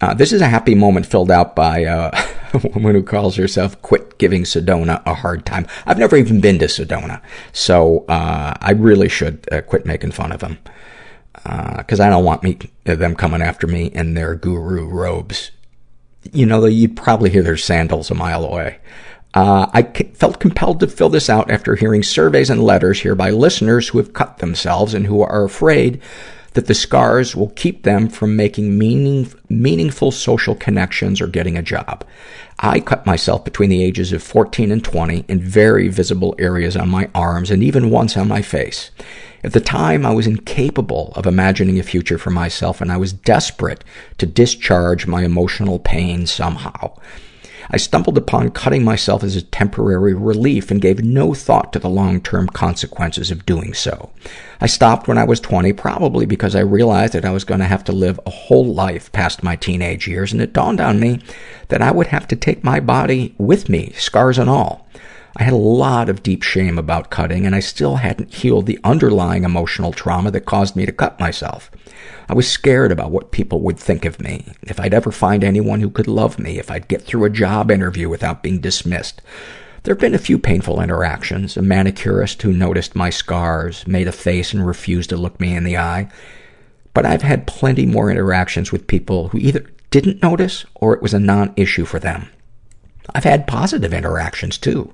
[0.00, 2.10] Uh, this is a happy moment filled out by uh,
[2.52, 5.66] a woman who calls herself Quit Giving Sedona a Hard Time.
[5.86, 7.22] I've never even been to Sedona,
[7.52, 10.58] so uh, I really should uh, quit making fun of them
[11.76, 15.50] because I don't want me them coming after me in their guru robes.
[16.32, 18.78] You know, you'd probably hear their sandals a mile away.
[19.34, 23.30] Uh, I felt compelled to fill this out after hearing surveys and letters here by
[23.30, 26.02] listeners who have cut themselves and who are afraid
[26.54, 31.62] that the scars will keep them from making meaning, meaningful social connections or getting a
[31.62, 32.04] job.
[32.58, 36.90] I cut myself between the ages of 14 and 20 in very visible areas on
[36.90, 38.90] my arms and even once on my face.
[39.42, 43.12] At the time, I was incapable of imagining a future for myself, and I was
[43.12, 43.82] desperate
[44.18, 46.92] to discharge my emotional pain somehow.
[47.74, 51.88] I stumbled upon cutting myself as a temporary relief and gave no thought to the
[51.88, 54.10] long-term consequences of doing so.
[54.60, 57.66] I stopped when I was 20, probably because I realized that I was going to
[57.66, 61.20] have to live a whole life past my teenage years, and it dawned on me
[61.68, 64.81] that I would have to take my body with me, scars and all.
[65.36, 68.78] I had a lot of deep shame about cutting, and I still hadn't healed the
[68.84, 71.70] underlying emotional trauma that caused me to cut myself.
[72.28, 75.80] I was scared about what people would think of me, if I'd ever find anyone
[75.80, 79.22] who could love me, if I'd get through a job interview without being dismissed.
[79.84, 81.56] There have been a few painful interactions.
[81.56, 85.64] A manicurist who noticed my scars, made a face, and refused to look me in
[85.64, 86.08] the eye.
[86.94, 91.14] But I've had plenty more interactions with people who either didn't notice or it was
[91.14, 92.28] a non-issue for them.
[93.14, 94.92] I've had positive interactions too,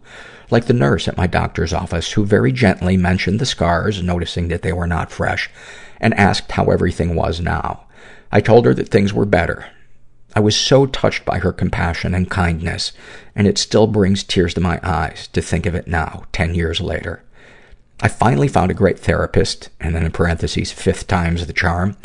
[0.51, 4.63] like the nurse at my doctor's office who very gently mentioned the scars, noticing that
[4.63, 5.51] they were not fresh,
[6.01, 7.85] and asked how everything was now.
[8.33, 9.67] I told her that things were better.
[10.35, 12.93] I was so touched by her compassion and kindness,
[13.35, 16.81] and it still brings tears to my eyes to think of it now, ten years
[16.81, 17.23] later.
[18.01, 21.97] I finally found a great therapist, and then in parentheses, fifth time's the charm,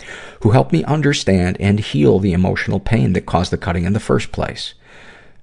[0.42, 4.00] who helped me understand and heal the emotional pain that caused the cutting in the
[4.00, 4.74] first place.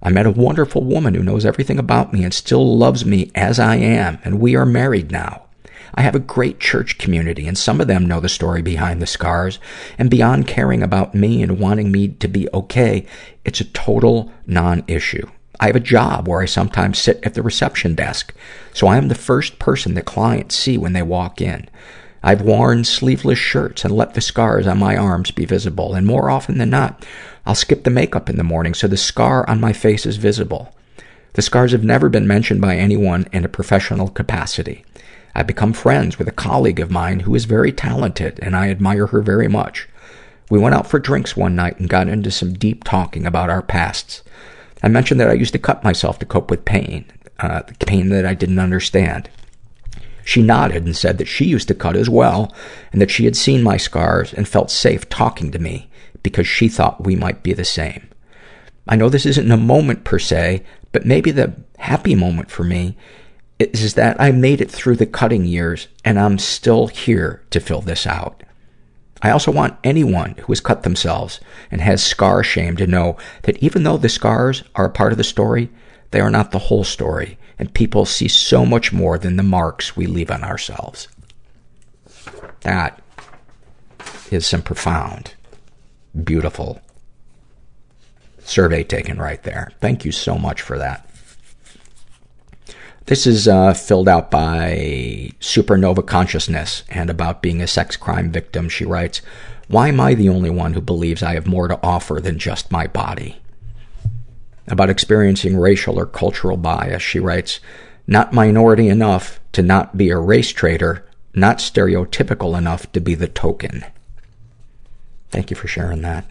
[0.03, 3.59] I met a wonderful woman who knows everything about me and still loves me as
[3.59, 5.43] I am, and we are married now.
[5.95, 9.07] I have a great church community, and some of them know the story behind the
[9.07, 9.59] scars.
[9.99, 13.07] And beyond caring about me and wanting me to be okay,
[13.45, 15.29] it's a total non-issue.
[15.59, 18.33] I have a job where I sometimes sit at the reception desk,
[18.73, 21.69] so I am the first person that clients see when they walk in.
[22.23, 26.31] I've worn sleeveless shirts and let the scars on my arms be visible, and more
[26.31, 27.05] often than not,
[27.47, 30.75] I'll skip the makeup in the morning so the scar on my face is visible.
[31.35, 34.85] The scars have never been mentioned by anyone in a professional capacity.
[35.35, 39.07] I've become friends with a colleague of mine who is very talented, and I admire
[39.07, 39.89] her very much.
[40.51, 43.63] We went out for drinks one night and got into some deep talking about our
[43.63, 44.23] pasts.
[44.83, 47.05] I mentioned that I used to cut myself to cope with pain,
[47.39, 49.31] uh, the pain that I didn't understand.
[50.25, 52.53] She nodded and said that she used to cut as well,
[52.93, 55.90] and that she had seen my scars and felt safe talking to me
[56.23, 58.09] because she thought we might be the same.
[58.89, 62.97] I know this isn't a moment per se, but maybe the happy moment for me
[63.59, 67.83] is that I made it through the cutting years and I'm still here to fill
[67.83, 68.43] this out.
[69.23, 71.41] I also want anyone who has cut themselves
[71.71, 75.19] and has scar shame to know that even though the scars are a part of
[75.19, 75.69] the story,
[76.11, 79.95] they are not the whole story, and people see so much more than the marks
[79.95, 81.09] we leave on ourselves.
[82.63, 83.01] That
[84.31, 85.35] is some profound,
[86.25, 86.81] beautiful
[88.39, 89.73] survey taken right there.
[89.81, 91.07] Thank you so much for that.
[93.07, 98.69] This is uh, filled out by Supernova Consciousness, and about being a sex crime victim,
[98.69, 99.21] she writes,
[99.69, 102.71] Why am I the only one who believes I have more to offer than just
[102.71, 103.41] my body?
[104.69, 107.59] About experiencing racial or cultural bias, she writes,
[108.07, 111.05] Not minority enough to not be a race traitor,
[111.35, 113.85] not stereotypical enough to be the token.
[115.31, 116.25] Thank you for sharing that.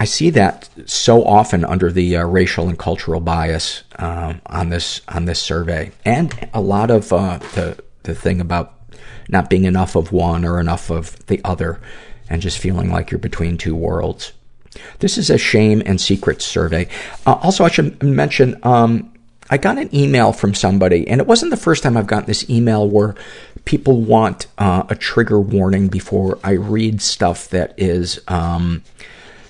[0.00, 5.00] I see that so often under the uh, racial and cultural bias um, on this
[5.08, 8.74] on this survey, and a lot of uh, the the thing about
[9.28, 11.80] not being enough of one or enough of the other,
[12.30, 14.32] and just feeling like you're between two worlds.
[15.00, 16.88] This is a shame and secrets survey.
[17.26, 19.12] Uh, also, I should mention um,
[19.50, 22.48] I got an email from somebody, and it wasn't the first time I've gotten this
[22.50, 23.14] email where
[23.68, 28.20] people want uh, a trigger warning before I read stuff that is.
[28.26, 28.82] Um,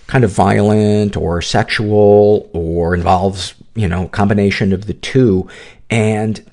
[0.08, 5.46] kind of violent or sexual or involves, you know, combination of the two.
[5.90, 6.50] And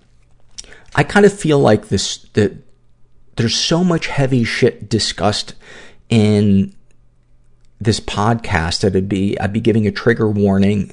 [0.93, 2.51] I kind of feel like this, that
[3.37, 5.55] there's so much heavy shit discussed
[6.09, 6.75] in
[7.79, 10.91] this podcast that it'd be, I'd be giving a trigger warning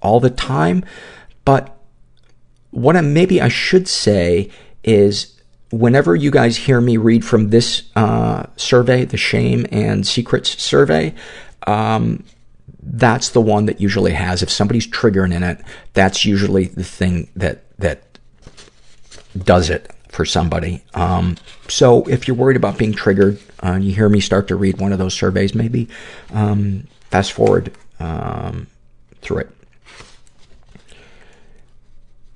[0.00, 0.84] all the time.
[1.44, 1.76] But
[2.70, 4.50] what I, maybe I should say
[4.84, 5.33] is
[5.78, 11.14] whenever you guys hear me read from this uh, survey, the shame and secrets survey,
[11.66, 12.24] um,
[12.82, 15.60] that's the one that usually has, if somebody's triggering in it,
[15.94, 18.18] that's usually the thing that, that
[19.36, 20.84] does it for somebody.
[20.94, 21.36] Um,
[21.68, 24.92] so if you're worried about being triggered, uh, you hear me start to read one
[24.92, 25.88] of those surveys, maybe,
[26.32, 28.66] um, fast forward, um,
[29.22, 29.50] through it.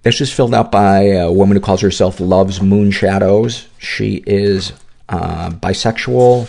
[0.08, 3.68] This is filled out by a woman who calls herself Loves Moon Shadows.
[3.76, 4.72] She is,
[5.10, 6.48] uh, bisexual,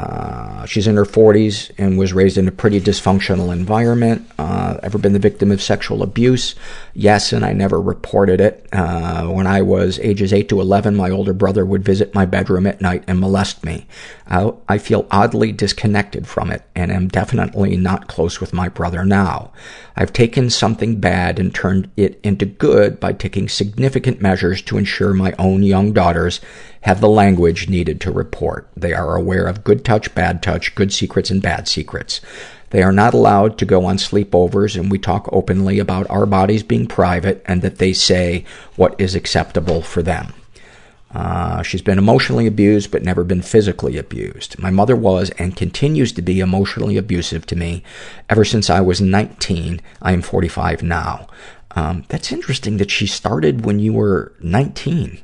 [0.00, 4.26] uh, she's in her 40s and was raised in a pretty dysfunctional environment.
[4.38, 6.54] Uh, ever been the victim of sexual abuse?
[6.94, 8.66] Yes, and I never reported it.
[8.72, 12.66] Uh, when I was ages 8 to 11, my older brother would visit my bedroom
[12.66, 13.86] at night and molest me.
[14.30, 19.04] I, I feel oddly disconnected from it and am definitely not close with my brother
[19.04, 19.52] now.
[19.96, 25.12] I've taken something bad and turned it into good by taking significant measures to ensure
[25.12, 26.40] my own young daughters
[26.82, 28.68] have the language needed to report.
[28.76, 32.20] They are aware of good touch, bad touch, good secrets, and bad secrets.
[32.70, 36.62] They are not allowed to go on sleepovers, and we talk openly about our bodies
[36.62, 38.44] being private and that they say
[38.76, 40.32] what is acceptable for them.
[41.12, 44.58] Uh, she's been emotionally abused, but never been physically abused.
[44.58, 47.82] My mother was and continues to be emotionally abusive to me
[48.28, 49.80] ever since I was 19.
[50.00, 51.26] I am 45 now.
[51.72, 55.20] Um, that's interesting that she started when you were 19.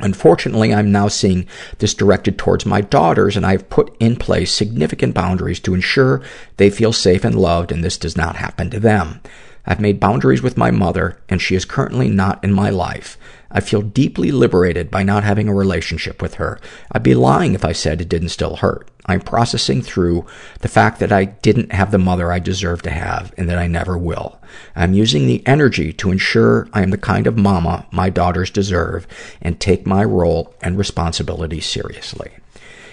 [0.00, 1.46] Unfortunately, I'm now seeing
[1.78, 6.22] this directed towards my daughters, and I've put in place significant boundaries to ensure
[6.56, 9.20] they feel safe and loved, and this does not happen to them.
[9.66, 13.18] I've made boundaries with my mother, and she is currently not in my life.
[13.50, 16.60] I feel deeply liberated by not having a relationship with her.
[16.92, 18.90] I'd be lying if I said it didn't still hurt.
[19.06, 20.26] I'm processing through
[20.60, 23.66] the fact that I didn't have the mother I deserve to have and that I
[23.66, 24.38] never will.
[24.76, 29.06] I'm using the energy to ensure I am the kind of mama my daughters deserve
[29.40, 32.32] and take my role and responsibility seriously.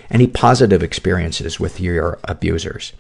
[0.09, 2.93] Any positive experiences with your abusers?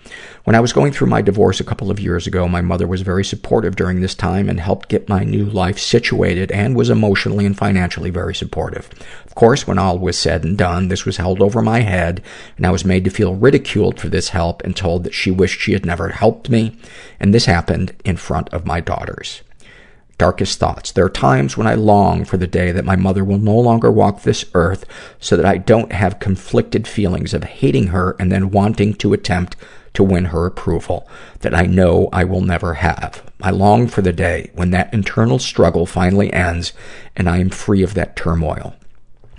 [0.43, 3.01] When I was going through my divorce a couple of years ago, my mother was
[3.01, 7.45] very supportive during this time and helped get my new life situated and was emotionally
[7.45, 8.89] and financially very supportive.
[9.25, 12.23] Of course, when all was said and done, this was held over my head
[12.57, 15.61] and I was made to feel ridiculed for this help and told that she wished
[15.61, 16.75] she had never helped me.
[17.19, 19.41] And this happened in front of my daughters
[20.17, 20.91] darkest thoughts.
[20.91, 23.91] There are times when I long for the day that my mother will no longer
[23.91, 24.85] walk this earth
[25.19, 29.55] so that I don't have conflicted feelings of hating her and then wanting to attempt
[29.93, 31.07] to win her approval
[31.39, 33.23] that I know I will never have.
[33.41, 36.73] I long for the day when that internal struggle finally ends
[37.15, 38.75] and I am free of that turmoil.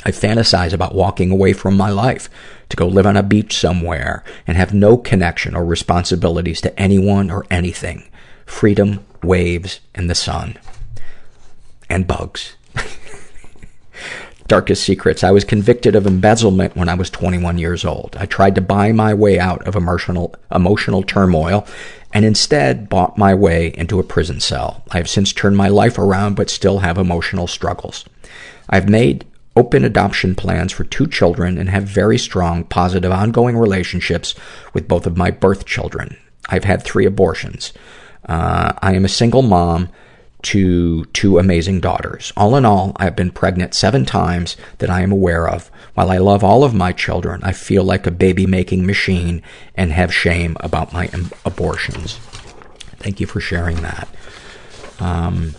[0.05, 2.31] I fantasize about walking away from my life
[2.69, 7.31] to go live on a beach somewhere and have no connection or responsibilities to anyone
[7.31, 8.09] or anything.
[8.45, 10.59] Freedom, waves, and the sun.
[11.89, 12.57] And bugs.
[14.47, 15.25] Darkest secrets.
[15.25, 18.17] I was convicted of embezzlement when I was 21 years old.
[18.19, 21.67] I tried to buy my way out of emotional, emotional turmoil
[22.13, 24.83] and instead bought my way into a prison cell.
[24.91, 28.05] I have since turned my life around but still have emotional struggles.
[28.71, 29.27] I've made
[29.57, 34.35] open adoption plans for two children and have very strong, positive, ongoing relationships
[34.75, 36.17] with both of my birth children.
[36.49, 37.73] I've had three abortions.
[38.27, 39.89] Uh, I am a single mom
[40.43, 42.33] to two amazing daughters.
[42.37, 45.71] All in all, I have been pregnant seven times that I am aware of.
[45.95, 49.43] While I love all of my children, I feel like a baby-making machine
[49.75, 52.19] and have shame about my am- abortions.
[52.99, 54.09] Thank you for sharing that.
[55.01, 55.55] Um,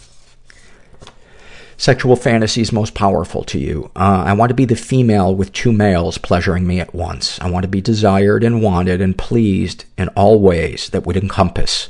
[1.76, 3.91] sexual fantasies most powerful to you.
[3.95, 7.39] Uh, I want to be the female with two males pleasuring me at once.
[7.41, 11.89] I want to be desired and wanted and pleased in all ways that would encompass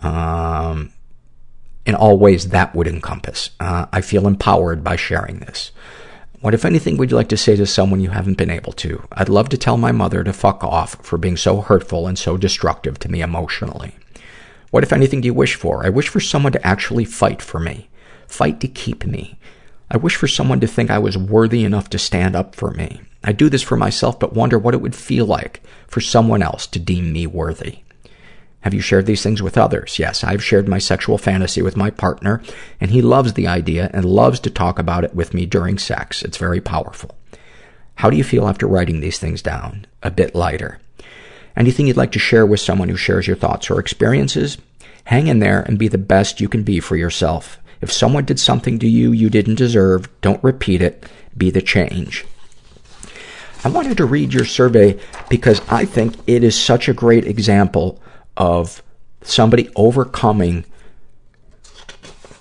[0.00, 0.92] um,
[1.86, 3.50] in all ways that would encompass.
[3.60, 5.70] Uh, I feel empowered by sharing this.
[6.40, 9.02] What, if anything, would you like to say to someone you haven't been able to?
[9.12, 12.36] I'd love to tell my mother to fuck off for being so hurtful and so
[12.36, 13.96] destructive to me emotionally.
[14.70, 15.86] What, if anything, do you wish for?
[15.86, 17.88] I wish for someone to actually fight for me.
[18.26, 19.38] Fight to keep me.
[19.90, 23.00] I wish for someone to think I was worthy enough to stand up for me.
[23.22, 26.66] I do this for myself, but wonder what it would feel like for someone else
[26.66, 27.83] to deem me worthy.
[28.64, 29.98] Have you shared these things with others?
[29.98, 32.42] Yes, I've shared my sexual fantasy with my partner,
[32.80, 36.22] and he loves the idea and loves to talk about it with me during sex.
[36.22, 37.14] It's very powerful.
[37.96, 39.84] How do you feel after writing these things down?
[40.02, 40.80] A bit lighter.
[41.54, 44.56] Anything you'd like to share with someone who shares your thoughts or experiences?
[45.04, 47.60] Hang in there and be the best you can be for yourself.
[47.82, 51.04] If someone did something to you you didn't deserve, don't repeat it.
[51.36, 52.24] Be the change.
[53.62, 58.00] I wanted to read your survey because I think it is such a great example
[58.36, 58.82] of
[59.22, 60.64] somebody overcoming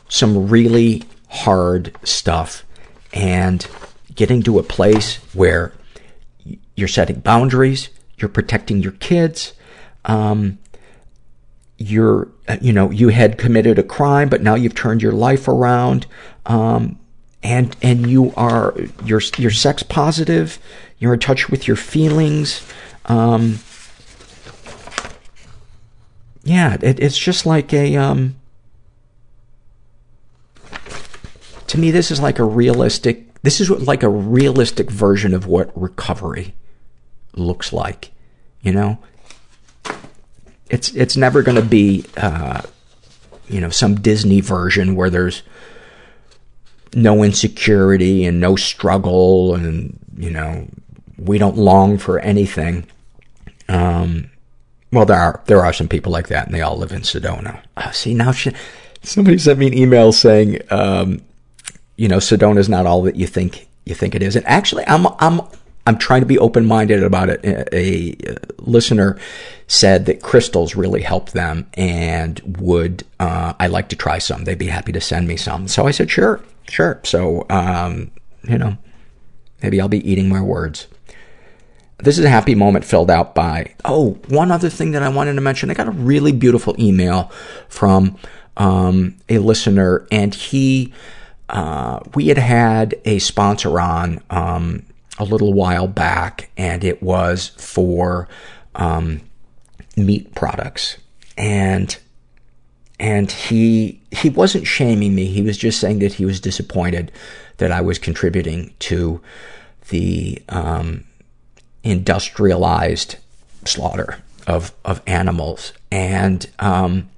[0.09, 2.63] some really hard stuff
[3.13, 3.65] and
[4.13, 5.73] getting to a place where
[6.75, 9.53] you're setting boundaries, you're protecting your kids,
[10.05, 10.59] um,
[11.77, 12.27] you're,
[12.61, 16.05] you know, you had committed a crime, but now you've turned your life around,
[16.45, 16.99] um,
[17.41, 20.59] and, and you are, you're, you're sex positive,
[20.99, 22.65] you're in touch with your feelings,
[23.05, 23.59] um,
[26.43, 28.35] yeah, it, it's just like a, um,
[31.67, 35.71] to me, this is like a realistic, this is like a realistic version of what
[35.79, 36.53] recovery
[37.35, 38.11] looks like.
[38.61, 38.99] You know?
[40.69, 42.61] It's, it's never gonna be, uh,
[43.47, 45.43] you know, some Disney version where there's
[46.93, 50.67] no insecurity and no struggle and, you know,
[51.17, 52.85] we don't long for anything.
[53.69, 54.29] Um,
[54.93, 57.61] well, there are, there are some people like that and they all live in Sedona.
[57.77, 58.51] Uh, see, now she,
[59.01, 61.21] somebody sent me an email saying, um,
[61.97, 64.35] you know, Sedona is not all that you think, you think it is.
[64.35, 65.41] And actually, I'm, I'm,
[65.85, 67.43] I'm trying to be open-minded about it.
[67.43, 69.19] A, a, listener
[69.67, 74.45] said that crystals really help them and would, uh, I like to try some.
[74.45, 75.67] They'd be happy to send me some.
[75.67, 77.01] So I said, sure, sure.
[77.03, 78.11] So, um,
[78.43, 78.77] you know,
[79.63, 80.87] Maybe I'll be eating my words.
[82.03, 85.35] This is a happy moment filled out by, oh, one other thing that I wanted
[85.35, 85.71] to mention.
[85.71, 87.31] I got a really beautiful email
[87.69, 88.17] from
[88.57, 90.93] um, a listener, and he,
[91.47, 94.85] uh, we had had a sponsor on um,
[95.17, 98.27] a little while back, and it was for
[98.75, 99.21] um,
[99.95, 100.97] meat products.
[101.37, 101.97] And
[102.99, 105.25] and he he wasn't shaming me.
[105.25, 107.11] He was just saying that he was disappointed
[107.57, 109.21] that I was contributing to
[109.89, 111.05] the um,
[111.83, 113.17] industrialized
[113.65, 117.09] slaughter of of animals, and um,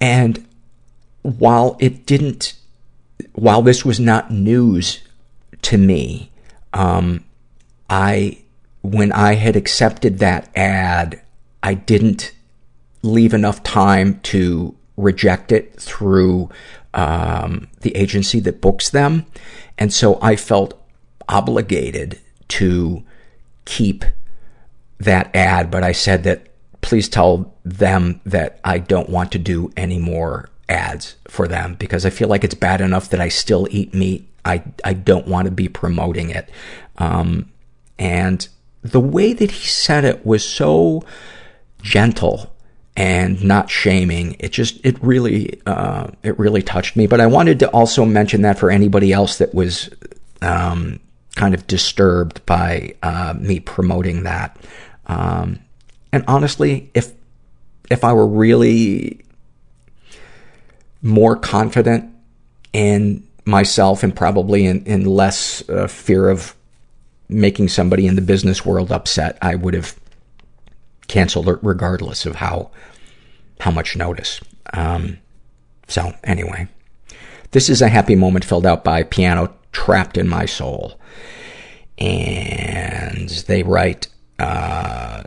[0.00, 0.46] and
[1.22, 2.54] while it didn't,
[3.32, 5.00] while this was not news
[5.62, 6.30] to me,
[6.72, 7.24] um,
[7.88, 8.38] I
[8.82, 11.22] when I had accepted that ad,
[11.62, 12.34] I didn't
[13.02, 16.50] leave enough time to reject it through
[16.92, 19.26] um, the agency that books them.
[19.78, 20.80] And so I felt
[21.28, 23.02] obligated to
[23.64, 24.04] keep
[24.98, 26.48] that ad, but I said that
[26.80, 32.04] please tell them that I don't want to do any more ads for them because
[32.04, 34.28] I feel like it's bad enough that I still eat meat.
[34.44, 36.50] I, I don't want to be promoting it.
[36.98, 37.50] Um,
[37.98, 38.46] and
[38.82, 41.02] the way that he said it was so
[41.80, 42.54] gentle
[42.96, 44.36] and not shaming.
[44.38, 47.06] It just, it really, uh, it really touched me.
[47.06, 49.90] But I wanted to also mention that for anybody else that was,
[50.42, 51.00] um,
[51.36, 54.56] kind of disturbed by, uh, me promoting that.
[55.06, 55.60] Um,
[56.12, 57.12] and honestly, if,
[57.90, 59.24] if I were really
[61.02, 62.12] more confident
[62.72, 66.54] in myself and probably in, in less uh, fear of
[67.28, 69.98] making somebody in the business world upset, I would have
[71.08, 72.70] canceled it regardless of how
[73.60, 74.40] how much notice.
[74.72, 75.18] Um,
[75.86, 76.68] so anyway,
[77.52, 80.98] this is a happy moment filled out by Piano Trapped in My Soul,
[81.98, 84.08] and they write.
[84.38, 85.22] Uh,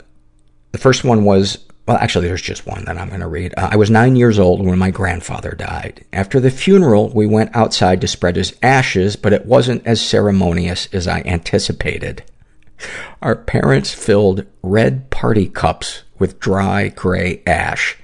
[0.71, 3.53] the first one was well, actually, there's just one that I'm going to read.
[3.55, 6.03] Uh, I was nine years old when my grandfather died.
[6.11, 10.89] After the funeral, we went outside to spread his ashes, but it wasn't as ceremonious
[10.91, 12.25] as I anticipated.
[13.21, 17.97] Our parents filled red party cups with dry gray ash.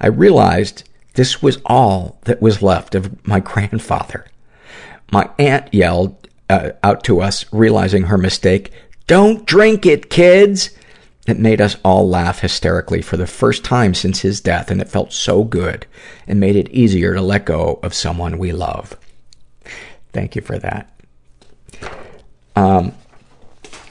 [0.00, 0.82] I realized
[1.14, 4.26] this was all that was left of my grandfather.
[5.12, 6.19] My aunt yelled
[6.50, 8.72] uh, out to us, realizing her mistake,
[9.06, 10.70] Don't drink it, kids!
[11.26, 14.88] It made us all laugh hysterically for the first time since his death, and it
[14.88, 15.86] felt so good
[16.26, 18.96] and made it easier to let go of someone we love.
[20.12, 20.90] Thank you for that.
[22.56, 22.92] Um,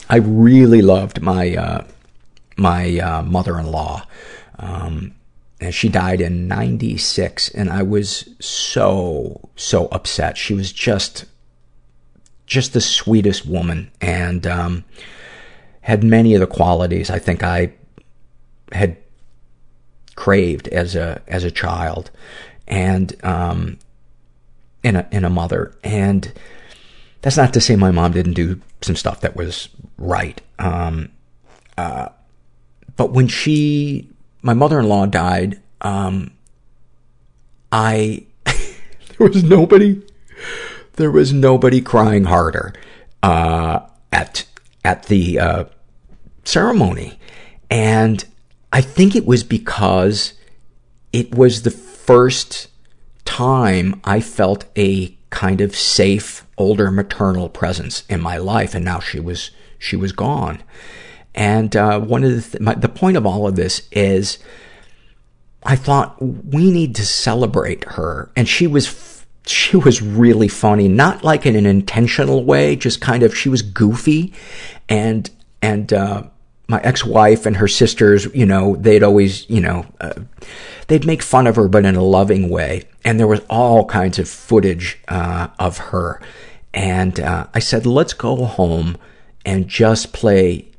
[0.08, 1.84] I really loved my uh,
[2.56, 4.06] my uh, mother-in-law.
[4.58, 5.14] Um,
[5.60, 10.38] and she died in 96 and I was so, so upset.
[10.38, 11.24] She was just,
[12.50, 14.84] just the sweetest woman and, um,
[15.82, 17.72] had many of the qualities I think I
[18.72, 18.96] had
[20.16, 22.10] craved as a, as a child
[22.66, 23.78] and, um,
[24.82, 25.74] in a, in a mother.
[25.84, 26.32] And
[27.22, 30.40] that's not to say my mom didn't do some stuff that was right.
[30.58, 31.10] Um,
[31.78, 32.08] uh,
[32.96, 34.10] but when she
[34.42, 36.32] my mother-in-law died, um,
[37.72, 40.02] I, there was nobody,
[41.00, 42.72] there was nobody crying harder,
[43.22, 43.80] uh,
[44.12, 44.44] at,
[44.84, 45.64] at the, uh,
[46.44, 47.18] ceremony.
[47.70, 48.24] And
[48.72, 50.34] I think it was because
[51.12, 52.68] it was the first
[53.24, 58.74] time I felt a kind of safe, older maternal presence in my life.
[58.74, 60.62] And now she was, she was gone.
[61.34, 64.38] And uh, one of the th- my, the point of all of this is,
[65.62, 68.86] I thought we need to celebrate her, and she was
[69.46, 73.62] she was really funny, not like in an intentional way, just kind of she was
[73.62, 74.32] goofy,
[74.88, 75.30] and
[75.62, 76.24] and uh,
[76.68, 80.14] my ex-wife and her sisters, you know, they'd always, you know, uh,
[80.86, 84.18] they'd make fun of her, but in a loving way, and there was all kinds
[84.18, 86.20] of footage uh, of her,
[86.72, 88.96] and uh, I said, let's go home
[89.44, 90.70] and just play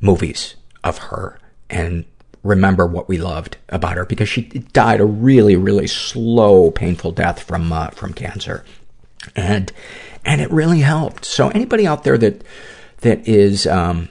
[0.00, 1.38] movies of her
[1.70, 2.04] and
[2.46, 7.42] remember what we loved about her because she died a really, really slow, painful death
[7.42, 8.64] from, uh, from cancer.
[9.34, 9.72] And,
[10.24, 11.24] and it really helped.
[11.24, 12.42] So anybody out there that,
[12.98, 14.08] that is, um,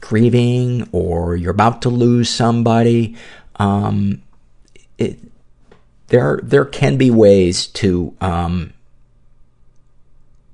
[0.00, 3.16] grieving or you're about to lose somebody,
[3.56, 4.22] um,
[4.98, 5.18] it,
[6.08, 8.72] there, there can be ways to, um,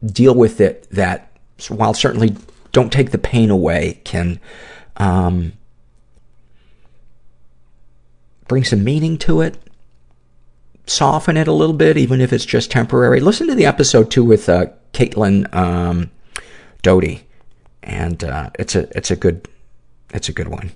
[0.04, 1.30] deal with it that,
[1.68, 2.34] while certainly
[2.72, 4.40] don't take the pain away, can
[4.96, 5.52] um,
[8.52, 9.56] bring some meaning to it,
[10.86, 13.18] soften it a little bit, even if it's just temporary.
[13.18, 16.10] Listen to the episode too with uh, Caitlin um,
[16.82, 17.26] Doughty,
[17.82, 19.48] and uh, it's a it's a good
[20.12, 20.72] it's a good one.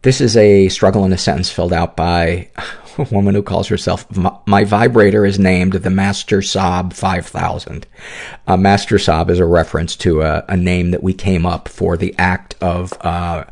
[0.00, 2.48] This is a struggle in a sentence filled out by
[2.96, 4.06] a woman who calls herself
[4.46, 7.86] my vibrator is named the Master Sob 5000.
[8.46, 11.98] Uh, Master Sob is a reference to a, a, name that we came up for
[11.98, 13.44] the act of uh,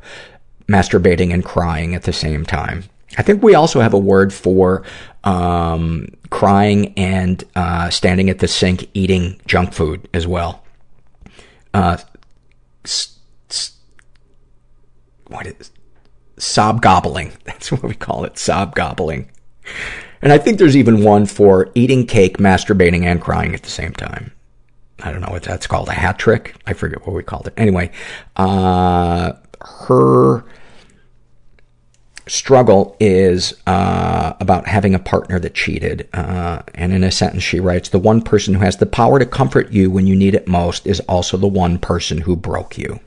[0.69, 2.85] masturbating and crying at the same time.
[3.17, 4.83] I think we also have a word for
[5.25, 10.63] um, crying and uh, standing at the sink eating junk food as well.
[11.73, 11.97] Uh,
[12.85, 13.19] s-
[13.51, 13.73] s-
[15.29, 15.71] what is
[16.39, 17.33] sob gobbling?
[17.45, 19.31] That's what we call it, sob gobbling.
[20.21, 23.93] And I think there's even one for eating cake, masturbating, and crying at the same
[23.95, 24.33] time.
[25.01, 26.57] I don't know what that's called, a hat trick.
[26.67, 27.55] I forget what we called it.
[27.57, 27.93] Anyway,
[28.37, 30.45] uh, her
[32.29, 36.09] struggle is uh, about having a partner that cheated.
[36.13, 39.27] Uh, and in a sentence, she writes, "The one person who has the power to
[39.27, 43.01] comfort you when you need it most is also the one person who broke you."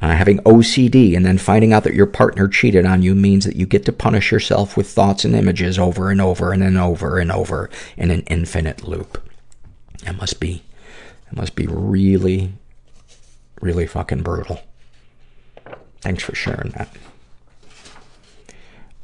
[0.00, 3.56] Uh, having OCD and then finding out that your partner cheated on you means that
[3.56, 7.18] you get to punish yourself with thoughts and images over and over and then over
[7.18, 9.26] and over in an infinite loop.
[10.06, 10.62] It must be,
[11.30, 12.52] it must be really,
[13.62, 14.60] really fucking brutal.
[16.02, 16.94] Thanks for sharing that.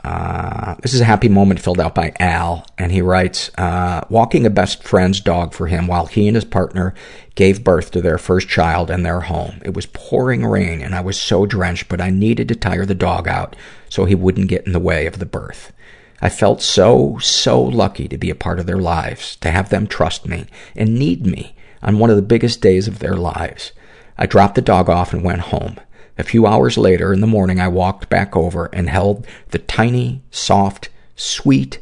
[0.05, 4.45] Uh, this is a happy moment filled out by Al, and he writes, uh, walking
[4.45, 6.93] a best friend's dog for him while he and his partner
[7.37, 9.61] gave birth to their first child in their home.
[9.65, 12.97] It was pouring rain, and I was so drenched, but I needed to tire the
[12.97, 13.55] dog out
[13.89, 15.73] so he wouldn't get in the way of the birth.
[16.20, 19.87] I felt so, so lucky to be a part of their lives, to have them
[19.87, 23.73] trust me and need me on one of the biggest days of their lives.
[24.19, 25.79] I dropped the dog off and went home.
[26.18, 30.22] A few hours later in the morning, I walked back over and held the tiny,
[30.30, 31.80] soft, sweet,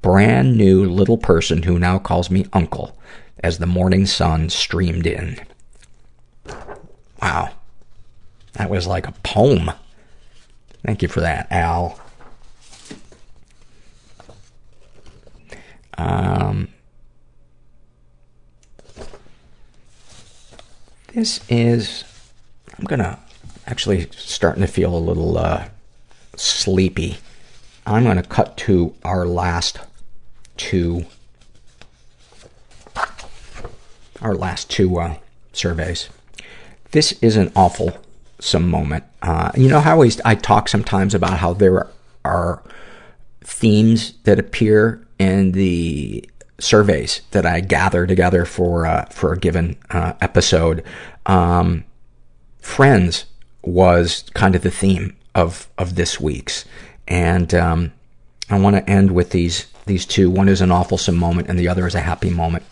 [0.00, 2.96] brand new little person who now calls me uncle
[3.42, 5.40] as the morning sun streamed in.
[7.20, 7.50] Wow.
[8.52, 9.70] That was like a poem.
[10.84, 11.98] Thank you for that, Al.
[15.96, 16.68] Um,
[21.14, 22.04] this is,
[22.78, 23.18] I'm gonna
[23.66, 25.68] actually starting to feel a little uh,
[26.36, 27.18] sleepy.
[27.86, 29.78] I'm going to cut to our last
[30.56, 31.06] two,
[34.20, 35.16] our last two uh,
[35.52, 36.08] surveys.
[36.92, 37.98] This is an awful
[38.38, 39.04] some moment.
[39.22, 41.88] Uh, you know how I talk sometimes about how there
[42.24, 42.62] are
[43.42, 46.28] themes that appear in the
[46.58, 50.84] surveys that I gather together for uh, for a given uh, episode.
[51.26, 51.84] Um,
[52.60, 53.26] friends
[53.66, 56.64] was kind of the theme of of this week's,
[57.08, 57.92] and um,
[58.50, 60.30] I want to end with these these two.
[60.30, 62.64] One is an awfulsome moment, and the other is a happy moment.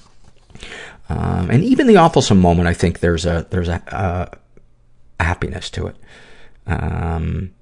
[1.09, 3.83] Um, and even the awfulsome moment, I think there's a there's a,
[5.19, 5.97] a, happiness to it.
[6.67, 7.53] Um,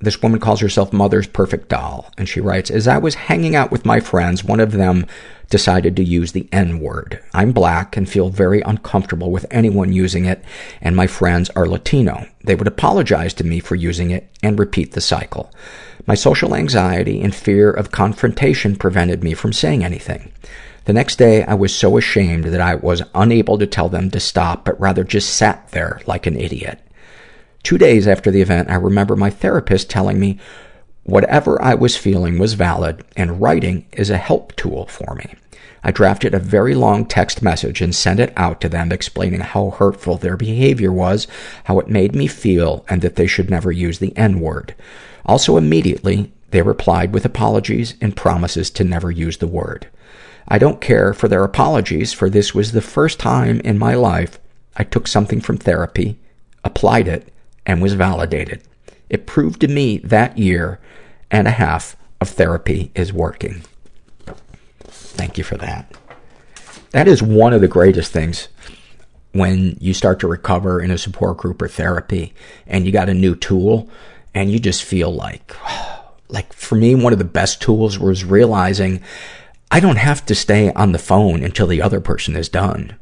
[0.00, 3.70] this woman calls herself Mother's Perfect Doll, and she writes, As I was hanging out
[3.70, 5.06] with my friends, one of them
[5.50, 7.20] decided to use the N-word.
[7.32, 10.44] I'm black and feel very uncomfortable with anyone using it,
[10.80, 12.26] and my friends are Latino.
[12.44, 15.52] They would apologize to me for using it and repeat the cycle.
[16.06, 20.32] My social anxiety and fear of confrontation prevented me from saying anything.
[20.84, 24.20] The next day, I was so ashamed that I was unable to tell them to
[24.20, 26.80] stop, but rather just sat there like an idiot.
[27.62, 30.38] Two days after the event, I remember my therapist telling me
[31.08, 35.34] whatever I was feeling was valid and writing is a help tool for me.
[35.82, 39.70] I drafted a very long text message and sent it out to them explaining how
[39.70, 41.26] hurtful their behavior was,
[41.64, 44.74] how it made me feel, and that they should never use the N-word.
[45.24, 49.88] Also immediately, they replied with apologies and promises to never use the word.
[50.46, 54.38] I don't care for their apologies, for this was the first time in my life
[54.76, 56.18] I took something from therapy,
[56.64, 57.32] applied it,
[57.64, 58.62] and was validated.
[59.08, 60.80] It proved to me that year
[61.30, 63.62] and a half of therapy is working.
[64.84, 65.92] Thank you for that.
[66.90, 68.48] That is one of the greatest things
[69.32, 72.32] when you start to recover in a support group or therapy
[72.66, 73.88] and you got a new tool
[74.34, 75.54] and you just feel like,
[76.28, 79.02] like for me, one of the best tools was realizing
[79.70, 82.96] I don't have to stay on the phone until the other person is done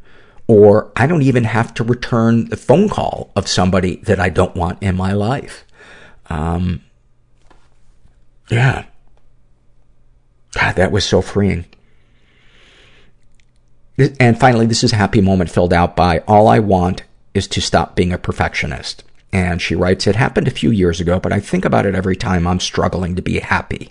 [0.48, 4.54] or I don't even have to return the phone call of somebody that I don't
[4.54, 5.64] want in my life.
[6.28, 6.82] Um,
[8.50, 8.84] yeah.
[10.54, 11.66] God, that was so freeing.
[14.20, 17.02] And finally, this is a happy moment filled out by all I want
[17.34, 19.04] is to stop being a perfectionist.
[19.32, 22.16] And she writes, it happened a few years ago, but I think about it every
[22.16, 23.90] time I'm struggling to be happy.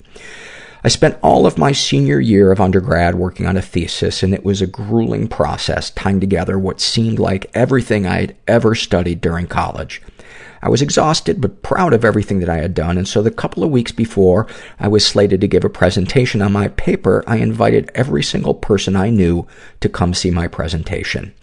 [0.84, 4.46] I spent all of my senior year of undergrad working on a thesis, and it
[4.46, 9.48] was a grueling process tying together what seemed like everything I had ever studied during
[9.48, 10.02] college.
[10.66, 13.64] I was exhausted but proud of everything that I had done, and so the couple
[13.64, 14.48] of weeks before
[14.80, 18.96] I was slated to give a presentation on my paper, I invited every single person
[18.96, 19.46] I knew
[19.82, 21.36] to come see my presentation.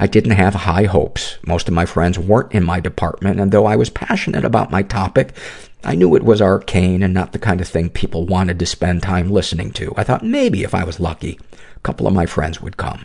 [0.00, 1.38] I didn't have high hopes.
[1.46, 4.82] Most of my friends weren't in my department, and though I was passionate about my
[4.82, 5.36] topic,
[5.84, 9.04] I knew it was arcane and not the kind of thing people wanted to spend
[9.04, 9.94] time listening to.
[9.96, 11.38] I thought maybe if I was lucky,
[11.76, 13.04] a couple of my friends would come.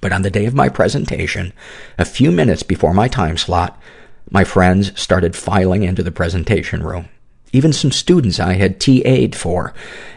[0.00, 1.52] But on the day of my presentation,
[1.98, 3.80] a few minutes before my time slot,
[4.30, 7.08] my friends started filing into the presentation room.
[7.52, 9.72] Even some students I had TA'd for,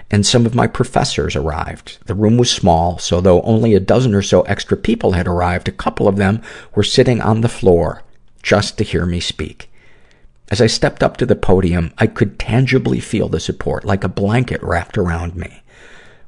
[0.09, 1.97] and some of my professors arrived.
[2.05, 5.67] The room was small, so though only a dozen or so extra people had arrived,
[5.67, 6.41] a couple of them
[6.75, 8.03] were sitting on the floor
[8.43, 9.69] just to hear me speak.
[10.49, 14.09] As I stepped up to the podium, I could tangibly feel the support, like a
[14.09, 15.60] blanket wrapped around me.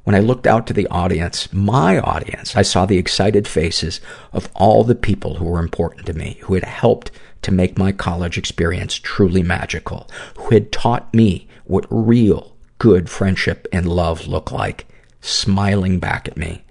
[0.04, 4.00] When I looked out to the audience, my audience, I saw the excited faces
[4.32, 7.10] of all the people who were important to me, who had helped
[7.42, 13.66] to make my college experience truly magical, who had taught me what real, good friendship
[13.72, 14.86] and love look like,
[15.22, 16.64] smiling back at me.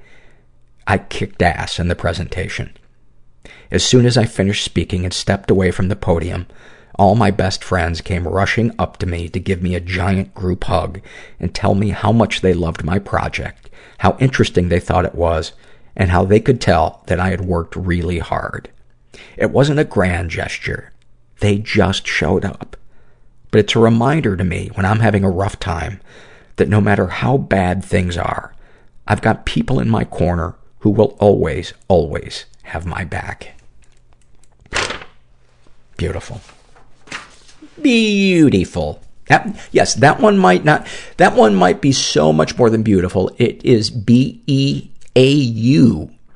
[0.85, 2.77] I kicked ass in the presentation.
[3.71, 6.45] As soon as I finished speaking and stepped away from the podium,
[6.95, 10.65] all my best friends came rushing up to me to give me a giant group
[10.65, 11.01] hug
[11.39, 15.53] and tell me how much they loved my project, how interesting they thought it was,
[15.95, 18.69] and how they could tell that I had worked really hard.
[19.37, 20.91] It wasn't a grand gesture.
[21.39, 22.77] They just showed up.
[23.51, 25.99] But it's a reminder to me when I'm having a rough time
[26.55, 28.53] that no matter how bad things are,
[29.07, 33.55] I've got people in my corner who will always, always have my back.
[35.97, 36.41] Beautiful.
[37.81, 39.01] Beautiful.
[39.27, 40.85] That, yes, that one might not,
[41.17, 43.31] that one might be so much more than beautiful.
[43.37, 44.89] It is B-E-A-U.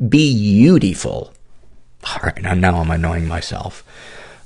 [0.10, 1.34] Beautiful.
[2.06, 3.84] All right, now, now I'm annoying myself.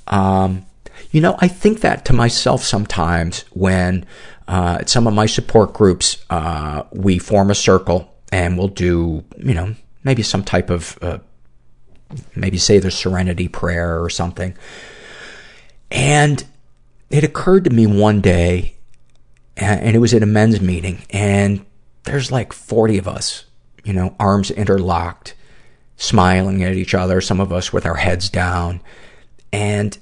[0.08, 0.66] Um,
[1.12, 4.06] you know, I think that to myself sometimes when,
[4.48, 9.24] uh, at some of my support groups, uh, we form a circle and we'll do,
[9.38, 11.20] you know, maybe some type of, uh,
[12.36, 14.56] maybe say the serenity prayer or something.
[15.92, 16.44] And
[17.12, 18.76] it occurred to me one day,
[19.58, 21.66] and it was at a men's meeting, and
[22.04, 23.46] there's like 40 of us,
[23.84, 25.36] you know, arms interlocked,
[25.98, 28.82] smiling at each other, some of us with our heads down.
[29.54, 29.98] And,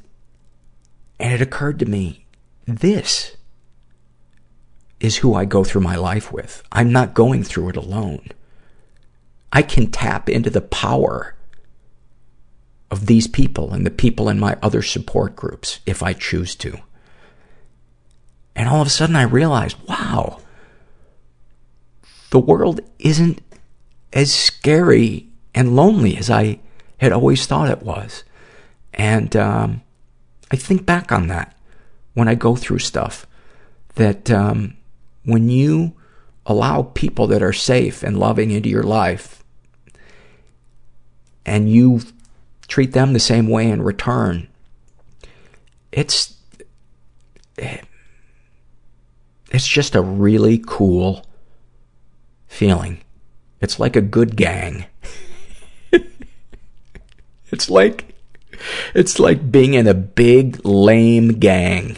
[1.19, 2.25] and it occurred to me,
[2.65, 3.35] this
[4.99, 6.63] is who I go through my life with.
[6.71, 8.27] I'm not going through it alone.
[9.51, 11.35] I can tap into the power
[12.91, 16.79] of these people and the people in my other support groups if I choose to.
[18.59, 20.41] And all of a sudden I realized, wow,
[22.31, 23.39] the world isn't
[24.11, 26.59] as scary and lonely as I
[26.97, 28.25] had always thought it was.
[28.93, 29.81] And um,
[30.51, 31.55] I think back on that
[32.15, 33.25] when I go through stuff.
[33.95, 34.75] That um,
[35.23, 35.93] when you
[36.45, 39.41] allow people that are safe and loving into your life,
[41.45, 42.01] and you
[42.67, 44.49] treat them the same way in return,
[45.93, 46.35] it's
[49.51, 51.25] it's just a really cool
[52.47, 52.99] feeling.
[53.61, 54.85] It's like a good gang.
[57.51, 58.13] it's like,
[58.93, 61.97] it's like being in a big, lame gang.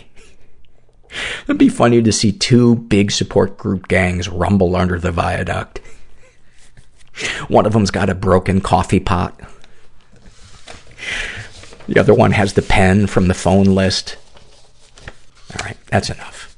[1.44, 5.82] It'd be funny to see two big support group gangs rumble under the viaduct.
[7.50, 9.40] One of them's got a broken coffee pot.
[11.88, 14.16] The other one has the pen from the phone list.
[15.54, 16.51] All right, that's enough.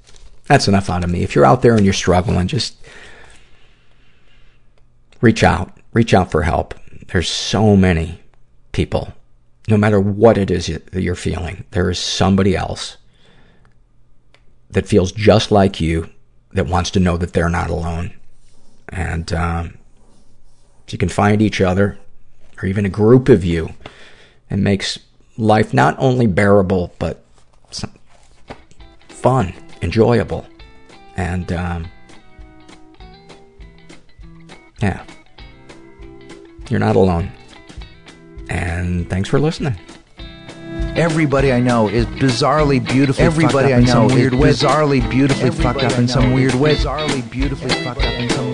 [0.47, 1.23] That's enough out of me.
[1.23, 2.75] If you're out there and you're struggling, just
[5.21, 5.77] reach out.
[5.93, 6.73] Reach out for help.
[7.07, 8.21] There's so many
[8.71, 9.13] people,
[9.67, 12.97] no matter what it is that you're feeling, there is somebody else
[14.69, 16.09] that feels just like you
[16.51, 18.13] that wants to know that they're not alone.
[18.89, 19.77] And um,
[20.87, 21.97] if you can find each other,
[22.61, 23.69] or even a group of you,
[24.49, 24.99] it makes
[25.37, 27.23] life not only bearable, but
[29.07, 29.53] fun,
[29.83, 30.47] enjoyable.
[31.15, 31.87] And, um,
[34.81, 35.05] yeah.
[36.69, 37.31] You're not alone.
[38.49, 39.77] And thanks for listening.
[40.95, 46.07] Everybody I know is bizarrely beautifully Everybody I know is bizarrely beautifully fucked up in
[46.07, 46.75] some weird way.
[46.75, 48.52] Bizarrely beautifully fucked up in some weird